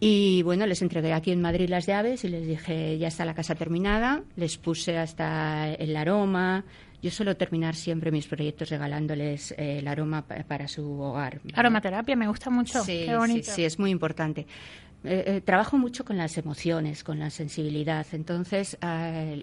Y 0.03 0.41
bueno, 0.41 0.65
les 0.65 0.81
entregué 0.81 1.13
aquí 1.13 1.29
en 1.29 1.41
Madrid 1.41 1.69
las 1.69 1.85
llaves 1.85 2.23
y 2.23 2.29
les 2.29 2.47
dije, 2.47 2.97
ya 2.97 3.07
está 3.07 3.23
la 3.23 3.35
casa 3.35 3.53
terminada. 3.53 4.23
Les 4.35 4.57
puse 4.57 4.97
hasta 4.97 5.71
el 5.73 5.95
aroma, 5.95 6.65
yo 7.01 7.09
suelo 7.09 7.35
terminar 7.35 7.75
siempre 7.75 8.11
mis 8.11 8.27
proyectos 8.27 8.69
regalándoles 8.69 9.51
eh, 9.53 9.79
el 9.79 9.87
aroma 9.87 10.23
para 10.23 10.67
su 10.67 10.99
hogar. 11.01 11.41
Aromaterapia, 11.55 12.15
me 12.15 12.27
gusta 12.27 12.49
mucho. 12.49 12.83
Sí, 12.83 13.07
sí, 13.43 13.63
es 13.63 13.79
muy 13.79 13.89
importante. 13.89 14.45
Eh, 15.03 15.23
eh, 15.25 15.41
trabajo 15.41 15.79
mucho 15.79 16.05
con 16.05 16.17
las 16.17 16.37
emociones, 16.37 17.03
con 17.03 17.17
la 17.17 17.31
sensibilidad. 17.31 18.05
Entonces, 18.11 18.77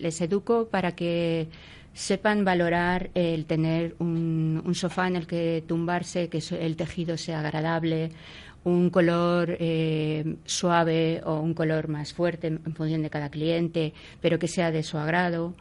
les 0.00 0.20
educo 0.20 0.68
para 0.68 0.92
que 0.92 1.48
sepan 1.94 2.44
valorar 2.44 3.10
el 3.14 3.44
tener 3.44 3.96
un, 3.98 4.62
sofá 4.74 5.08
en 5.08 5.16
el 5.16 5.26
que 5.26 5.64
tumbarse, 5.66 6.28
que 6.28 6.40
el 6.60 6.76
tejido 6.76 7.16
sea 7.16 7.40
agradable, 7.40 8.12
un 8.62 8.90
color 8.90 9.58
suave 10.44 11.22
o 11.24 11.40
un 11.40 11.54
color 11.54 11.88
más 11.88 12.12
fuerte 12.12 12.48
en 12.48 12.74
función 12.74 13.02
de 13.02 13.10
cada 13.10 13.30
cliente, 13.30 13.94
pero 14.20 14.38
que 14.38 14.46
sea 14.46 14.70
de 14.70 14.84
su 14.84 14.96
agrado. 14.96 15.54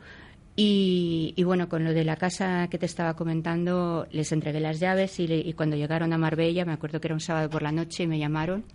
Y, 0.59 1.35
bueno, 1.43 1.69
con 1.69 1.83
lo 1.83 1.93
de 1.93 2.03
la 2.03 2.15
casa 2.15 2.67
que 2.67 2.79
te 2.79 2.87
estaba 2.87 3.15
comentando, 3.15 4.07
les 4.09 4.31
entregué 4.31 4.59
las 4.59 4.79
llaves 4.79 5.19
y, 5.19 5.53
cuando 5.53 5.75
llegaron 5.75 6.13
a 6.13 6.17
Marbella, 6.17 6.65
me 6.65 6.73
acuerdo 6.73 6.99
que 6.99 7.07
era 7.07 7.13
un 7.13 7.19
sábado 7.19 7.47
por 7.47 7.61
la 7.61 7.71
noche, 7.71 8.03
y 8.03 8.07
me 8.07 8.17
llamaron 8.17 8.65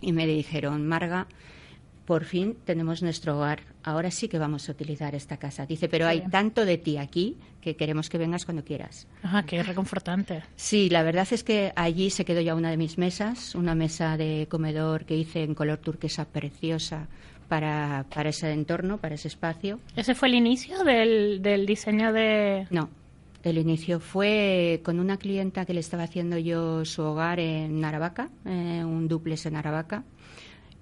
y 0.00 0.12
me 0.12 0.26
dijeron, 0.26 0.86
Marga, 0.86 1.26
por 2.06 2.24
fin 2.24 2.56
tenemos 2.64 3.02
nuestro 3.02 3.36
hogar, 3.36 3.60
ahora 3.82 4.10
sí 4.10 4.28
que 4.28 4.38
vamos 4.38 4.66
a 4.68 4.72
utilizar 4.72 5.14
esta 5.14 5.36
casa. 5.36 5.66
Dice, 5.66 5.90
pero 5.90 6.06
hay 6.06 6.22
tanto 6.28 6.64
de 6.64 6.78
ti 6.78 6.96
aquí 6.96 7.36
que 7.60 7.76
queremos 7.76 8.08
que 8.08 8.16
vengas 8.16 8.46
cuando 8.46 8.64
quieras. 8.64 9.06
Ajá, 9.22 9.42
qué 9.44 9.62
reconfortante. 9.62 10.42
Sí, 10.56 10.88
la 10.88 11.02
verdad 11.02 11.26
es 11.30 11.44
que 11.44 11.72
allí 11.76 12.08
se 12.08 12.24
quedó 12.24 12.40
ya 12.40 12.54
una 12.54 12.70
de 12.70 12.78
mis 12.78 12.96
mesas, 12.96 13.54
una 13.54 13.74
mesa 13.74 14.16
de 14.16 14.46
comedor 14.50 15.04
que 15.04 15.16
hice 15.16 15.42
en 15.42 15.54
color 15.54 15.78
turquesa 15.78 16.24
preciosa, 16.26 17.08
para, 17.54 18.04
para 18.12 18.30
ese 18.30 18.50
entorno, 18.50 18.98
para 18.98 19.14
ese 19.14 19.28
espacio. 19.28 19.78
¿Ese 19.94 20.16
fue 20.16 20.26
el 20.26 20.34
inicio 20.34 20.82
del, 20.82 21.40
del 21.40 21.66
diseño 21.66 22.12
de...? 22.12 22.66
No, 22.70 22.90
el 23.44 23.58
inicio 23.58 24.00
fue 24.00 24.80
con 24.84 24.98
una 24.98 25.18
clienta 25.18 25.64
que 25.64 25.72
le 25.72 25.78
estaba 25.78 26.02
haciendo 26.02 26.36
yo 26.36 26.84
su 26.84 27.02
hogar 27.02 27.38
en 27.38 27.84
Aravaca, 27.84 28.28
eh, 28.44 28.82
un 28.84 29.06
duplex 29.06 29.46
en 29.46 29.54
Aravaca, 29.54 30.02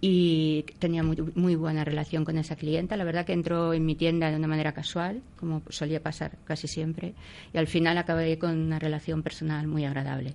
y 0.01 0.63
tenía 0.79 1.03
muy, 1.03 1.19
muy, 1.35 1.57
buena 1.57 1.85
relación 1.85 2.25
con 2.25 2.39
esa 2.39 2.57
clienta. 2.57 2.97
La 2.97 3.05
verdad 3.05 3.27
que 3.27 3.35
entró 3.35 3.75
en 3.75 3.85
mi 3.85 3.95
tienda 3.95 4.31
de 4.31 4.37
una 4.37 4.49
manera 4.49 4.73
casual, 4.73 5.21
como 5.37 5.61
solía 5.69 6.03
pasar 6.03 6.39
casi 6.45 6.69
siempre, 6.69 7.13
y 7.53 7.59
al 7.59 7.67
final 7.67 7.99
acabé 7.99 8.39
con 8.39 8.59
una 8.59 8.79
relación 8.79 9.23
personal 9.23 9.67
muy 9.67 9.85
agradable. 9.85 10.33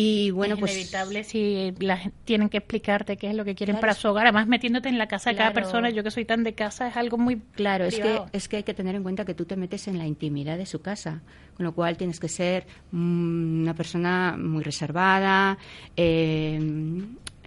Y 0.00 0.30
bueno, 0.30 0.54
es 0.54 0.60
pues. 0.60 0.74
inevitable 0.74 1.24
si 1.24 1.74
las, 1.80 2.08
tienen 2.24 2.48
que 2.48 2.58
explicarte 2.58 3.16
qué 3.16 3.30
es 3.30 3.34
lo 3.34 3.44
que 3.44 3.56
quieren 3.56 3.74
Claro. 3.74 3.80
para 3.80 3.94
su 3.94 4.06
hogar. 4.06 4.26
Además, 4.26 4.46
metiéndote 4.46 4.88
en 4.88 4.96
la 4.96 5.08
casa 5.08 5.30
de 5.30 5.36
cada 5.36 5.52
persona, 5.52 5.90
yo 5.90 6.04
que 6.04 6.12
soy 6.12 6.24
tan 6.24 6.44
de 6.44 6.54
casa, 6.54 6.86
es 6.86 6.96
algo 6.96 7.18
muy. 7.18 7.42
Claro, 7.56 7.84
es 7.84 7.98
que, 7.98 8.20
es 8.32 8.46
que 8.46 8.58
hay 8.58 8.62
que 8.62 8.74
tener 8.74 8.94
en 8.94 9.02
cuenta 9.02 9.24
que 9.24 9.34
tú 9.34 9.44
te 9.44 9.56
metes 9.56 9.88
en 9.88 9.98
la 9.98 10.06
intimidad 10.06 10.56
de 10.56 10.66
su 10.66 10.82
casa, 10.82 11.20
con 11.56 11.66
lo 11.66 11.72
cual 11.72 11.96
tienes 11.96 12.20
que 12.20 12.28
ser 12.28 12.68
mm, 12.92 13.62
una 13.62 13.74
persona 13.74 14.36
muy 14.38 14.62
reservada, 14.62 15.58
eh, 15.96 16.60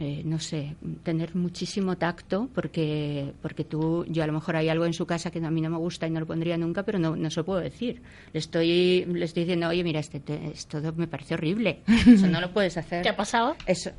eh, 0.02 0.24
no 0.26 0.40
sé, 0.40 0.76
tener 1.04 1.36
muchísimo 1.36 1.96
tacto, 1.96 2.50
porque, 2.56 3.34
porque 3.42 3.64
tú, 3.64 4.04
yo 4.10 4.24
a 4.24 4.28
lo 4.28 4.34
mejor 4.34 4.56
hay 4.56 4.68
algo 4.68 4.86
en 4.86 4.94
su 4.94 5.06
casa 5.06 5.30
que 5.30 5.38
a 5.40 5.52
mí 5.52 5.62
no 5.62 5.70
me 5.70 5.78
gusta 5.78 6.08
y 6.08 6.10
no 6.12 6.20
lo 6.20 6.26
pondría 6.26 6.58
nunca, 6.58 6.82
pero 6.84 6.98
no, 6.98 7.16
no 7.16 7.30
se 7.30 7.40
lo 7.40 7.46
puedo 7.46 7.60
decir. 7.62 8.02
Le 8.34 8.40
estoy, 8.40 9.06
le 9.06 9.26
estoy 9.26 9.44
diciendo, 9.44 9.68
oye, 9.68 9.84
mira, 9.84 10.00
este, 10.00 10.20
te- 10.20 10.48
esto 10.48 10.82
me 10.96 11.08
parece 11.08 11.36
horrible, 11.36 11.84
eso 12.08 12.28
no 12.28 12.42
lo 12.42 12.52
puedes 12.52 12.76
hacer. 12.78 13.04
¿Te 13.04 13.10
ha 13.10 13.16
pasado? 13.16 13.56
Eso, 13.68 13.92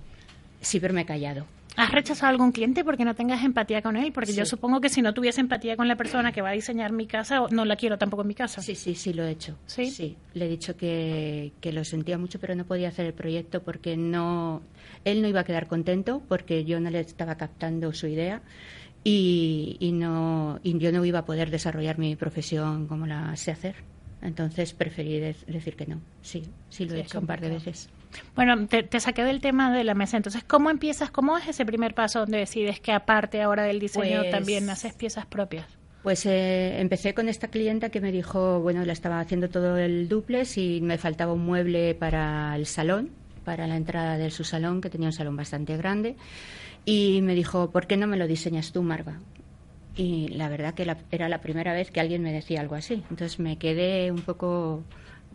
sí, 0.60 0.80
pero 0.80 0.92
me 0.92 1.02
he 1.02 1.06
callado. 1.06 1.46
¿Has 1.76 1.90
rechazado 1.90 2.26
a 2.26 2.30
algún 2.30 2.52
cliente 2.52 2.84
porque 2.84 3.04
no 3.04 3.14
tengas 3.14 3.42
empatía 3.44 3.80
con 3.80 3.96
él? 3.96 4.12
Porque 4.12 4.34
yo 4.34 4.44
Sí. 4.44 4.50
supongo 4.50 4.80
que 4.80 4.88
si 4.90 5.00
no 5.00 5.14
tuviese 5.14 5.40
empatía 5.40 5.76
con 5.76 5.88
la 5.88 5.96
persona 5.96 6.30
que 6.30 6.42
va 6.42 6.50
a 6.50 6.52
diseñar 6.52 6.92
mi 6.92 7.06
casa, 7.06 7.46
no 7.50 7.64
la 7.64 7.76
quiero 7.76 7.96
tampoco 7.96 8.22
en 8.22 8.28
mi 8.28 8.34
casa. 8.34 8.60
Sí, 8.60 8.74
sí, 8.74 8.94
sí, 8.94 9.12
lo 9.14 9.24
he 9.24 9.30
hecho. 9.30 9.56
¿Sí? 9.66 10.16
le 10.34 10.44
he 10.46 10.48
dicho 10.48 10.76
que, 10.76 11.52
que 11.60 11.72
lo 11.72 11.84
sentía 11.84 12.18
mucho, 12.18 12.38
pero 12.38 12.54
no 12.54 12.64
podía 12.66 12.88
hacer 12.88 13.06
el 13.06 13.14
proyecto 13.14 13.62
porque 13.62 13.96
no, 13.96 14.62
él 15.04 15.22
no 15.22 15.28
iba 15.28 15.40
a 15.40 15.44
quedar 15.44 15.66
contento 15.66 16.22
porque 16.28 16.64
yo 16.64 16.78
no 16.80 16.90
le 16.90 17.00
estaba 17.00 17.36
captando 17.36 17.92
su 17.94 18.06
idea 18.06 18.42
y, 19.04 19.76
y 19.80 19.92
no, 19.92 20.60
y 20.62 20.78
yo 20.78 20.92
no 20.92 21.04
iba 21.04 21.20
a 21.20 21.24
poder 21.24 21.50
desarrollar 21.50 21.98
mi 21.98 22.16
profesión 22.16 22.86
como 22.86 23.06
la 23.06 23.34
sé 23.36 23.50
hacer. 23.50 23.76
Entonces 24.20 24.72
preferí 24.74 25.18
de- 25.18 25.36
decir 25.48 25.74
que 25.74 25.86
no. 25.86 26.00
Sí, 26.20 26.42
sí 26.68 26.84
lo 26.84 26.92
Sí, 26.92 26.96
he 26.98 27.00
hecho 27.00 27.18
un 27.18 27.26
par 27.26 27.40
de 27.40 27.48
veces. 27.48 27.88
Bueno, 28.34 28.66
te, 28.66 28.82
te 28.82 29.00
saqué 29.00 29.24
del 29.24 29.40
tema 29.40 29.72
de 29.76 29.84
la 29.84 29.94
mesa. 29.94 30.16
Entonces, 30.16 30.44
¿cómo 30.44 30.70
empiezas? 30.70 31.10
¿Cómo 31.10 31.36
es 31.38 31.48
ese 31.48 31.64
primer 31.66 31.94
paso 31.94 32.20
donde 32.20 32.38
decides 32.38 32.80
que 32.80 32.92
aparte 32.92 33.42
ahora 33.42 33.62
del 33.64 33.78
diseño 33.80 34.20
Pues- 34.20 34.30
también 34.30 34.68
haces 34.70 34.94
piezas 34.94 35.26
propias? 35.26 35.66
Pues 36.02 36.26
eh, 36.26 36.80
empecé 36.80 37.14
con 37.14 37.28
esta 37.28 37.46
clienta 37.48 37.90
que 37.90 38.00
me 38.00 38.10
dijo, 38.10 38.58
bueno, 38.60 38.84
la 38.84 38.92
estaba 38.92 39.20
haciendo 39.20 39.48
todo 39.50 39.76
el 39.78 40.08
duplex 40.08 40.58
y 40.58 40.80
me 40.80 40.98
faltaba 40.98 41.32
un 41.32 41.44
mueble 41.44 41.94
para 41.94 42.56
el 42.56 42.66
salón, 42.66 43.10
para 43.44 43.68
la 43.68 43.76
entrada 43.76 44.18
de 44.18 44.30
su 44.32 44.42
salón, 44.42 44.80
que 44.80 44.90
tenía 44.90 45.06
un 45.08 45.12
salón 45.12 45.36
bastante 45.36 45.76
grande. 45.76 46.16
Y 46.84 47.20
me 47.22 47.36
dijo, 47.36 47.70
¿por 47.70 47.86
qué 47.86 47.96
no 47.96 48.08
me 48.08 48.16
lo 48.16 48.26
diseñas 48.26 48.72
tú, 48.72 48.82
Marga? 48.82 49.20
Y 49.94 50.26
la 50.28 50.48
verdad 50.48 50.74
que 50.74 50.84
la- 50.86 50.98
era 51.12 51.28
la 51.28 51.40
primera 51.40 51.72
vez 51.72 51.92
que 51.92 52.00
alguien 52.00 52.22
me 52.22 52.32
decía 52.32 52.60
algo 52.60 52.74
así. 52.74 53.04
Entonces 53.10 53.38
me 53.38 53.58
quedé 53.58 54.10
un 54.10 54.22
poco, 54.22 54.82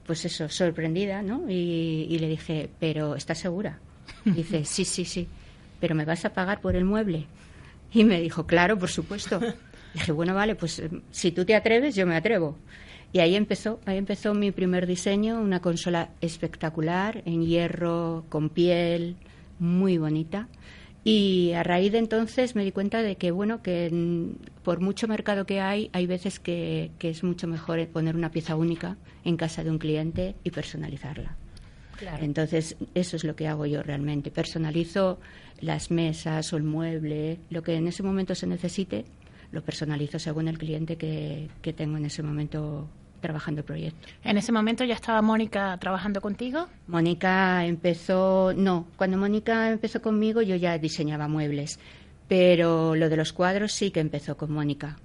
pues 0.08 0.26
eso, 0.26 0.50
sorprendida, 0.50 1.22
¿no? 1.22 1.50
Y, 1.50 2.08
y 2.10 2.18
le 2.18 2.28
dije, 2.30 2.70
¿pero 2.80 3.16
estás 3.16 3.38
segura? 3.38 3.80
Dice, 4.26 4.66
sí, 4.66 4.86
sí, 4.86 5.06
sí, 5.06 5.28
pero 5.80 5.94
¿me 5.94 6.06
vas 6.06 6.26
a 6.26 6.34
pagar 6.34 6.62
por 6.62 6.76
el 6.76 6.86
mueble? 6.86 7.28
Y 7.94 8.04
me 8.04 8.20
dijo, 8.20 8.48
claro, 8.48 8.80
por 8.80 8.90
supuesto. 8.90 9.40
Dije, 9.94 10.12
bueno, 10.12 10.34
vale, 10.34 10.56
pues 10.56 10.80
eh, 10.80 10.90
si 11.12 11.32
tú 11.32 11.46
te 11.46 11.56
atreves, 11.56 11.96
yo 11.96 12.06
me 12.08 12.16
atrevo. 12.16 12.58
Y 13.14 13.20
ahí 13.20 13.36
empezó, 13.36 13.80
ahí 13.86 13.98
empezó 13.98 14.34
mi 14.34 14.52
primer 14.52 14.86
diseño, 14.86 15.40
una 15.40 15.62
consola 15.62 16.10
espectacular, 16.22 17.22
en 17.26 17.46
hierro, 17.46 18.26
con 18.30 18.50
piel, 18.50 19.16
muy 19.60 19.98
bonita. 19.98 20.48
Y 21.08 21.54
a 21.54 21.64
raíz 21.64 21.94
de 21.94 22.00
entonces 22.00 22.54
me 22.54 22.66
di 22.66 22.74
cuenta 22.74 23.02
de 23.02 23.16
que, 23.16 23.32
bueno, 23.32 23.62
que 23.62 23.90
por 24.62 24.82
mucho 24.82 25.08
mercado 25.08 25.46
que 25.46 25.62
hay, 25.62 25.90
hay 25.94 26.06
veces 26.06 26.38
que, 26.38 26.92
que 27.00 27.10
es 27.10 27.24
mucho 27.24 27.48
mejor 27.48 27.88
poner 27.88 28.18
una 28.18 28.30
pieza 28.30 28.58
única 28.58 28.98
en 29.24 29.38
casa 29.38 29.64
de 29.64 29.70
un 29.70 29.78
cliente 29.78 30.36
y 30.44 30.52
personalizarla. 30.52 31.38
Entonces, 32.20 32.76
eso 32.94 33.16
es 33.16 33.24
lo 33.24 33.38
que 33.38 33.48
hago 33.48 33.66
yo 33.66 33.84
realmente. 33.84 34.32
Personalizo 34.32 35.18
las 35.62 35.92
mesas 35.92 36.52
o 36.52 36.58
el 36.58 36.64
mueble, 36.64 37.40
lo 37.52 37.64
que 37.64 37.76
en 37.76 37.88
ese 37.88 38.04
momento 38.04 38.36
se 38.36 38.46
necesite, 38.46 39.06
lo 39.54 39.64
personalizo 39.64 40.20
según 40.20 40.50
el 40.50 40.58
cliente 40.58 40.98
que, 40.98 41.48
que 41.62 41.72
tengo 41.72 41.96
en 41.96 42.04
ese 42.04 42.22
momento 42.22 42.90
trabajando 43.20 43.62
el 43.62 43.66
proyecto. 43.66 44.08
En 44.24 44.38
ese 44.38 44.52
momento 44.52 44.84
ya 44.84 44.94
estaba 44.94 45.22
Mónica 45.22 45.78
trabajando 45.80 46.22
contigo. 46.22 46.68
Mónica 46.88 47.66
empezó, 47.66 48.54
no, 48.56 48.88
cuando 48.98 49.18
Mónica 49.18 49.70
empezó 49.70 50.02
conmigo 50.02 50.42
yo 50.42 50.56
ya 50.56 50.78
diseñaba 50.78 51.28
muebles, 51.28 51.80
pero 52.28 52.96
lo 52.96 53.10
de 53.10 53.18
los 53.18 53.34
cuadros 53.34 53.72
sí 53.72 53.92
que 53.92 54.00
empezó 54.00 54.38
con 54.38 54.52
Mónica. 54.52 54.98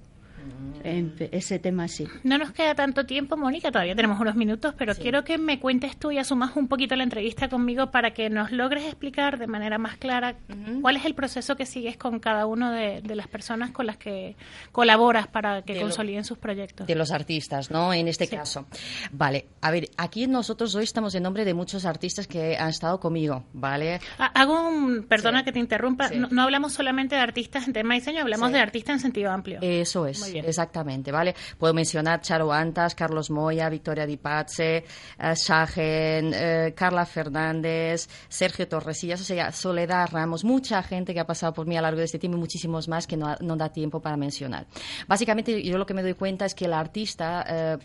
Ese 0.83 1.59
tema 1.59 1.87
sí. 1.87 2.07
No 2.23 2.37
nos 2.37 2.51
queda 2.51 2.75
tanto 2.75 3.05
tiempo, 3.05 3.37
Mónica, 3.37 3.71
todavía 3.71 3.95
tenemos 3.95 4.19
unos 4.19 4.35
minutos, 4.35 4.73
pero 4.77 4.93
quiero 4.95 5.23
que 5.23 5.37
me 5.37 5.59
cuentes 5.59 5.97
tú 5.97 6.11
y 6.11 6.17
asumas 6.17 6.55
un 6.55 6.67
poquito 6.67 6.95
la 6.95 7.03
entrevista 7.03 7.47
conmigo 7.49 7.91
para 7.91 8.11
que 8.13 8.29
nos 8.29 8.51
logres 8.51 8.83
explicar 8.85 9.37
de 9.37 9.47
manera 9.47 9.77
más 9.77 9.97
clara 9.97 10.35
cuál 10.81 10.97
es 10.97 11.05
el 11.05 11.15
proceso 11.15 11.55
que 11.55 11.65
sigues 11.65 11.97
con 11.97 12.19
cada 12.19 12.45
una 12.45 12.71
de, 12.73 13.01
de 13.01 13.15
las 13.15 13.27
personas 13.27 13.71
con 13.71 13.85
las 13.85 13.97
que 13.97 14.35
colaboras 14.71 15.27
para 15.27 15.61
que 15.61 15.73
De 15.73 15.79
lo- 15.79 15.85
consoliden 15.85 16.23
sus 16.23 16.37
proyectos. 16.37 16.87
de 16.87 16.95
los 16.95 17.11
artistas, 17.11 17.71
¿no? 17.71 17.93
En 17.93 18.07
este 18.07 18.25
Sí. 18.27 18.35
caso. 18.35 18.65
Vale, 19.11 19.47
a 19.61 19.71
ver, 19.71 19.89
aquí 19.97 20.27
nosotros 20.27 20.73
hoy 20.75 20.83
estamos 20.83 21.13
en 21.15 21.23
nombre 21.23 21.45
de 21.45 21.53
muchos 21.53 21.85
artistas 21.85 22.27
que 22.27 22.57
han 22.57 22.69
estado 22.69 22.99
conmigo, 22.99 23.45
¿vale? 23.53 23.99
Ha- 24.17 24.25
Hago 24.43 24.67
un, 24.67 25.03
perdona 25.03 25.39
Sí. 25.39 25.45
que 25.45 25.51
te 25.53 25.59
interrumpa, 25.59 26.09
Sí. 26.09 26.17
no, 26.17 26.27
no 26.29 26.41
hablamos 26.43 26.73
solamente 26.73 27.15
de 27.15 27.21
artistas 27.21 27.67
en 27.67 27.73
tema 27.73 27.93
de 27.93 27.99
diseño, 28.01 28.21
hablamos 28.21 28.47
Sí. 28.49 28.53
de 28.53 28.59
artistas 28.59 28.93
en 28.95 28.99
sentido 28.99 29.31
amplio. 29.31 29.59
Eso 29.61 30.05
es, 30.07 30.19
Muy 30.19 30.31
bien. 30.31 30.45
Exactamente, 30.73 31.11
¿vale? 31.11 31.35
Puedo 31.57 31.73
mencionar 31.73 32.21
Charo 32.21 32.51
Antas, 32.51 32.95
Carlos 32.95 33.29
Moya, 33.29 33.69
Victoria 33.69 34.07
Di 34.07 34.17
Pace, 34.17 34.77
eh, 34.77 35.33
Shahen, 35.35 36.33
eh, 36.33 36.73
Carla 36.75 37.05
Fernández, 37.05 38.09
Sergio 38.27 38.67
Torresillas, 38.67 39.21
o 39.21 39.23
sea, 39.23 39.51
Soledad 39.51 40.09
Ramos, 40.11 40.43
mucha 40.43 40.81
gente 40.81 41.13
que 41.13 41.19
ha 41.19 41.27
pasado 41.27 41.53
por 41.53 41.67
mí 41.67 41.77
a 41.77 41.81
lo 41.81 41.87
largo 41.87 41.99
de 41.99 42.05
este 42.05 42.17
tiempo 42.17 42.37
y 42.37 42.39
muchísimos 42.39 42.87
más 42.87 43.05
que 43.05 43.17
no, 43.17 43.35
da 43.55 43.69
tiempo 43.69 43.99
para 43.99 44.17
mencionar. 44.17 44.65
Básicamente, 45.07 45.61
yo 45.61 45.77
lo 45.77 45.85
que 45.85 45.93
me 45.93 46.01
doy 46.01 46.15
cuenta 46.15 46.45
es 46.45 46.55
que 46.55 46.65
el 46.65 46.73
artista, 46.73 47.45
eh, 47.47 47.77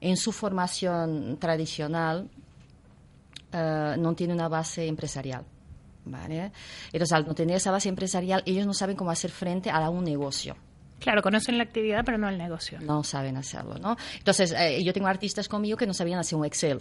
en 0.00 0.16
su 0.16 0.30
formación 0.30 1.38
tradicional, 1.38 2.28
no 3.52 4.14
tiene 4.14 4.34
una 4.34 4.48
base 4.48 4.86
empresarial. 4.86 5.42
¿Vale? 6.04 6.52
Entonces, 6.92 7.12
al 7.12 7.26
no 7.26 7.34
tener 7.34 7.56
esa 7.56 7.70
base 7.70 7.88
empresarial, 7.88 8.42
ellos 8.44 8.66
no 8.66 8.74
saben 8.74 8.96
cómo 8.96 9.10
hacer 9.10 9.30
frente 9.30 9.70
a 9.70 9.88
un 9.88 10.04
negocio 10.04 10.56
Claro, 10.98 11.22
conocen 11.22 11.58
la 11.58 11.64
actividad, 11.64 12.02
pero 12.04 12.18
no 12.18 12.28
el 12.28 12.38
negocio. 12.38 12.80
no 12.80 13.04
saben 13.04 13.36
hacerlo, 13.36 13.78
¿no? 13.78 13.96
Entonces, 14.18 14.52
eh, 14.52 14.82
yo 14.82 14.92
tengo 14.92 15.06
artistas 15.08 15.48
conmigo 15.48 15.76
que 15.76 15.86
no 15.86 15.94
sabían 15.94 16.18
hacer 16.18 16.38
un 16.38 16.44
Excel. 16.44 16.80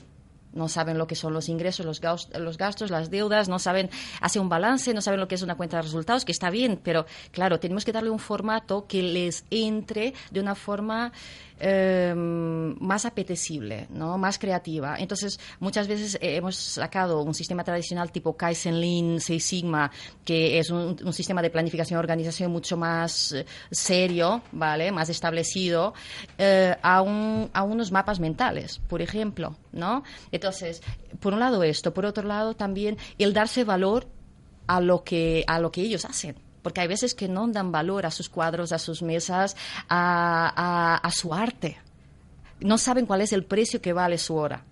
No 0.54 0.70
saben 0.70 0.98
lo 0.98 1.06
que 1.06 1.16
son 1.16 1.34
los 1.34 1.50
ingresos, 1.50 1.86
los 1.86 2.00
gas- 2.00 2.30
los 2.40 2.58
gastos, 2.58 2.90
las 2.90 3.10
deudas, 3.10 3.50
no 3.50 3.60
saben 3.60 3.90
hacer 4.22 4.42
un 4.42 4.48
balance, 4.48 4.94
no 4.94 5.02
saben 5.02 5.20
lo 5.20 5.28
que 5.28 5.36
es 5.36 5.42
una 5.42 5.56
cuenta 5.56 5.76
de 5.76 5.84
resultados, 5.84 6.24
que 6.24 6.32
está 6.32 6.50
bien, 6.50 6.80
pero 6.82 7.06
claro, 7.32 7.60
tenemos 7.60 7.84
que 7.84 7.92
darle 7.92 8.10
un 8.10 8.20
formato 8.20 8.88
que 8.88 9.04
les 9.04 9.44
entre 9.52 10.14
de 10.32 10.40
una 10.40 10.56
forma 10.56 11.12
eh, 11.60 12.14
más 12.16 13.06
apetecible, 13.06 13.88
¿no? 13.90 14.18
más 14.18 14.38
creativa. 14.38 14.98
Entonces, 14.98 15.40
muchas 15.60 15.88
veces 15.88 16.16
eh, 16.16 16.36
hemos 16.36 16.56
sacado 16.56 17.22
un 17.22 17.34
sistema 17.34 17.64
tradicional 17.64 18.12
tipo 18.12 18.36
Kaizen 18.36 18.80
Lean, 18.80 19.20
Six 19.20 19.44
Sigma, 19.44 19.92
que 20.24 20.60
es 20.60 20.70
un, 20.70 21.14
sistema 21.14 21.42
de 21.42 21.50
planificación 21.50 21.98
y 21.98 22.00
organización 22.00 22.52
mucho 22.52 22.78
más 22.78 23.32
eh, 23.32 23.46
serio, 23.72 24.42
¿vale? 24.52 24.92
más 24.92 25.10
establecido, 25.10 25.94
eh, 26.38 26.76
a, 26.82 26.98
a 27.54 27.64
unos 27.64 27.92
mapas 27.92 28.20
mentales, 28.20 28.82
por 28.88 29.02
ejemplo. 29.02 29.56
¿no? 29.72 30.04
Entonces, 30.32 30.82
por 31.20 31.34
un 31.34 31.40
lado 31.40 31.64
esto, 31.64 31.94
por 31.94 32.06
otro 32.06 32.28
lado 32.28 32.56
también 32.56 32.98
el 33.18 33.34
darse 33.34 33.64
valor 33.64 34.08
a 34.68 34.82
lo 34.82 35.04
que, 35.04 35.44
a 35.48 35.60
lo 35.60 35.72
que 35.72 35.82
ellos 35.82 36.06
hacen. 36.06 36.45
Porque 36.66 36.82
hay 36.82 36.88
veces 36.88 37.14
que 37.14 37.28
no 37.28 37.48
dan 37.48 37.72
valor 37.72 38.08
a 38.08 38.10
sus 38.12 38.28
cuadros, 38.28 38.72
a 38.72 38.80
sus 38.80 39.04
mesas, 39.04 39.56
a, 39.88 40.98
a- 41.04 41.12
su 41.12 41.32
arte. 41.32 41.78
No 42.60 42.80
saben 42.80 43.06
cuál 43.06 43.22
es 43.22 43.34
el 43.34 43.46
precio 43.46 43.80
que 43.84 43.94
vale 43.94 44.18
su 44.18 44.34
hora. 44.36 44.64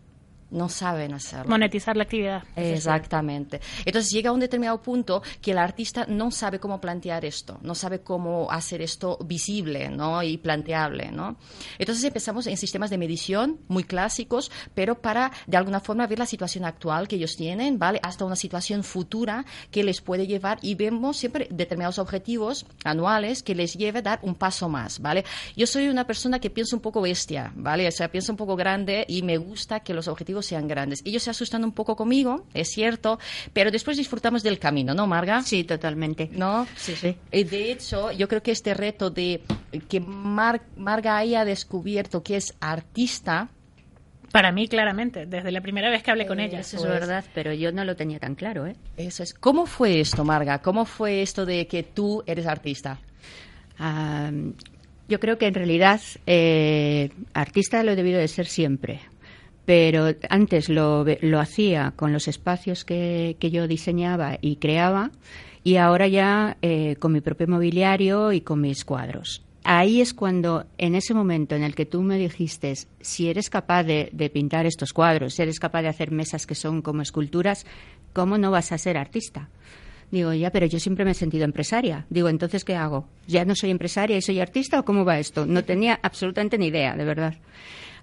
No 0.53 0.69
saben 0.69 1.15
hacerlo. 1.15 1.49
Monetizar 1.49 1.97
la 1.97 2.03
actividad. 2.03 2.43
Exactamente. 2.55 3.59
Entonces 3.85 4.11
llega 4.11 4.29
a 4.29 4.33
un 4.33 4.39
determinado 4.39 4.79
punto 4.83 5.23
que 5.41 5.49
el 5.49 5.57
artista 5.57 6.05
no 6.07 6.29
sabe 6.29 6.59
cómo 6.59 6.79
plantear 6.79 7.25
esto, 7.25 7.57
no 7.63 7.73
sabe 7.73 8.01
cómo 8.01 8.51
hacer 8.51 8.83
esto 8.83 9.17
visible 9.25 9.89
¿no? 9.89 10.21
y 10.21 10.37
planteable. 10.37 11.11
¿no? 11.11 11.37
Entonces 11.79 12.03
empezamos 12.03 12.45
en 12.45 12.57
sistemas 12.57 12.91
de 12.91 12.99
medición 12.99 13.61
muy 13.67 13.83
clásicos, 13.83 14.51
pero 14.75 15.01
para 15.01 15.31
de 15.47 15.57
alguna 15.57 15.79
forma 15.79 16.05
ver 16.05 16.19
la 16.19 16.27
situación 16.27 16.65
actual 16.65 17.07
que 17.07 17.15
ellos 17.15 17.35
tienen, 17.35 17.79
¿vale? 17.79 17.99
hasta 18.03 18.23
una 18.23 18.35
situación 18.35 18.83
futura 18.83 19.45
que 19.71 19.83
les 19.83 20.01
puede 20.01 20.27
llevar 20.27 20.59
y 20.61 20.75
vemos 20.75 21.17
siempre 21.17 21.47
determinados 21.49 21.97
objetivos 21.97 22.67
anuales 22.83 23.41
que 23.41 23.55
les 23.55 23.73
lleve 23.73 23.99
a 23.99 24.03
dar 24.03 24.19
un 24.21 24.35
paso 24.35 24.69
más. 24.69 24.99
¿vale? 24.99 25.25
Yo 25.57 25.65
soy 25.65 25.87
una 25.87 26.05
persona 26.05 26.39
que 26.39 26.51
piensa 26.51 26.75
un 26.75 26.81
poco 26.83 27.01
bestia, 27.01 27.51
¿vale? 27.55 27.87
o 27.87 27.91
sea, 27.91 28.11
pienso 28.11 28.31
un 28.31 28.37
poco 28.37 28.55
grande 28.55 29.03
y 29.07 29.23
me 29.23 29.37
gusta 29.37 29.79
que 29.79 29.95
los 29.95 30.07
objetivos 30.07 30.42
sean 30.45 30.67
grandes. 30.67 31.01
Ellos 31.05 31.23
se 31.23 31.29
asustan 31.31 31.63
un 31.63 31.71
poco 31.71 31.95
conmigo, 31.95 32.45
es 32.53 32.69
cierto, 32.69 33.19
pero 33.53 33.71
después 33.71 33.97
disfrutamos 33.97 34.43
del 34.43 34.59
camino, 34.59 34.93
¿no, 34.93 35.07
Marga? 35.07 35.41
Sí, 35.41 35.63
totalmente. 35.63 36.29
¿No? 36.33 36.67
Sí, 36.75 36.95
sí. 36.95 37.15
Y 37.31 37.43
de 37.45 37.71
hecho, 37.71 38.11
yo 38.11 38.27
creo 38.27 38.43
que 38.43 38.51
este 38.51 38.73
reto 38.73 39.09
de 39.09 39.41
que 39.89 39.99
Mar- 39.99 40.61
Marga 40.77 41.17
haya 41.17 41.45
descubierto 41.45 42.21
que 42.23 42.35
es 42.37 42.53
artista 42.59 43.49
Para 44.31 44.51
mí, 44.51 44.67
claramente, 44.67 45.27
desde 45.27 45.51
la 45.51 45.61
primera 45.61 45.91
vez 45.91 46.01
que 46.01 46.09
hablé 46.09 46.25
con 46.25 46.39
Eh, 46.39 46.45
ella. 46.45 46.61
Eso 46.61 46.77
es 46.77 46.81
Pues- 46.83 46.91
verdad, 46.99 47.23
pero 47.35 47.53
yo 47.53 47.71
no 47.71 47.85
lo 47.85 47.95
tenía 47.95 48.17
tan 48.17 48.33
claro, 48.33 48.65
¿eh? 48.65 48.75
Eso 48.97 49.21
es. 49.21 49.31
¿Cómo 49.35 49.67
fue 49.67 49.99
esto, 49.99 50.23
Marga? 50.25 50.57
¿Cómo 50.59 50.85
fue 50.85 51.21
esto 51.21 51.45
de 51.45 51.67
que 51.67 51.83
tú 51.83 52.23
eres 52.25 52.47
artista? 52.47 52.99
Ah, 53.77 54.31
yo 55.07 55.19
creo 55.19 55.37
que 55.37 55.45
en 55.45 55.53
realidad 55.53 56.01
eh, 56.25 57.11
artista 57.35 57.83
lo 57.83 57.91
he 57.91 57.95
debido 57.95 58.19
de 58.19 58.27
ser 58.27 58.47
siempre, 58.47 59.01
pero 59.65 60.13
antes 60.29 60.69
lo, 60.69 61.05
lo 61.21 61.39
hacía 61.39 61.93
con 61.95 62.11
los 62.11 62.27
espacios 62.27 62.83
que, 62.85 63.37
que 63.39 63.51
yo 63.51 63.67
diseñaba 63.67 64.37
y 64.41 64.57
creaba 64.57 65.11
y 65.63 65.77
ahora 65.77 66.07
ya 66.07 66.57
eh, 66.61 66.97
con 66.97 67.13
mi 67.13 67.21
propio 67.21 67.47
mobiliario 67.47 68.33
y 68.33 68.41
con 68.41 68.61
mis 68.61 68.83
cuadros. 68.83 69.43
Ahí 69.65 70.01
es 70.01 70.13
cuando, 70.13 70.65
en 70.77 70.93
ese 70.93 71.13
momento 71.13 71.55
en 71.55 71.63
el 71.63 71.73
que 71.73 71.85
tú 71.85 72.01
me 72.01 72.17
dijiste, 72.17 72.73
si 72.99 73.29
eres 73.29 73.49
capaz 73.49 73.83
de, 73.83 74.09
de 74.11 74.29
pintar 74.29 74.65
estos 74.65 74.91
cuadros, 74.91 75.35
si 75.35 75.41
eres 75.41 75.57
capaz 75.59 75.83
de 75.83 75.87
hacer 75.87 76.11
mesas 76.11 76.45
que 76.45 76.55
son 76.55 76.81
como 76.81 77.01
esculturas, 77.01 77.65
¿cómo 78.11 78.37
no 78.37 78.51
vas 78.51 78.73
a 78.73 78.77
ser 78.77 78.97
artista? 78.97 79.47
Digo, 80.11 80.33
ya, 80.33 80.51
pero 80.51 80.65
yo 80.65 80.79
siempre 80.79 81.05
me 81.05 81.11
he 81.11 81.15
sentido 81.15 81.45
empresaria. 81.45 82.05
Digo, 82.09 82.29
entonces, 82.29 82.63
¿qué 82.63 82.75
hago? 82.75 83.07
¿Ya 83.27 83.45
no 83.45 83.55
soy 83.55 83.71
empresaria 83.71 84.15
y 84.15 84.21
soy 84.21 84.41
artista 84.41 84.79
o 84.79 84.85
cómo 84.85 85.05
va 85.05 85.17
esto? 85.17 85.47
No 85.47 85.63
tenía 85.63 85.97
absolutamente 86.03 86.57
ni 86.59 86.67
idea, 86.67 86.95
de 86.95 87.03
verdad. 87.03 87.33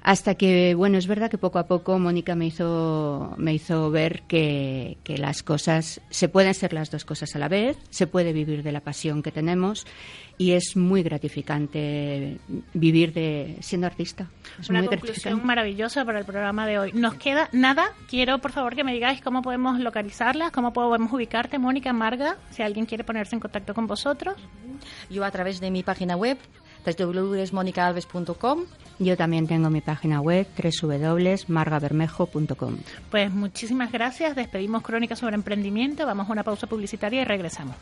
Hasta 0.03 0.35
que, 0.35 0.75
bueno, 0.75 0.97
es 0.97 1.07
verdad 1.07 1.31
que 1.31 1.39
poco 1.39 1.59
a 1.59 1.67
poco 1.67 1.99
Mónica 1.99 2.35
me 2.35 2.47
hizo, 2.47 3.35
me 3.37 3.53
hizo 3.53 3.91
ver 3.91 4.23
que, 4.23 4.97
que 5.05 5.19
las 5.19 5.43
cosas, 5.43 6.01
se 6.11 6.29
pueden 6.29 6.55
ser 6.55 6.73
las 6.73 6.91
dos 6.91 7.05
cosas 7.05 7.37
a 7.37 7.39
la 7.39 7.49
vez, 7.49 7.77
se 7.91 8.07
puede 8.07 8.33
vivir 8.33 8.63
de 8.63 8.73
la 8.73 8.81
pasión 8.81 9.23
que 9.23 9.31
tenemos 9.31 9.87
y 10.41 10.53
es 10.53 10.75
muy 10.75 11.03
gratificante 11.03 12.39
vivir 12.73 13.13
de 13.13 13.59
siendo 13.61 13.87
artista. 13.87 14.31
Es 14.59 14.71
Una 14.71 14.79
muy 14.79 14.89
conclusión 14.89 15.45
maravillosa 15.45 16.03
para 16.07 16.19
el 16.19 16.25
programa 16.25 16.67
de 16.67 16.79
hoy. 16.79 16.93
Nos 16.95 17.17
queda 17.17 17.51
nada. 17.53 17.93
Quiero, 18.09 18.39
por 18.39 18.53
favor, 18.53 18.75
que 18.75 18.83
me 18.83 18.95
digáis 18.95 19.21
cómo 19.21 19.43
podemos 19.43 19.79
localizarlas, 19.79 20.51
cómo 20.51 20.73
podemos 20.73 21.13
ubicarte, 21.13 21.59
Mónica, 21.59 21.93
Marga, 21.93 22.39
si 22.53 22.63
alguien 22.63 22.87
quiere 22.87 23.05
ponerse 23.05 23.37
en 23.37 23.41
contacto 23.41 23.75
con 23.75 23.87
vosotros. 23.87 24.37
Yo 25.11 25.25
a 25.25 25.31
través 25.31 25.61
de 25.61 25.71
mi 25.71 25.83
página 25.83 26.17
web, 26.17 26.39
www.monicaalves.com. 26.85 28.65
Yo 28.99 29.17
también 29.17 29.47
tengo 29.47 29.71
mi 29.71 29.81
página 29.81 30.21
web 30.21 30.47
www.margabermejo.com. 30.83 32.77
Pues 33.11 33.33
muchísimas 33.33 33.91
gracias. 33.93 34.37
Despedimos 34.37 34.83
Crónicas 34.83 35.19
sobre 35.19 35.37
Emprendimiento. 35.37 36.05
Vamos 36.05 36.29
a 36.29 36.33
una 36.33 36.45
pausa 36.45 36.67
publicitaria 36.67 37.23
y 37.23 37.25
regresamos. 37.25 37.77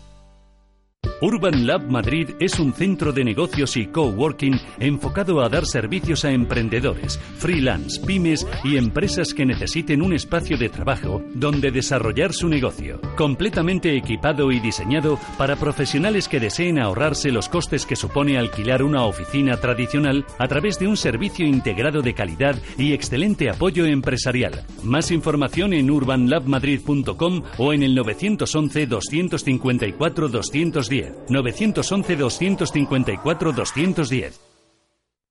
Urban 1.21 1.65
Lab 1.65 1.89
Madrid 1.89 2.31
es 2.39 2.59
un 2.59 2.73
centro 2.73 3.11
de 3.11 3.23
negocios 3.23 3.77
y 3.77 3.87
coworking 3.87 4.59
enfocado 4.79 5.41
a 5.41 5.49
dar 5.49 5.65
servicios 5.65 6.25
a 6.25 6.31
emprendedores, 6.31 7.19
freelance, 7.37 8.01
pymes 8.05 8.45
y 8.63 8.77
empresas 8.77 9.33
que 9.33 9.45
necesiten 9.45 10.01
un 10.01 10.13
espacio 10.13 10.57
de 10.57 10.69
trabajo 10.69 11.21
donde 11.33 11.71
desarrollar 11.71 12.33
su 12.33 12.47
negocio. 12.47 12.99
Completamente 13.15 13.95
equipado 13.95 14.51
y 14.51 14.59
diseñado 14.59 15.19
para 15.37 15.55
profesionales 15.55 16.27
que 16.27 16.39
deseen 16.39 16.79
ahorrarse 16.79 17.31
los 17.31 17.49
costes 17.49 17.85
que 17.85 17.95
supone 17.95 18.37
alquilar 18.37 18.83
una 18.83 19.03
oficina 19.03 19.57
tradicional 19.57 20.25
a 20.37 20.47
través 20.47 20.79
de 20.79 20.87
un 20.87 20.97
servicio 20.97 21.45
integrado 21.45 22.01
de 22.01 22.13
calidad 22.13 22.55
y 22.77 22.93
excelente 22.93 23.49
apoyo 23.49 23.85
empresarial. 23.85 24.65
Más 24.83 25.11
información 25.11 25.73
en 25.73 25.89
urbanlabmadrid.com 25.89 27.43
o 27.57 27.73
en 27.73 27.83
el 27.83 27.95
911 27.95 28.87
254 28.87 30.29
210. 30.29 30.94
911 31.29 32.15
254 32.15 33.51
210. 33.51 34.55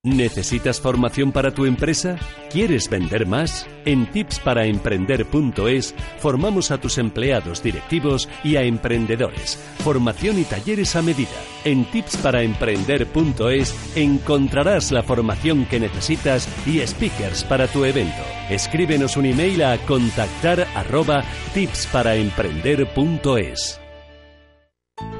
¿Necesitas 0.04 0.80
formación 0.82 1.32
para 1.32 1.54
tu 1.54 1.64
empresa? 1.64 2.18
¿Quieres 2.50 2.90
vender 2.90 3.26
más? 3.26 3.66
En 3.86 4.04
tipsparaemprender.es 4.12 5.94
formamos 6.18 6.70
a 6.70 6.78
tus 6.78 6.98
empleados 6.98 7.62
directivos 7.62 8.28
y 8.44 8.56
a 8.56 8.64
emprendedores. 8.64 9.58
Formación 9.78 10.38
y 10.38 10.44
talleres 10.44 10.94
a 10.94 11.00
medida. 11.00 11.30
En 11.64 11.86
tipsparaemprender.es 11.86 13.96
encontrarás 13.96 14.92
la 14.92 15.02
formación 15.02 15.64
que 15.64 15.80
necesitas 15.80 16.50
y 16.66 16.86
speakers 16.86 17.42
para 17.44 17.66
tu 17.66 17.86
evento. 17.86 18.22
Escríbenos 18.50 19.16
un 19.16 19.24
email 19.24 19.62
a 19.62 19.78
contactar 19.86 20.66
arroba 20.74 21.24
tipsparaemprender.es. 21.54 23.80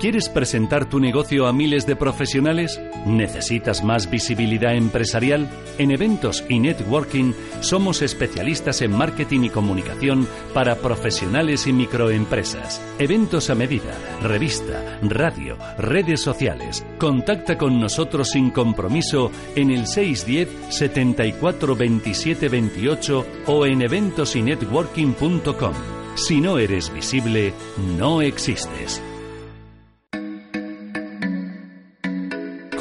¿Quieres 0.04 0.28
presentar 0.28 0.88
tu 0.88 1.00
negocio 1.00 1.46
a 1.46 1.52
miles 1.54 1.86
de 1.86 1.96
profesionales? 1.96 2.78
¿Necesitas 3.06 3.82
más 3.82 4.10
visibilidad 4.10 4.76
empresarial? 4.76 5.48
En 5.78 5.90
eventos 5.90 6.44
y 6.48 6.60
networking 6.60 7.32
somos 7.60 8.02
especialistas 8.02 8.82
en 8.82 8.92
marketing 8.92 9.44
y 9.44 9.48
comunicación 9.48 10.28
para 10.52 10.76
profesionales 10.76 11.66
y 11.66 11.72
microempresas. 11.72 12.80
Eventos 12.98 13.48
a 13.50 13.54
medida, 13.54 13.98
revista, 14.22 15.00
radio, 15.02 15.56
redes 15.78 16.20
sociales. 16.20 16.84
Contacta 16.98 17.56
con 17.56 17.80
nosotros 17.80 18.28
sin 18.28 18.50
compromiso 18.50 19.32
en 19.56 19.70
el 19.70 19.86
610 19.86 20.72
74 20.72 21.74
27 21.74 22.48
28 22.48 23.26
o 23.46 23.64
en 23.66 23.80
eventosynetworking.com. 23.80 25.74
Si 26.14 26.40
no 26.40 26.58
eres 26.58 26.92
visible, 26.92 27.54
no 27.98 28.22
existes. 28.22 29.02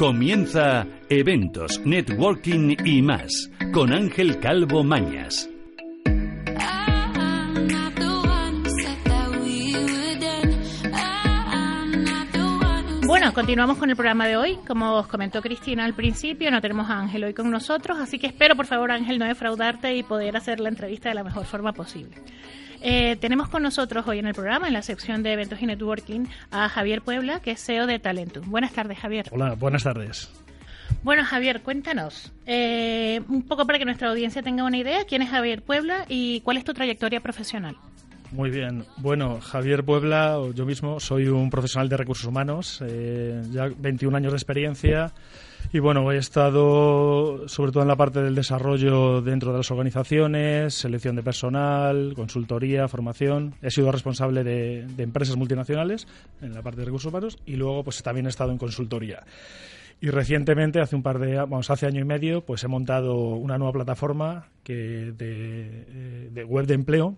Comienza 0.04 0.86
Eventos, 1.08 1.80
Networking 1.82 2.76
y 2.84 3.00
más 3.00 3.50
con 3.72 3.90
Ángel 3.90 4.38
Calvo 4.38 4.84
Mañas. 4.84 5.48
Bueno, 13.06 13.32
continuamos 13.32 13.78
con 13.78 13.88
el 13.88 13.96
programa 13.96 14.26
de 14.26 14.36
hoy. 14.36 14.58
Como 14.66 14.92
os 14.92 15.06
comentó 15.06 15.40
Cristina 15.40 15.86
al 15.86 15.94
principio, 15.94 16.50
no 16.50 16.60
tenemos 16.60 16.90
a 16.90 16.98
Ángel 16.98 17.24
hoy 17.24 17.32
con 17.32 17.50
nosotros, 17.50 17.96
así 17.98 18.18
que 18.18 18.26
espero, 18.26 18.56
por 18.56 18.66
favor, 18.66 18.90
Ángel, 18.90 19.18
no 19.18 19.24
defraudarte 19.24 19.96
y 19.96 20.02
poder 20.02 20.36
hacer 20.36 20.60
la 20.60 20.68
entrevista 20.68 21.08
de 21.08 21.14
la 21.14 21.24
mejor 21.24 21.46
forma 21.46 21.72
posible. 21.72 22.14
Eh, 22.86 23.16
tenemos 23.16 23.48
con 23.48 23.62
nosotros 23.62 24.06
hoy 24.06 24.18
en 24.18 24.26
el 24.26 24.34
programa, 24.34 24.68
en 24.68 24.74
la 24.74 24.82
sección 24.82 25.22
de 25.22 25.32
eventos 25.32 25.62
y 25.62 25.64
networking, 25.64 26.26
a 26.50 26.68
Javier 26.68 27.00
Puebla, 27.00 27.40
que 27.40 27.52
es 27.52 27.64
CEO 27.64 27.86
de 27.86 27.98
Talentum. 27.98 28.50
Buenas 28.50 28.74
tardes, 28.74 28.98
Javier. 28.98 29.24
Hola, 29.32 29.54
buenas 29.54 29.84
tardes. 29.84 30.30
Bueno, 31.02 31.24
Javier, 31.24 31.62
cuéntanos 31.62 32.30
eh, 32.44 33.22
un 33.26 33.42
poco 33.48 33.66
para 33.66 33.78
que 33.78 33.86
nuestra 33.86 34.10
audiencia 34.10 34.42
tenga 34.42 34.64
una 34.64 34.76
idea, 34.76 35.06
quién 35.06 35.22
es 35.22 35.30
Javier 35.30 35.62
Puebla 35.62 36.04
y 36.10 36.42
cuál 36.42 36.58
es 36.58 36.64
tu 36.64 36.74
trayectoria 36.74 37.20
profesional. 37.20 37.74
Muy 38.32 38.50
bien. 38.50 38.84
Bueno, 38.98 39.40
Javier 39.40 39.82
Puebla, 39.82 40.38
yo 40.54 40.66
mismo, 40.66 41.00
soy 41.00 41.28
un 41.28 41.48
profesional 41.48 41.88
de 41.88 41.96
recursos 41.96 42.26
humanos, 42.26 42.82
eh, 42.86 43.40
ya 43.50 43.70
21 43.78 44.14
años 44.14 44.32
de 44.32 44.36
experiencia 44.36 45.14
y 45.72 45.78
bueno, 45.78 46.10
he 46.12 46.16
estado 46.16 47.48
sobre 47.48 47.72
todo 47.72 47.82
en 47.82 47.88
la 47.88 47.96
parte 47.96 48.22
del 48.22 48.34
desarrollo 48.34 49.20
dentro 49.20 49.52
de 49.52 49.58
las 49.58 49.70
organizaciones, 49.70 50.74
selección 50.74 51.16
de 51.16 51.22
personal, 51.22 52.12
consultoría, 52.14 52.88
formación. 52.88 53.54
He 53.62 53.70
sido 53.70 53.90
responsable 53.90 54.44
de, 54.44 54.86
empresas 54.98 55.36
multinacionales 55.36 56.06
en 56.40 56.54
la 56.54 56.62
parte 56.62 56.80
de 56.80 56.86
recursos 56.86 57.10
humanos 57.10 57.38
y 57.46 57.56
luego 57.56 57.84
pues 57.84 58.02
también 58.02 58.26
he 58.26 58.30
estado 58.30 58.52
en 58.52 58.58
consultoría. 58.58 59.24
Y 60.00 60.10
recientemente, 60.10 60.80
hace 60.80 60.96
un 60.96 61.02
par 61.02 61.18
de, 61.18 61.36
vamos, 61.36 61.70
hace 61.70 61.86
año 61.86 62.00
y 62.00 62.04
medio, 62.04 62.44
pues 62.44 62.62
he 62.64 62.68
montado 62.68 63.14
una 63.14 63.56
nueva 63.58 63.72
plataforma 63.72 64.48
que 64.62 64.74
de, 64.74 65.14
eh, 65.18 66.30
de 66.32 66.44
web 66.44 66.66
de 66.66 66.74
empleo 66.74 67.16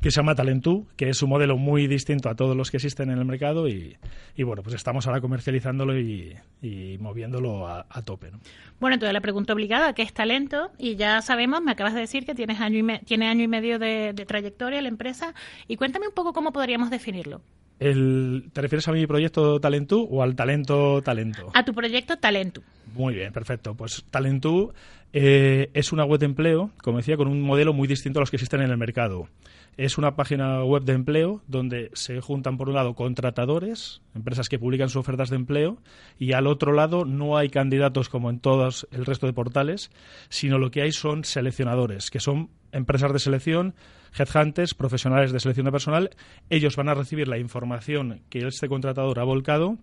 que 0.00 0.10
se 0.10 0.16
llama 0.20 0.34
Talentú, 0.34 0.86
que 0.96 1.08
es 1.08 1.22
un 1.22 1.30
modelo 1.30 1.56
muy 1.56 1.86
distinto 1.86 2.28
a 2.28 2.34
todos 2.34 2.56
los 2.56 2.70
que 2.70 2.76
existen 2.76 3.10
en 3.10 3.18
el 3.18 3.24
mercado 3.24 3.68
y, 3.68 3.96
bueno, 4.38 4.62
pues 4.62 4.74
estamos 4.74 5.06
ahora 5.06 5.20
comercializándolo 5.20 5.98
y, 5.98 6.36
y 6.60 6.98
moviéndolo 6.98 7.66
a, 7.66 8.02
tope. 8.04 8.30
¿no? 8.30 8.38
Bueno, 8.80 8.94
entonces 8.94 9.14
la 9.14 9.20
pregunta 9.20 9.52
obligada, 9.52 9.94
¿qué 9.94 10.02
es 10.02 10.12
talento? 10.12 10.70
Y 10.78 10.96
ya 10.96 11.22
sabemos, 11.22 11.62
me 11.62 11.72
acabas 11.72 11.94
de 11.94 12.00
decir 12.00 12.26
que 12.26 12.34
tienes 12.34 12.60
año 12.60 12.78
y 12.78 12.98
tiene 13.04 13.28
año 13.28 13.44
y 13.44 13.48
medio 13.48 13.78
de, 13.78 14.12
de 14.12 14.26
trayectoria 14.26 14.82
la 14.82 14.88
empresa. 14.88 15.34
Y 15.68 15.76
cuéntame 15.76 16.08
un 16.08 16.14
poco 16.14 16.32
cómo 16.32 16.52
podríamos 16.52 16.90
definirlo. 16.90 17.40
El, 17.80 18.50
¿Te 18.52 18.62
refieres 18.62 18.86
a 18.88 18.92
mi 18.92 19.06
proyecto 19.06 19.60
Talentú 19.60 20.06
o 20.10 20.22
al 20.22 20.36
talento 20.36 21.02
talento? 21.02 21.50
A 21.54 21.64
tu 21.64 21.74
proyecto 21.74 22.16
Talentú. 22.16 22.62
Muy 22.94 23.14
bien, 23.14 23.32
perfecto. 23.32 23.74
Pues 23.74 24.04
Talentú 24.10 24.72
eh, 25.12 25.70
es 25.74 25.92
una 25.92 26.04
web 26.04 26.20
de 26.20 26.26
empleo, 26.26 26.70
como 26.82 26.98
decía, 26.98 27.16
con 27.16 27.28
un 27.28 27.40
modelo 27.40 27.72
muy 27.72 27.86
distinto 27.88 28.18
a 28.18 28.22
los 28.22 28.30
que 28.30 28.36
existen 28.36 28.62
en 28.62 28.70
el 28.70 28.76
mercado. 28.76 29.28
Es 29.76 29.98
una 29.98 30.14
página 30.14 30.64
web 30.64 30.84
de 30.84 30.92
empleo 30.92 31.42
donde 31.48 31.90
se 31.94 32.20
juntan, 32.20 32.56
por 32.56 32.68
un 32.68 32.76
lado, 32.76 32.94
contratadores, 32.94 34.02
empresas 34.14 34.48
que 34.48 34.58
publican 34.58 34.88
sus 34.88 35.00
ofertas 35.00 35.30
de 35.30 35.36
empleo, 35.36 35.78
y 36.18 36.32
al 36.32 36.46
otro 36.46 36.72
lado 36.72 37.04
no 37.04 37.36
hay 37.36 37.48
candidatos 37.48 38.08
como 38.08 38.30
en 38.30 38.38
todos 38.38 38.86
el 38.92 39.04
resto 39.04 39.26
de 39.26 39.32
portales, 39.32 39.90
sino 40.28 40.58
lo 40.58 40.70
que 40.70 40.82
hay 40.82 40.92
son 40.92 41.24
seleccionadores, 41.24 42.10
que 42.10 42.20
son 42.20 42.50
empresas 42.74 43.12
de 43.12 43.18
selección, 43.18 43.74
headhunters, 44.18 44.74
profesionales 44.74 45.32
de 45.32 45.40
selección 45.40 45.66
de 45.66 45.72
personal. 45.72 46.10
Ellos 46.50 46.76
van 46.76 46.88
a 46.88 46.94
recibir 46.94 47.28
la 47.28 47.38
información 47.38 48.22
que 48.28 48.46
este 48.46 48.68
contratador 48.68 49.18
ha 49.18 49.24
volcado 49.24 49.78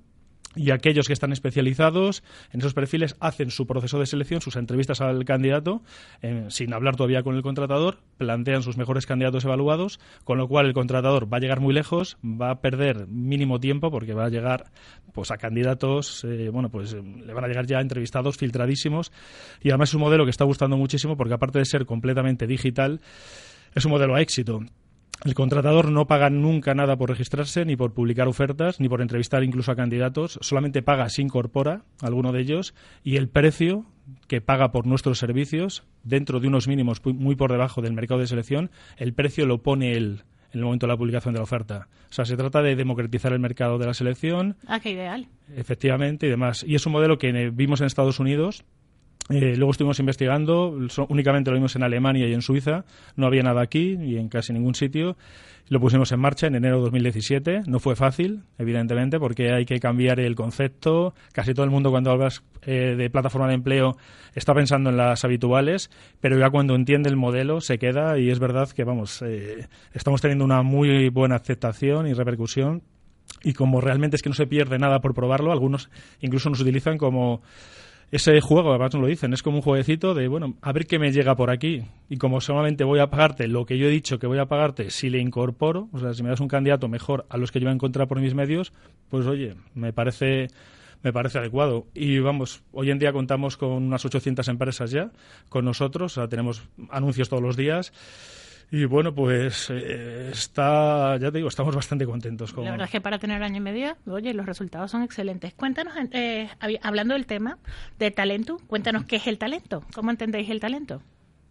y 0.56 0.72
aquellos 0.72 1.08
que 1.08 1.14
están 1.14 1.32
especializados 1.32 2.24
en 2.52 2.60
esos 2.60 2.74
perfiles 2.74 3.16
hacen 3.20 3.52
su 3.52 3.66
proceso 3.66 4.00
de 4.00 4.06
selección, 4.06 4.42
sus 4.42 4.56
entrevistas 4.56 5.02
al 5.02 5.24
candidato, 5.26 5.82
eh, 6.22 6.46
sin 6.50 6.74
hablar 6.74 6.96
todavía 6.96 7.24
con 7.24 7.36
el 7.36 7.42
contratador, 7.42 8.00
plantean 8.18 8.62
sus 8.62 8.78
mejores 8.78 9.06
candidatos 9.06 9.46
evaluados, 9.46 10.00
con 10.24 10.38
lo 10.38 10.48
cual 10.48 10.66
el 10.66 10.74
contratador 10.74 11.32
va 11.32 11.38
a 11.38 11.40
llegar 11.40 11.60
muy 11.60 11.74
lejos, 11.74 12.18
va 12.24 12.52
a 12.52 12.62
perder 12.62 13.08
mínimo 13.08 13.60
tiempo 13.60 13.92
porque 13.92 14.14
va 14.14 14.26
a 14.26 14.30
llegar 14.30 14.66
pues 15.14 15.32
a 15.32 15.38
candidatos, 15.38 16.24
eh, 16.24 16.50
bueno, 16.50 16.70
pues 16.70 16.94
eh, 16.94 17.02
le 17.02 17.34
van 17.34 17.46
a 17.46 17.48
llegar 17.48 17.66
ya 17.66 17.80
entrevistados 17.80 18.38
filtradísimos 18.38 19.12
y 19.62 19.70
además 19.70 19.90
es 19.90 19.96
un 19.96 20.02
modelo 20.02 20.26
que 20.26 20.32
está 20.32 20.46
gustando 20.46 20.78
muchísimo 20.78 21.18
porque 21.18 21.34
aparte 21.34 21.60
de 21.60 21.66
ser 21.66 21.86
completamente 21.86 22.48
digital, 22.48 23.02
es 23.74 23.86
un 23.86 23.92
modelo 23.92 24.16
a 24.16 24.22
éxito. 24.22 24.62
El 25.24 25.36
contratador 25.36 25.92
no 25.92 26.08
paga 26.08 26.32
nunca 26.32 26.74
nada 26.74 26.98
por 26.98 27.10
registrarse, 27.10 27.64
ni 27.64 27.76
por 27.76 27.94
publicar 27.94 28.28
ofertas, 28.28 28.80
ni 28.80 28.90
por 28.90 29.02
entrevistar 29.02 29.44
incluso 29.44 29.72
a 29.72 29.76
candidatos. 29.76 30.40
Solamente 30.42 30.82
paga 30.82 31.10
si 31.10 31.22
incorpora 31.22 31.84
alguno 32.02 32.32
de 32.32 32.42
ellos 32.42 32.74
y 33.04 33.18
el 33.18 33.30
precio 33.30 33.86
que 34.28 34.42
paga 34.42 34.72
por 34.72 34.88
nuestros 34.88 35.20
servicios, 35.20 35.84
dentro 36.04 36.40
de 36.40 36.48
unos 36.48 36.68
mínimos 36.68 37.02
muy 37.06 37.36
por 37.36 37.52
debajo 37.52 37.84
del 37.84 37.94
mercado 37.94 38.20
de 38.20 38.28
selección, 38.28 38.72
el 38.98 39.14
precio 39.14 39.46
lo 39.46 39.62
pone 39.62 39.94
él 39.94 40.24
en 40.54 40.60
el 40.60 40.66
momento 40.66 40.88
de 40.88 40.94
la 40.94 40.98
publicación 40.98 41.34
de 41.34 41.40
la 41.40 41.44
oferta. 41.44 41.88
O 42.10 42.14
sea, 42.14 42.26
se 42.26 42.36
trata 42.36 42.62
de 42.62 42.76
democratizar 42.76 43.32
el 43.32 43.40
mercado 43.40 43.78
de 43.78 43.86
la 43.86 43.94
selección. 43.94 44.58
Ah, 44.68 44.80
qué 44.80 44.92
ideal. 44.92 45.28
Efectivamente, 45.56 46.28
y 46.28 46.30
demás. 46.30 46.66
Y 46.68 46.76
es 46.76 46.86
un 46.86 46.94
modelo 46.94 47.18
que 47.18 47.52
vimos 47.52 47.80
en 47.80 47.88
Estados 47.88 48.20
Unidos, 48.20 48.66
eh, 49.32 49.56
luego 49.56 49.72
estuvimos 49.72 50.00
investigando, 50.00 50.78
únicamente 51.10 51.52
lo 51.52 51.56
vimos 51.56 51.76
en 51.76 51.84
Alemania 51.84 52.28
y 52.28 52.34
en 52.34 52.42
Suiza, 52.42 52.86
no 53.16 53.28
había 53.28 53.44
nada 53.44 53.62
aquí 53.62 53.98
y 54.02 54.18
en 54.18 54.30
casi 54.30 54.54
ningún 54.54 54.76
sitio. 54.76 55.18
Lo 55.72 55.80
pusimos 55.80 56.12
en 56.12 56.20
marcha 56.20 56.48
en 56.48 56.56
enero 56.56 56.78
de 56.78 56.84
2017. 56.84 57.62
No 57.68 57.80
fue 57.80 57.96
fácil, 57.96 58.44
evidentemente, 58.58 59.20
porque 59.20 59.54
hay 59.54 59.64
que 59.64 59.80
cambiar 59.80 60.20
el 60.20 60.36
concepto. 60.36 61.14
Casi 61.32 61.54
todo 61.54 61.64
el 61.64 61.72
mundo 61.72 61.92
cuando 61.92 62.12
hablas 62.12 62.44
eh, 62.64 62.96
de 62.98 63.10
plataforma 63.10 63.48
de 63.48 63.54
empleo 63.54 63.96
está 64.36 64.54
pensando 64.54 64.90
en 64.90 64.98
las 64.98 65.24
habituales, 65.24 65.90
pero 66.20 66.38
ya 66.38 66.50
cuando 66.50 66.76
entiende 66.76 67.10
el 67.10 67.16
modelo 67.16 67.62
se 67.62 67.80
queda 67.80 68.20
y 68.20 68.30
es 68.30 68.40
verdad 68.40 68.70
que, 68.70 68.84
vamos, 68.84 69.22
eh, 69.22 69.70
estamos 69.94 70.20
teniendo 70.20 70.44
una 70.44 70.62
muy 70.62 71.08
buena 71.08 71.36
aceptación 71.36 72.06
y 72.06 72.14
repercusión. 72.14 72.84
Y 73.42 73.54
como 73.54 73.80
realmente 73.80 74.18
es 74.18 74.22
que 74.22 74.30
no 74.30 74.36
se 74.36 74.48
pierde 74.48 74.78
nada 74.78 75.00
por 75.00 75.14
probarlo, 75.14 75.54
algunos 75.54 75.90
incluso 76.20 76.50
nos 76.50 76.60
utilizan 76.60 76.98
como 76.98 77.42
ese 78.12 78.42
juego, 78.42 78.72
además 78.72 78.94
nos 78.94 79.02
lo 79.02 79.08
dicen, 79.08 79.34
es 79.34 79.42
como 79.42 79.58
un 79.58 79.62
jueguecito 79.62 80.14
de, 80.14 80.28
bueno, 80.28 80.58
a 80.62 80.74
ver 80.74 80.86
qué 80.86 81.00
me 81.00 81.14
llega 81.14 81.36
por 81.36 81.50
aquí. 81.50 81.84
Y 82.10 82.18
como 82.18 82.42
solamente 82.42 82.84
voy 82.84 83.00
a 83.00 83.10
pagarte 83.10 83.48
lo 83.48 83.66
que 83.66 83.78
yo 83.78 83.88
he 83.88 83.90
dicho 83.90 84.20
que 84.20 84.28
voy 84.28 84.38
a 84.38 84.48
pagarte 84.48 84.90
si 84.90 85.10
le 85.10 85.20
incorporo, 85.20 85.88
o 85.94 86.00
sea, 86.00 86.14
si 86.14 86.22
me 86.22 86.30
das 86.30 86.42
un 86.42 86.50
candidato 86.50 86.90
mejor 86.90 87.26
a 87.30 87.38
los 87.38 87.52
que 87.52 87.60
yo 87.60 87.66
voy 87.66 87.72
a 87.72 87.76
encontrar 87.76 88.10
por 88.10 88.20
mis 88.20 88.36
medios, 88.36 88.74
pues 89.10 89.26
oye, 89.28 89.56
me 89.74 89.94
parece 89.94 90.48
me 91.04 91.14
parece 91.14 91.40
adecuado. 91.40 91.88
Y 91.94 92.20
vamos, 92.20 92.64
hoy 92.74 92.92
en 92.92 93.00
día 93.00 93.14
contamos 93.14 93.58
con 93.58 93.72
unas 93.72 94.06
800 94.06 94.48
empresas 94.50 94.92
ya 94.92 95.12
con 95.50 95.66
nosotros, 95.66 96.18
o 96.18 96.22
sea, 96.22 96.28
tenemos 96.28 96.64
anuncios 96.90 97.30
todos 97.30 97.42
los 97.42 97.56
días. 97.56 97.94
Y 98.74 98.86
bueno, 98.86 99.14
pues 99.14 99.70
eh, 99.70 100.30
está, 100.32 101.18
ya 101.18 101.30
te 101.30 101.40
digo, 101.40 101.50
estamos 101.50 101.76
bastante 101.76 102.06
contentos. 102.06 102.54
Con... 102.54 102.64
La 102.64 102.72
verdad 102.72 102.86
es 102.86 102.92
que 102.92 103.02
para 103.02 103.20
tener 103.20 103.44
año 103.44 103.58
y 103.58 103.60
medio, 103.60 103.98
oye, 104.06 104.34
los 104.34 104.46
resultados 104.46 104.90
son 104.90 105.04
excelentes. 105.04 105.54
Cuéntanos, 105.54 105.94
eh, 106.14 106.48
hablando 106.82 107.14
del 107.14 107.26
tema 107.26 107.58
de 108.00 108.12
talento, 108.12 108.60
cuéntanos 108.68 109.04
qué 109.04 109.18
es 109.18 109.28
el 109.28 109.38
talento, 109.38 109.84
cómo 109.94 110.10
entendéis 110.10 110.50
el 110.50 110.62
talento. 110.62 111.02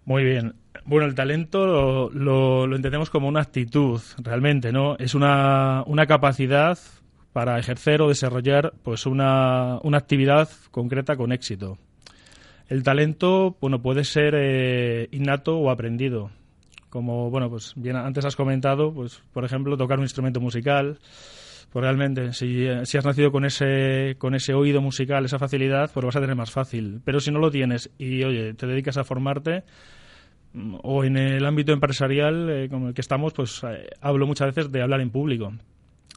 Muy 0.07 0.25
bien. 0.25 0.55
Bueno, 0.87 1.07
el 1.07 1.15
talento 1.15 1.67
lo, 1.67 2.67
lo, 2.67 2.75
entendemos 2.75 3.11
como 3.11 3.29
una 3.29 3.43
actitud, 3.43 4.01
realmente, 4.25 4.73
¿no? 4.73 4.97
Es 4.97 5.15
una, 5.15 5.83
una 5.87 6.07
capacidad 6.07 6.79
para 7.35 7.59
ejercer 7.59 8.01
o 8.01 8.09
desarrollar 8.09 8.73
pues 8.83 9.05
una, 9.05 9.79
una 9.83 9.99
actividad 9.99 10.49
concreta 10.71 11.17
con 11.17 11.33
éxito. 11.33 11.77
El 12.69 12.83
talento, 12.83 13.59
bueno, 13.61 13.83
puede 13.83 14.05
ser 14.05 14.35
eh, 14.37 15.09
innato 15.11 15.59
o 15.59 15.71
aprendido 15.71 16.31
como 16.91 17.31
bueno 17.31 17.49
pues 17.49 17.73
bien 17.77 17.97
antes 17.97 18.25
has 18.25 18.37
comentado 18.37 18.93
pues 18.93 19.23
por 19.33 19.45
ejemplo 19.45 19.77
tocar 19.77 19.99
un 19.99 20.05
instrumento 20.05 20.41
musical. 20.41 20.99
Pues 21.73 21.85
realmente 21.85 22.33
si, 22.33 22.67
si, 22.83 22.99
has 22.99 23.05
nacido 23.05 23.31
con 23.31 23.45
ese 23.45 24.17
con 24.19 24.35
ese 24.35 24.55
oído 24.55 24.81
musical 24.81 25.25
esa 25.25 25.39
facilidad 25.39 25.89
pues 25.95 26.03
lo 26.03 26.09
vas 26.09 26.17
a 26.17 26.21
tener 26.21 26.35
más 26.37 26.51
fácil. 26.51 27.01
Pero 27.05 27.21
si 27.21 27.31
no 27.31 27.39
lo 27.39 27.51
tienes 27.51 27.91
y 27.97 28.25
oye 28.25 28.55
te 28.55 28.67
dedicas 28.67 28.97
a 28.97 29.05
formarte 29.05 29.63
mm, 30.53 30.79
o 30.83 31.05
en 31.05 31.17
el 31.17 31.47
ámbito 31.47 31.73
empresarial 31.73 32.51
eh, 32.51 32.69
como 32.69 32.89
el 32.89 32.95
que 32.95 33.01
estamos 33.01 33.33
pues 33.33 33.63
eh, 33.65 33.89
hablo 34.01 34.27
muchas 34.27 34.55
veces 34.55 34.73
de 34.73 34.83
hablar 34.83 35.01
en 35.01 35.11
público 35.11 35.53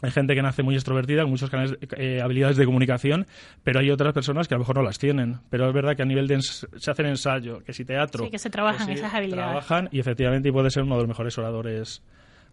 hay 0.04 0.12
gente 0.12 0.36
que 0.36 0.42
nace 0.42 0.64
muy 0.64 0.76
extrovertida, 0.76 1.22
con 1.22 1.32
muchas 1.32 1.50
eh, 1.98 2.20
habilidades 2.22 2.58
de 2.58 2.66
comunicación, 2.66 3.26
pero 3.64 3.80
hay 3.80 3.90
otras 3.90 4.14
personas 4.14 4.50
que 4.50 4.54
a 4.54 4.58
lo 4.58 4.64
mejor 4.64 4.76
no 4.76 4.84
las 4.84 5.00
tienen. 5.00 5.40
Pero 5.50 5.66
es 5.68 5.74
verdad 5.74 5.96
que 5.96 6.02
a 6.02 6.06
nivel 6.06 6.28
de 6.28 6.42
se 6.42 6.92
hacen 6.92 7.06
ensayo, 7.06 7.64
que 7.64 7.72
si 7.72 7.86
teatro... 7.86 8.26
Sí, 8.26 8.30
que 8.30 8.38
se 8.38 8.50
trabajan 8.50 8.90
esas 8.90 9.14
habilidades. 9.14 9.66
Trabajan 9.66 9.90
y 9.94 10.02
efectivamente 10.02 10.52
puede 10.52 10.70
ser 10.72 10.84
uno 10.84 10.96
de 10.96 11.04
los 11.04 11.08
mejores 11.08 11.38
oradores 11.38 12.04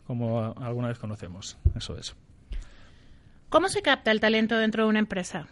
como 0.06 0.54
alguna 0.60 0.88
vez 0.88 0.98
conocemos. 1.00 1.58
Eso 1.76 1.96
es. 1.98 2.14
¿Cómo 3.48 3.68
se 3.68 3.82
capta 3.82 4.12
el 4.12 4.20
talento 4.20 4.56
dentro 4.56 4.84
de 4.84 4.88
una 4.88 5.00
empresa? 5.00 5.48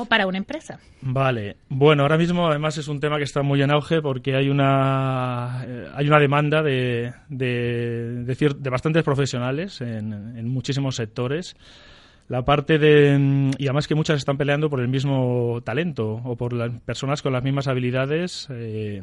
O 0.00 0.04
para 0.06 0.26
una 0.26 0.38
empresa. 0.38 0.78
Vale. 1.00 1.56
Bueno, 1.68 2.02
ahora 2.02 2.18
mismo 2.18 2.46
además 2.46 2.78
es 2.78 2.88
un 2.88 3.00
tema 3.00 3.18
que 3.18 3.24
está 3.24 3.42
muy 3.42 3.62
en 3.62 3.70
auge 3.70 4.00
porque 4.00 4.34
hay 4.34 4.48
una 4.48 5.64
eh, 5.66 5.88
hay 5.94 6.08
una 6.08 6.18
demanda 6.18 6.62
de, 6.62 7.12
de, 7.28 8.24
de, 8.24 8.70
bastantes 8.70 9.02
profesionales 9.02 9.80
en, 9.80 10.12
en, 10.12 10.48
muchísimos 10.48 10.96
sectores. 10.96 11.56
La 12.28 12.44
parte 12.44 12.78
de 12.78 13.52
y 13.58 13.66
además 13.66 13.88
que 13.88 13.94
muchas 13.94 14.18
están 14.18 14.36
peleando 14.36 14.68
por 14.68 14.80
el 14.80 14.88
mismo 14.88 15.60
talento 15.64 16.20
o 16.24 16.36
por 16.36 16.52
las 16.52 16.70
personas 16.80 17.22
con 17.22 17.32
las 17.32 17.42
mismas 17.42 17.68
habilidades. 17.68 18.48
Eh, 18.50 19.02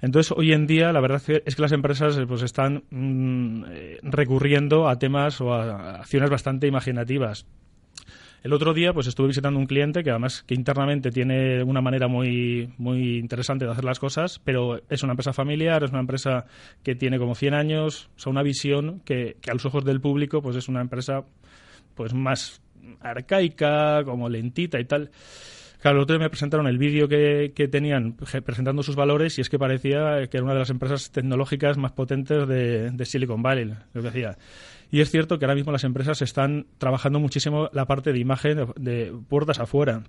entonces, 0.00 0.34
hoy 0.36 0.52
en 0.52 0.66
día, 0.66 0.92
la 0.92 1.00
verdad 1.00 1.22
es 1.44 1.54
que 1.54 1.62
las 1.62 1.70
empresas 1.70 2.18
eh, 2.18 2.26
pues, 2.26 2.42
están 2.42 2.82
mm, 2.90 3.64
recurriendo 4.02 4.88
a 4.88 4.98
temas 4.98 5.40
o 5.40 5.54
a 5.54 5.96
acciones 6.00 6.28
bastante 6.28 6.66
imaginativas. 6.66 7.46
El 8.42 8.52
otro 8.52 8.74
día 8.74 8.92
pues 8.92 9.06
estuve 9.06 9.28
visitando 9.28 9.58
un 9.58 9.66
cliente 9.66 10.02
que 10.02 10.10
además 10.10 10.42
que 10.42 10.54
internamente 10.54 11.10
tiene 11.10 11.62
una 11.62 11.80
manera 11.80 12.08
muy, 12.08 12.72
muy 12.76 13.18
interesante 13.18 13.64
de 13.64 13.70
hacer 13.70 13.84
las 13.84 14.00
cosas, 14.00 14.40
pero 14.42 14.80
es 14.88 15.02
una 15.02 15.12
empresa 15.12 15.32
familiar, 15.32 15.84
es 15.84 15.90
una 15.90 16.00
empresa 16.00 16.46
que 16.82 16.96
tiene 16.96 17.18
como 17.18 17.34
100 17.34 17.54
años, 17.54 18.10
o 18.16 18.18
sea, 18.18 18.30
una 18.30 18.42
visión 18.42 19.00
que, 19.04 19.36
que 19.40 19.50
a 19.50 19.54
los 19.54 19.64
ojos 19.64 19.84
del 19.84 20.00
público 20.00 20.42
pues 20.42 20.56
es 20.56 20.68
una 20.68 20.80
empresa 20.80 21.24
pues 21.94 22.14
más 22.14 22.60
arcaica, 23.00 24.02
como 24.04 24.28
lentita 24.28 24.80
y 24.80 24.84
tal. 24.84 25.10
Claro, 25.80 25.96
el 25.96 26.02
otro 26.04 26.16
día 26.16 26.26
me 26.26 26.30
presentaron 26.30 26.68
el 26.68 26.78
vídeo 26.78 27.08
que, 27.08 27.52
tenían 27.70 28.14
presentando 28.44 28.84
sus 28.84 28.94
valores 28.94 29.38
y 29.38 29.40
es 29.40 29.50
que 29.50 29.58
parecía 29.58 30.28
que 30.28 30.36
era 30.36 30.44
una 30.44 30.52
de 30.52 30.60
las 30.60 30.70
empresas 30.70 31.10
tecnológicas 31.10 31.76
más 31.76 31.90
potentes 31.90 32.46
de, 32.46 32.92
de 32.92 33.04
Silicon 33.04 33.42
Valley, 33.42 33.64
lo 33.92 34.00
que 34.00 34.10
decía. 34.10 34.36
Y 34.92 35.00
es 35.00 35.10
cierto 35.10 35.38
que 35.38 35.46
ahora 35.46 35.54
mismo 35.54 35.72
las 35.72 35.84
empresas 35.84 36.20
están 36.20 36.66
trabajando 36.76 37.18
muchísimo 37.18 37.70
la 37.72 37.86
parte 37.86 38.12
de 38.12 38.18
imagen 38.18 38.66
de, 38.76 39.10
puertas 39.26 39.58
afuera. 39.58 40.02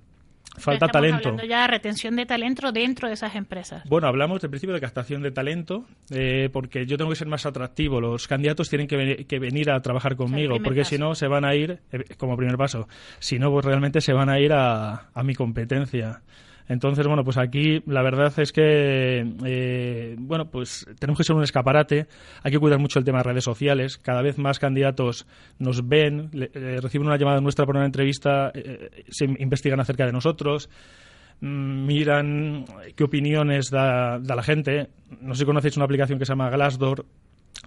Falta 0.58 0.90
talento. 0.90 1.30
Hablando 1.30 1.46
ya 1.46 1.62
de 1.62 1.68
retención 1.70 2.18
de 2.18 2.26
talento 2.26 2.70
dentro 2.74 3.08
de 3.08 3.14
esas 3.14 3.34
empresas. 3.36 3.84
Bueno, 3.88 4.08
hablamos 4.08 4.42
del 4.42 4.52
principio 4.52 4.76
de 4.76 4.82
captación 4.82 5.24
de 5.24 5.32
talento, 5.32 5.86
eh, 6.12 6.50
porque 6.52 6.86
yo 6.86 6.98
tengo 6.98 7.10
que 7.10 7.16
ser 7.16 7.28
más 7.28 7.46
atractivo. 7.46 8.02
Los 8.02 8.28
candidatos 8.28 8.70
tienen 8.70 8.88
que, 8.88 9.26
que 9.26 9.40
venir 9.40 9.72
a 9.72 9.82
trabajar 9.82 10.18
conmigo, 10.18 10.58
porque 10.62 10.84
si 10.84 10.98
no 10.98 11.16
se 11.16 11.28
van 11.28 11.46
a 11.46 11.56
ir, 11.56 11.80
eh, 11.94 12.04
como 12.18 12.36
primer 12.36 12.58
paso, 12.58 12.90
si 13.20 13.40
no, 13.40 13.52
pues 13.52 13.64
realmente 13.64 14.02
se 14.02 14.12
van 14.12 14.30
a 14.30 14.38
ir 14.42 14.52
a, 14.52 15.08
a 15.14 15.24
mi 15.24 15.34
competencia. 15.34 16.22
Entonces, 16.68 17.06
bueno, 17.08 17.24
pues 17.24 17.38
aquí 17.38 17.82
la 17.86 18.02
verdad 18.02 18.34
es 18.40 18.52
que, 18.52 19.26
eh, 19.46 20.16
bueno, 20.18 20.50
pues 20.50 20.86
tenemos 21.00 21.18
que 21.18 21.24
ser 21.24 21.36
un 21.36 21.44
escaparate, 21.44 22.08
hay 22.42 22.52
que 22.52 22.60
cuidar 22.60 22.80
mucho 22.80 23.00
el 23.00 23.06
tema 23.06 23.20
de 23.20 23.26
redes 23.26 23.44
sociales, 23.44 23.98
cada 23.98 24.22
vez 24.22 24.38
más 24.38 24.60
candidatos 24.60 25.28
nos 25.60 25.88
ven, 25.88 26.30
reciben 26.32 27.08
una 27.08 27.18
llamada 27.18 27.42
nuestra 27.42 27.66
por 27.66 27.76
una 27.76 27.86
entrevista, 27.86 28.52
eh, 28.54 29.04
se 29.10 29.26
investigan 29.26 29.80
acerca 29.80 30.06
de 30.06 30.14
nosotros, 30.14 30.70
mm, 31.42 31.86
miran 31.86 32.66
qué 32.96 33.04
opiniones 33.04 33.70
da, 33.70 34.20
da, 34.20 34.36
la 34.36 34.44
gente. 34.44 34.90
No 35.22 35.34
sé 35.34 35.40
si 35.40 35.46
conocéis 35.46 35.76
una 35.78 35.86
aplicación 35.86 36.18
que 36.18 36.26
se 36.26 36.32
llama 36.32 36.50
Glassdoor, 36.50 37.06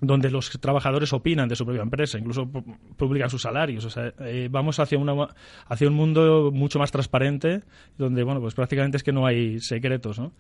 donde 0.01 0.31
los 0.31 0.51
trabajadores 0.61 1.13
opinan 1.13 1.49
de 1.49 1.57
su 1.57 1.65
propia 1.65 1.83
empresa, 1.83 2.19
incluso 2.19 2.49
publican 2.97 3.31
sus 3.31 3.43
salarios. 3.43 3.85
O 3.85 3.91
sea, 3.91 4.13
eh, 4.21 4.49
vamos 4.51 4.79
hacia, 4.79 4.99
una, 4.99 5.29
hacia 5.67 5.89
un 5.89 5.95
mundo 5.95 6.51
mucho 6.53 6.79
más 6.79 6.93
transparente, 6.93 7.63
donde, 7.97 8.23
bueno, 8.23 8.41
pues 8.41 8.55
prácticamente 8.55 8.99
es 8.99 9.03
que 9.03 9.13
no 9.13 9.27
hay 9.27 9.61
secretos, 9.61 10.19
¿no? 10.19 10.33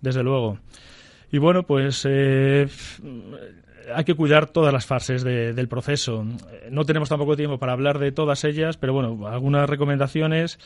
Desde 0.00 0.22
luego. 0.22 0.58
Y 1.30 1.38
bueno, 1.38 1.64
pues 1.64 2.06
eh, 2.08 2.68
hay 3.94 4.04
que 4.04 4.14
cuidar 4.14 4.46
todas 4.46 4.72
las 4.72 4.86
fases 4.86 5.22
del 5.24 5.68
proceso. 5.68 6.24
No 6.70 6.84
tenemos 6.84 7.08
tampoco 7.08 7.36
tiempo 7.36 7.58
para 7.58 7.72
hablar 7.72 7.98
de 7.98 8.12
todas 8.12 8.44
ellas, 8.44 8.76
pero 8.76 8.92
bueno, 8.92 9.26
algunas 9.26 9.68
recomendaciones 9.68 10.58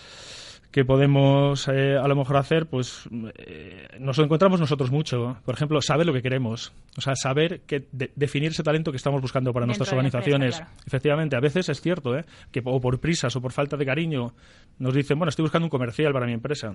que 0.71 0.85
podemos 0.85 1.67
eh, 1.69 1.97
a 1.97 2.07
lo 2.09 2.15
mejor 2.15 2.37
hacer, 2.37 2.67
pues 2.67 3.09
eh, 3.39 3.89
nos 3.99 4.19
lo 4.19 4.25
encontramos 4.25 4.61
nosotros 4.61 4.91
mucho. 4.91 5.39
Por 5.45 5.55
ejemplo, 5.55 5.81
saber 5.81 6.07
lo 6.07 6.13
que 6.13 6.23
queremos. 6.23 6.73
O 6.97 7.01
sea, 7.01 7.17
saber 7.17 7.61
que 7.63 7.87
definir 7.91 8.51
ese 8.51 8.63
talento 8.63 8.91
que 8.91 8.99
estamos 8.99 9.23
buscando 9.23 9.53
para 9.53 9.67
nuestras 9.67 9.91
organizaciones. 9.93 10.63
Efectivamente, 10.87 11.37
a 11.37 11.41
veces 11.41 11.69
es 11.69 11.81
cierto, 11.81 12.17
¿eh? 12.17 12.25
que 12.53 12.61
o 12.65 12.81
por 12.81 13.01
prisas 13.01 13.35
o 13.37 13.41
por 13.41 13.53
falta 13.53 13.77
de 13.77 13.87
cariño 13.87 14.35
nos 14.79 14.95
dicen, 14.95 15.19
bueno, 15.19 15.31
estoy 15.31 15.45
buscando 15.45 15.67
un 15.67 15.71
comercial 15.71 16.13
para 16.13 16.27
mi 16.27 16.33
empresa 16.33 16.75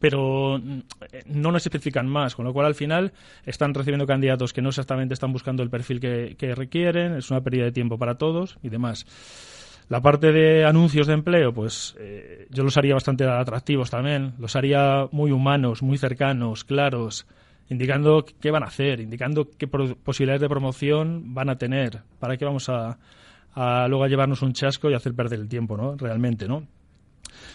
pero 0.00 0.58
mm, 0.58 0.80
no 1.26 1.52
nos 1.52 1.64
especifican 1.64 2.08
más, 2.08 2.34
con 2.34 2.44
lo 2.44 2.52
cual 2.52 2.66
al 2.66 2.74
final 2.74 3.12
están 3.44 3.72
recibiendo 3.72 4.04
candidatos 4.04 4.52
que 4.52 4.60
no 4.60 4.70
exactamente 4.70 5.14
están 5.14 5.32
buscando 5.32 5.62
el 5.62 5.70
perfil 5.70 6.00
que, 6.00 6.34
que 6.36 6.56
requieren, 6.56 7.14
es 7.14 7.30
una 7.30 7.40
pérdida 7.40 7.66
de 7.66 7.72
tiempo 7.72 7.96
para 7.96 8.16
todos 8.16 8.58
y 8.64 8.68
demás. 8.68 9.06
La 9.88 10.02
parte 10.02 10.32
de 10.32 10.64
anuncios 10.64 11.06
de 11.06 11.14
empleo, 11.14 11.52
pues 11.52 11.94
eh, 12.00 12.48
yo 12.50 12.64
los 12.64 12.76
haría 12.76 12.94
bastante 12.94 13.24
atractivos 13.24 13.88
también, 13.88 14.34
los 14.38 14.56
haría 14.56 15.06
muy 15.12 15.30
humanos, 15.30 15.80
muy 15.80 15.96
cercanos, 15.96 16.64
claros, 16.64 17.26
indicando 17.68 18.24
qué 18.40 18.50
van 18.50 18.64
a 18.64 18.66
hacer, 18.66 18.98
indicando 18.98 19.48
qué 19.56 19.68
posibilidades 19.68 20.40
de 20.40 20.48
promoción 20.48 21.34
van 21.34 21.50
a 21.50 21.56
tener, 21.58 22.02
para 22.18 22.36
qué 22.36 22.44
vamos 22.44 22.68
a, 22.68 22.98
luego 23.88 24.02
a 24.02 24.08
llevarnos 24.08 24.42
un 24.42 24.54
chasco 24.54 24.90
y 24.90 24.94
hacer 24.94 25.14
perder 25.14 25.38
el 25.38 25.48
tiempo, 25.48 25.76
¿no? 25.76 25.96
Realmente, 25.96 26.48
¿no? 26.48 26.66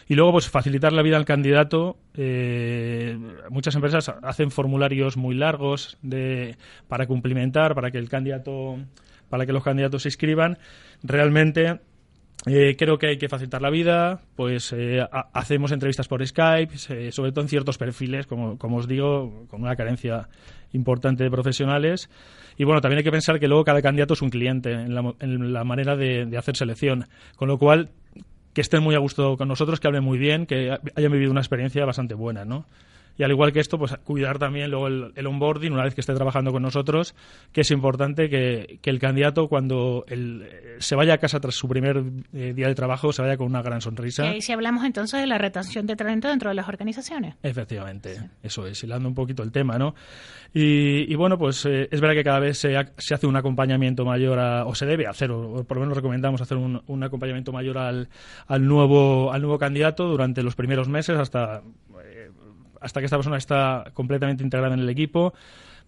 Y 0.08 0.16
luego, 0.16 0.34
pues 0.34 0.50
facilitar 0.50 0.94
la 0.94 1.02
vida 1.02 1.18
al 1.18 1.26
candidato. 1.26 1.98
Eh, 2.14 3.18
muchas 3.50 3.76
empresas 3.76 4.10
hacen 4.22 4.52
formularios 4.52 5.18
muy 5.18 5.36
largos 5.36 5.98
de, 6.02 6.58
para 6.88 7.08
cumplimentar, 7.08 7.76
para 7.76 7.92
que 7.92 7.98
el 7.98 8.10
candidato, 8.10 8.78
para 9.30 9.46
que 9.46 9.54
los 9.54 9.64
candidatos 9.64 10.04
se 10.04 10.10
inscriban. 10.10 10.60
Realmente 11.04 11.80
eh, 12.48 12.76
creo 12.78 12.98
que 12.98 13.08
hay 13.08 13.18
que 13.18 13.30
facilitar 13.30 13.62
la 13.62 13.70
vida, 13.70 14.22
pues 14.36 14.74
eh, 14.74 15.06
hacemos 15.34 15.72
entrevistas 15.72 16.08
por 16.08 16.26
Skype, 16.26 16.76
sobre 17.12 17.32
todo 17.32 17.42
en 17.42 17.50
ciertos 17.50 17.78
perfiles, 17.78 18.26
como, 18.26 18.58
como, 18.58 18.78
os 18.78 18.88
digo, 18.88 19.46
con 19.48 19.62
una 19.62 19.76
carencia 19.76 20.28
importante 20.74 21.24
de 21.24 21.30
profesionales. 21.30 22.10
Y 22.58 22.64
bueno, 22.64 22.82
también 22.82 22.98
hay 22.98 23.04
que 23.04 23.12
pensar 23.12 23.40
que 23.40 23.48
luego 23.48 23.64
cada 23.64 23.82
candidato 23.82 24.16
es 24.16 24.24
un 24.24 24.32
cliente 24.32 24.72
en 24.72 24.96
la, 24.96 25.14
en 25.20 25.54
la 25.54 25.64
manera 25.64 25.96
de, 25.96 26.26
de, 26.26 26.38
hacer 26.38 26.58
selección, 26.58 27.06
con 27.36 27.48
lo 27.48 27.60
cual 27.60 27.90
que 28.54 28.62
estén 28.62 28.82
muy 28.82 28.96
a 28.96 29.00
gusto 29.00 29.38
con 29.38 29.48
nosotros, 29.48 29.80
que 29.80 29.88
hablen 29.88 30.04
muy 30.04 30.18
bien, 30.18 30.48
que 30.48 30.78
hayan 30.96 31.12
vivido 31.12 31.32
una 31.32 31.42
experiencia 31.42 31.86
bastante 31.86 32.16
buena, 32.16 32.44
¿no? 32.44 32.66
Y 33.18 33.24
al 33.24 33.32
igual 33.32 33.52
que 33.52 33.60
esto, 33.60 33.78
pues 33.78 33.96
cuidar 34.04 34.40
también 34.40 34.72
luego 34.72 34.88
el, 34.88 35.28
onboarding 35.28 35.72
una 35.74 35.84
vez 35.84 35.96
que 35.96 36.02
esté 36.02 36.14
trabajando 36.14 36.52
con 36.52 36.62
nosotros, 36.64 37.16
que 37.52 37.62
es 37.62 37.72
importante 37.72 38.30
que, 38.30 38.80
el 38.92 39.00
candidato 39.00 39.48
cuando 39.48 40.06
se 40.80 40.96
vaya 40.96 41.14
a 41.14 41.18
casa 41.18 41.40
tras 41.40 41.56
su 41.56 41.68
primer 41.70 42.04
eh, 42.34 42.54
día 42.54 42.68
de 42.68 42.76
trabajo 42.76 43.14
se 43.14 43.22
vaya 43.22 43.38
con 43.38 43.48
una 43.48 43.62
gran 43.62 43.80
sonrisa. 43.80 44.36
Y 44.36 44.42
si 44.42 44.52
hablamos 44.52 44.84
entonces 44.84 45.22
de 45.22 45.28
la 45.28 45.38
retención 45.38 45.86
de 45.86 45.96
talento 45.96 46.28
dentro 46.28 46.50
de 46.50 46.56
las 46.56 46.68
organizaciones. 46.68 47.36
Efectivamente, 47.42 48.30
eso 48.44 48.68
es, 48.68 48.84
hilando 48.84 49.08
un 49.08 49.16
poquito 49.16 49.44
el 49.44 49.52
tema, 49.52 49.78
¿no? 49.78 49.96
Y, 50.54 51.16
bueno, 51.16 51.38
pues 51.38 51.66
eh, 51.66 51.88
es 51.90 52.02
verdad 52.02 52.16
que 52.16 52.24
cada 52.26 52.40
vez 52.40 52.58
se, 52.58 52.76
hace 52.76 53.26
un 53.26 53.38
acompañamiento 53.38 54.04
mayor, 54.04 54.38
o 54.66 54.76
se 54.76 54.86
debe 54.86 55.08
hacer, 55.08 55.32
o, 55.32 55.64
por 55.64 55.78
lo 55.78 55.82
menos 55.82 55.96
recomendamos 55.96 56.42
hacer 56.42 56.58
un, 56.58 56.82
un 56.88 57.04
acompañamiento 57.04 57.54
mayor 57.54 57.78
al, 57.78 58.10
al, 58.48 58.66
nuevo, 58.68 59.32
al 59.32 59.42
nuevo 59.42 59.58
candidato 59.58 60.08
durante 60.08 60.44
los 60.44 60.56
primeros 60.56 60.90
meses 60.90 61.18
hasta 61.18 61.62
hasta 62.82 63.00
que 63.00 63.06
esta 63.06 63.18
persona 63.18 63.38
está 63.38 63.86
completamente 63.94 64.44
integrada 64.44 64.74
en 64.74 64.82
el 64.82 64.90
equipo. 64.90 65.34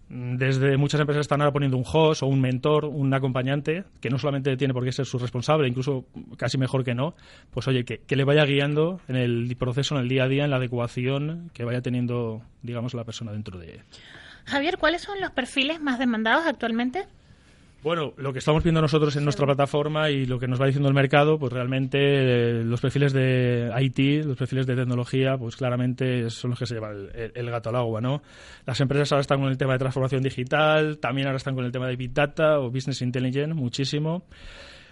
Desde 0.08 0.76
muchas 0.76 1.00
empresas 1.00 1.22
están 1.22 1.40
ahora 1.40 1.52
poniendo 1.52 1.78
un 1.78 1.84
host 1.90 2.22
o 2.22 2.26
un 2.26 2.40
mentor, 2.40 2.84
un 2.84 3.12
acompañante, 3.14 3.84
que 4.00 4.10
no 4.10 4.18
solamente 4.18 4.56
tiene 4.56 4.74
por 4.74 4.84
qué 4.84 4.92
ser 4.92 5.06
su 5.06 5.18
responsable, 5.18 5.66
incluso 5.66 6.04
casi 6.36 6.58
mejor 6.58 6.84
que 6.84 6.94
no, 6.94 7.14
pues 7.50 7.66
oye, 7.68 7.84
que, 7.84 7.98
que 7.98 8.14
le 8.14 8.24
vaya 8.24 8.44
guiando 8.44 9.00
en 9.08 9.16
el 9.16 9.56
proceso, 9.58 9.96
en 9.96 10.02
el 10.02 10.08
día 10.08 10.24
a 10.24 10.28
día, 10.28 10.44
en 10.44 10.50
la 10.50 10.56
adecuación 10.56 11.50
que 11.54 11.64
vaya 11.64 11.80
teniendo, 11.80 12.42
digamos, 12.62 12.92
la 12.94 13.04
persona 13.04 13.32
dentro 13.32 13.58
de... 13.58 13.80
Javier, 14.44 14.76
¿cuáles 14.76 15.00
son 15.00 15.20
los 15.20 15.30
perfiles 15.30 15.80
más 15.80 15.98
demandados 15.98 16.44
actualmente? 16.46 17.06
Bueno, 17.84 18.14
lo 18.16 18.32
que 18.32 18.38
estamos 18.38 18.62
viendo 18.64 18.80
nosotros 18.80 19.14
en 19.16 19.24
nuestra 19.24 19.44
plataforma 19.44 20.08
y 20.08 20.24
lo 20.24 20.38
que 20.38 20.48
nos 20.48 20.58
va 20.58 20.64
diciendo 20.64 20.88
el 20.88 20.94
mercado, 20.94 21.38
pues 21.38 21.52
realmente 21.52 21.98
eh, 22.00 22.64
los 22.64 22.80
perfiles 22.80 23.12
de 23.12 23.70
IT, 23.78 24.24
los 24.24 24.38
perfiles 24.38 24.66
de 24.66 24.74
tecnología, 24.74 25.36
pues 25.36 25.54
claramente 25.54 26.30
son 26.30 26.52
los 26.52 26.58
que 26.58 26.64
se 26.64 26.76
llevan 26.76 27.10
el, 27.12 27.50
gato 27.50 27.68
al 27.68 27.76
agua, 27.76 28.00
¿no? 28.00 28.22
Las 28.64 28.80
empresas 28.80 29.12
ahora 29.12 29.20
están 29.20 29.38
con 29.38 29.50
el 29.50 29.58
tema 29.58 29.74
de 29.74 29.80
transformación 29.80 30.22
digital, 30.22 30.96
también 30.96 31.26
ahora 31.26 31.36
están 31.36 31.54
con 31.54 31.66
el 31.66 31.72
tema 31.72 31.86
de 31.86 31.96
Big 31.96 32.14
Data 32.14 32.58
o 32.58 32.70
Business 32.70 33.02
Intelligence, 33.02 33.52
muchísimo. 33.52 34.24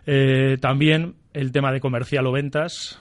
Eh, 0.07 0.59
también 0.61 1.15
el 1.33 1.53
tema 1.53 1.73
de 1.73 1.81
comercial 1.81 2.27
o 2.27 2.33
ventas. 2.33 3.01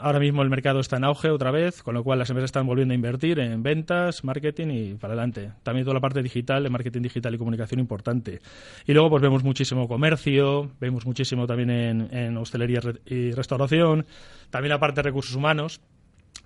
Ahora 0.00 0.18
mismo 0.18 0.42
el 0.42 0.50
mercado 0.50 0.80
está 0.80 0.96
en 0.96 1.04
auge 1.04 1.30
otra 1.30 1.50
vez, 1.50 1.82
con 1.82 1.94
lo 1.94 2.04
cual 2.04 2.18
las 2.18 2.28
empresas 2.30 2.48
están 2.48 2.66
volviendo 2.66 2.92
a 2.92 2.94
invertir 2.94 3.38
en 3.38 3.62
ventas, 3.62 4.24
marketing 4.24 4.68
y 4.70 4.94
para 4.94 5.14
adelante. 5.14 5.52
También 5.62 5.84
toda 5.84 5.94
la 5.94 6.00
parte 6.00 6.22
digital, 6.22 6.62
de 6.62 6.70
marketing 6.70 7.02
digital 7.02 7.34
y 7.34 7.38
comunicación 7.38 7.80
importante. 7.80 8.40
Y 8.86 8.92
luego 8.92 9.10
pues 9.10 9.22
vemos 9.22 9.44
muchísimo 9.44 9.88
comercio, 9.88 10.70
vemos 10.80 11.06
muchísimo 11.06 11.46
también 11.46 11.70
en, 11.70 12.36
hostelería 12.36 12.80
y 13.06 13.32
restauración, 13.32 14.04
también 14.50 14.70
la 14.70 14.80
parte 14.80 14.96
de 14.96 15.02
recursos 15.04 15.34
humanos 15.34 15.80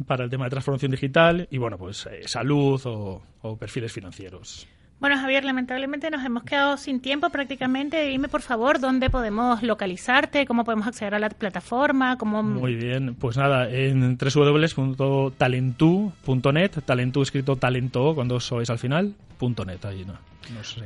para 0.07 0.25
el 0.25 0.31
tema 0.31 0.45
de 0.45 0.51
transformación 0.51 0.91
digital 0.93 1.49
y 1.51 1.59
bueno, 1.59 1.79
pues 1.79 2.07
eh, 2.07 2.23
salud 2.27 2.81
o 2.85 3.57
perfiles 3.57 3.93
financieros. 3.93 4.67
Bueno, 5.05 5.21
Javier, 5.21 5.45
lamentablemente 5.45 6.11
nos 6.11 6.25
hemos 6.25 6.45
quedado 6.45 6.79
sin 6.79 6.99
tiempo 6.99 7.29
prácticamente. 7.29 8.03
Dime, 8.07 8.29
por 8.29 8.41
favor, 8.41 8.81
dónde 8.81 9.11
podemos 9.11 9.63
localizarte, 9.63 10.47
cómo 10.47 10.65
podemos 10.65 10.87
acceder 10.87 11.15
a 11.15 11.19
la 11.19 11.29
plataforma, 11.29 12.17
cómo... 12.17 12.43
Muy 12.43 12.75
bien, 12.75 13.15
pues 13.15 13.37
nada, 13.37 13.69
en 13.69 14.17
www.talentu.net, 14.17 16.71
talentu 16.87 17.21
escrito 17.21 17.57
talento 17.57 18.15
con 18.15 18.29
dos 18.29 18.47
sois 18.47 18.71
al 18.71 18.79
final, 18.79 19.15
punto 19.37 19.67
.net, 19.67 19.85
ahí 19.85 20.07
no. 20.07 20.15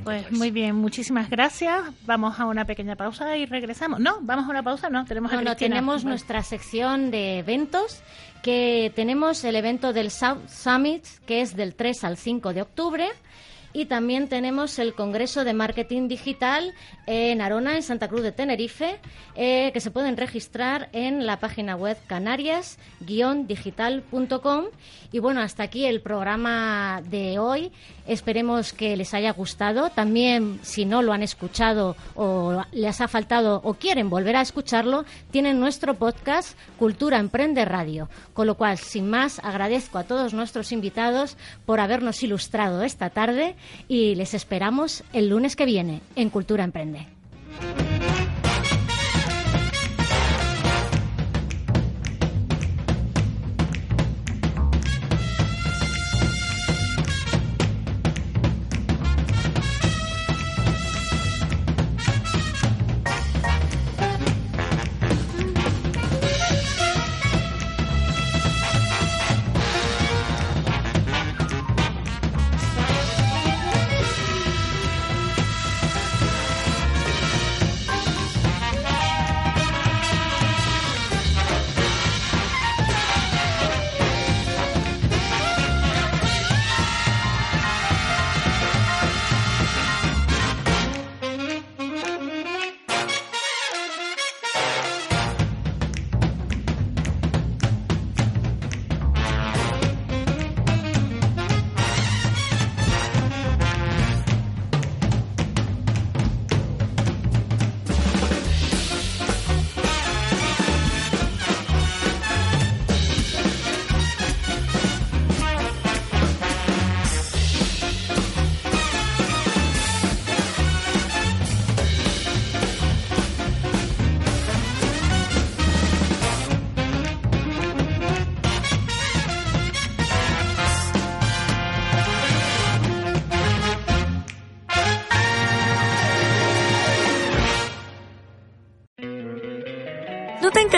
Pues 0.03 0.33
muy 0.33 0.51
bien, 0.51 0.75
muchísimas 0.75 1.31
gracias. 1.31 1.85
Vamos 2.05 2.41
a 2.41 2.47
una 2.47 2.64
pequeña 2.64 2.97
pausa 2.97 3.37
y 3.37 3.47
regresamos. 3.47 4.01
No, 4.01 4.19
vamos 4.23 4.47
a 4.47 4.51
una 4.51 4.64
pausa, 4.64 4.91
no, 4.91 5.05
tenemos 5.05 5.33
no, 5.33 5.55
tenemos 5.55 6.05
nuestra 6.05 6.43
sección 6.43 7.12
de 7.12 7.39
eventos 7.39 8.03
que 8.43 8.93
tenemos 8.95 9.45
el 9.45 9.57
evento 9.57 9.93
del 9.93 10.11
South 10.11 10.49
Summit 10.49 11.05
que 11.27 11.41
es 11.41 11.57
del 11.57 11.75
3 11.75 12.05
al 12.05 12.16
5 12.16 12.53
de 12.53 12.62
octubre 12.62 13.09
y 13.79 13.87
también 13.87 14.29
tenemos 14.29 14.79
el 14.81 14.93
Congreso 14.95 15.45
de 15.45 15.55
Marketing 15.55 16.09
Digital 16.09 16.74
en 17.07 17.41
Arona, 17.41 17.76
en 17.76 17.85
Santa 17.85 18.09
Cruz 18.09 18.22
de 18.22 18.33
Tenerife, 18.33 18.99
eh, 19.37 19.70
que 19.72 19.79
se 19.79 19.93
pueden 19.93 20.16
registrar 20.16 20.89
en 20.93 21.26
la 21.26 21.39
página 21.39 21.76
web 21.76 21.97
canarias-digital.com. 22.09 24.64
Y 25.12 25.20
bueno, 25.20 25.41
hasta 25.41 25.62
aquí 25.62 25.87
el 25.87 26.01
programa 26.01 27.03
de 27.09 27.39
hoy. 27.39 27.70
Esperemos 28.07 28.72
que 28.72 28.97
les 28.97 29.14
haya 29.14 29.31
gustado. 29.33 29.91
También, 29.91 30.59
si 30.62 30.85
no 30.85 31.03
lo 31.03 31.12
han 31.12 31.22
escuchado 31.22 31.95
o 32.16 32.64
les 32.72 33.01
ha 33.01 33.07
faltado 33.07 33.61
o 33.62 33.74
quieren 33.74 34.11
volver 34.11 34.35
a 34.37 34.41
escucharlo, 34.41 35.05
tienen 35.31 35.61
nuestro 35.61 35.95
podcast 35.95 36.59
Cultura 36.79 37.18
Emprende 37.18 37.64
Radio. 37.64 38.09
Con 38.35 38.49
lo 38.49 38.57
cual, 38.57 38.76
sin 38.76 39.09
más, 39.09 39.39
agradezco 39.45 39.99
a 39.99 40.05
todos 40.05 40.35
nuestros 40.35 40.72
invitados 40.72 41.37
por 41.64 41.79
habernos 41.81 42.22
ilustrado 42.22 42.83
esta 42.83 43.11
tarde 43.11 43.55
y 43.89 44.14
les 44.14 44.35
esperamos 44.35 45.05
el 45.12 45.29
lunes 45.29 45.57
que 45.57 45.66
viene 45.66 46.01
en 46.16 46.31
Cultura 46.31 46.64
Emprende. 46.64 47.07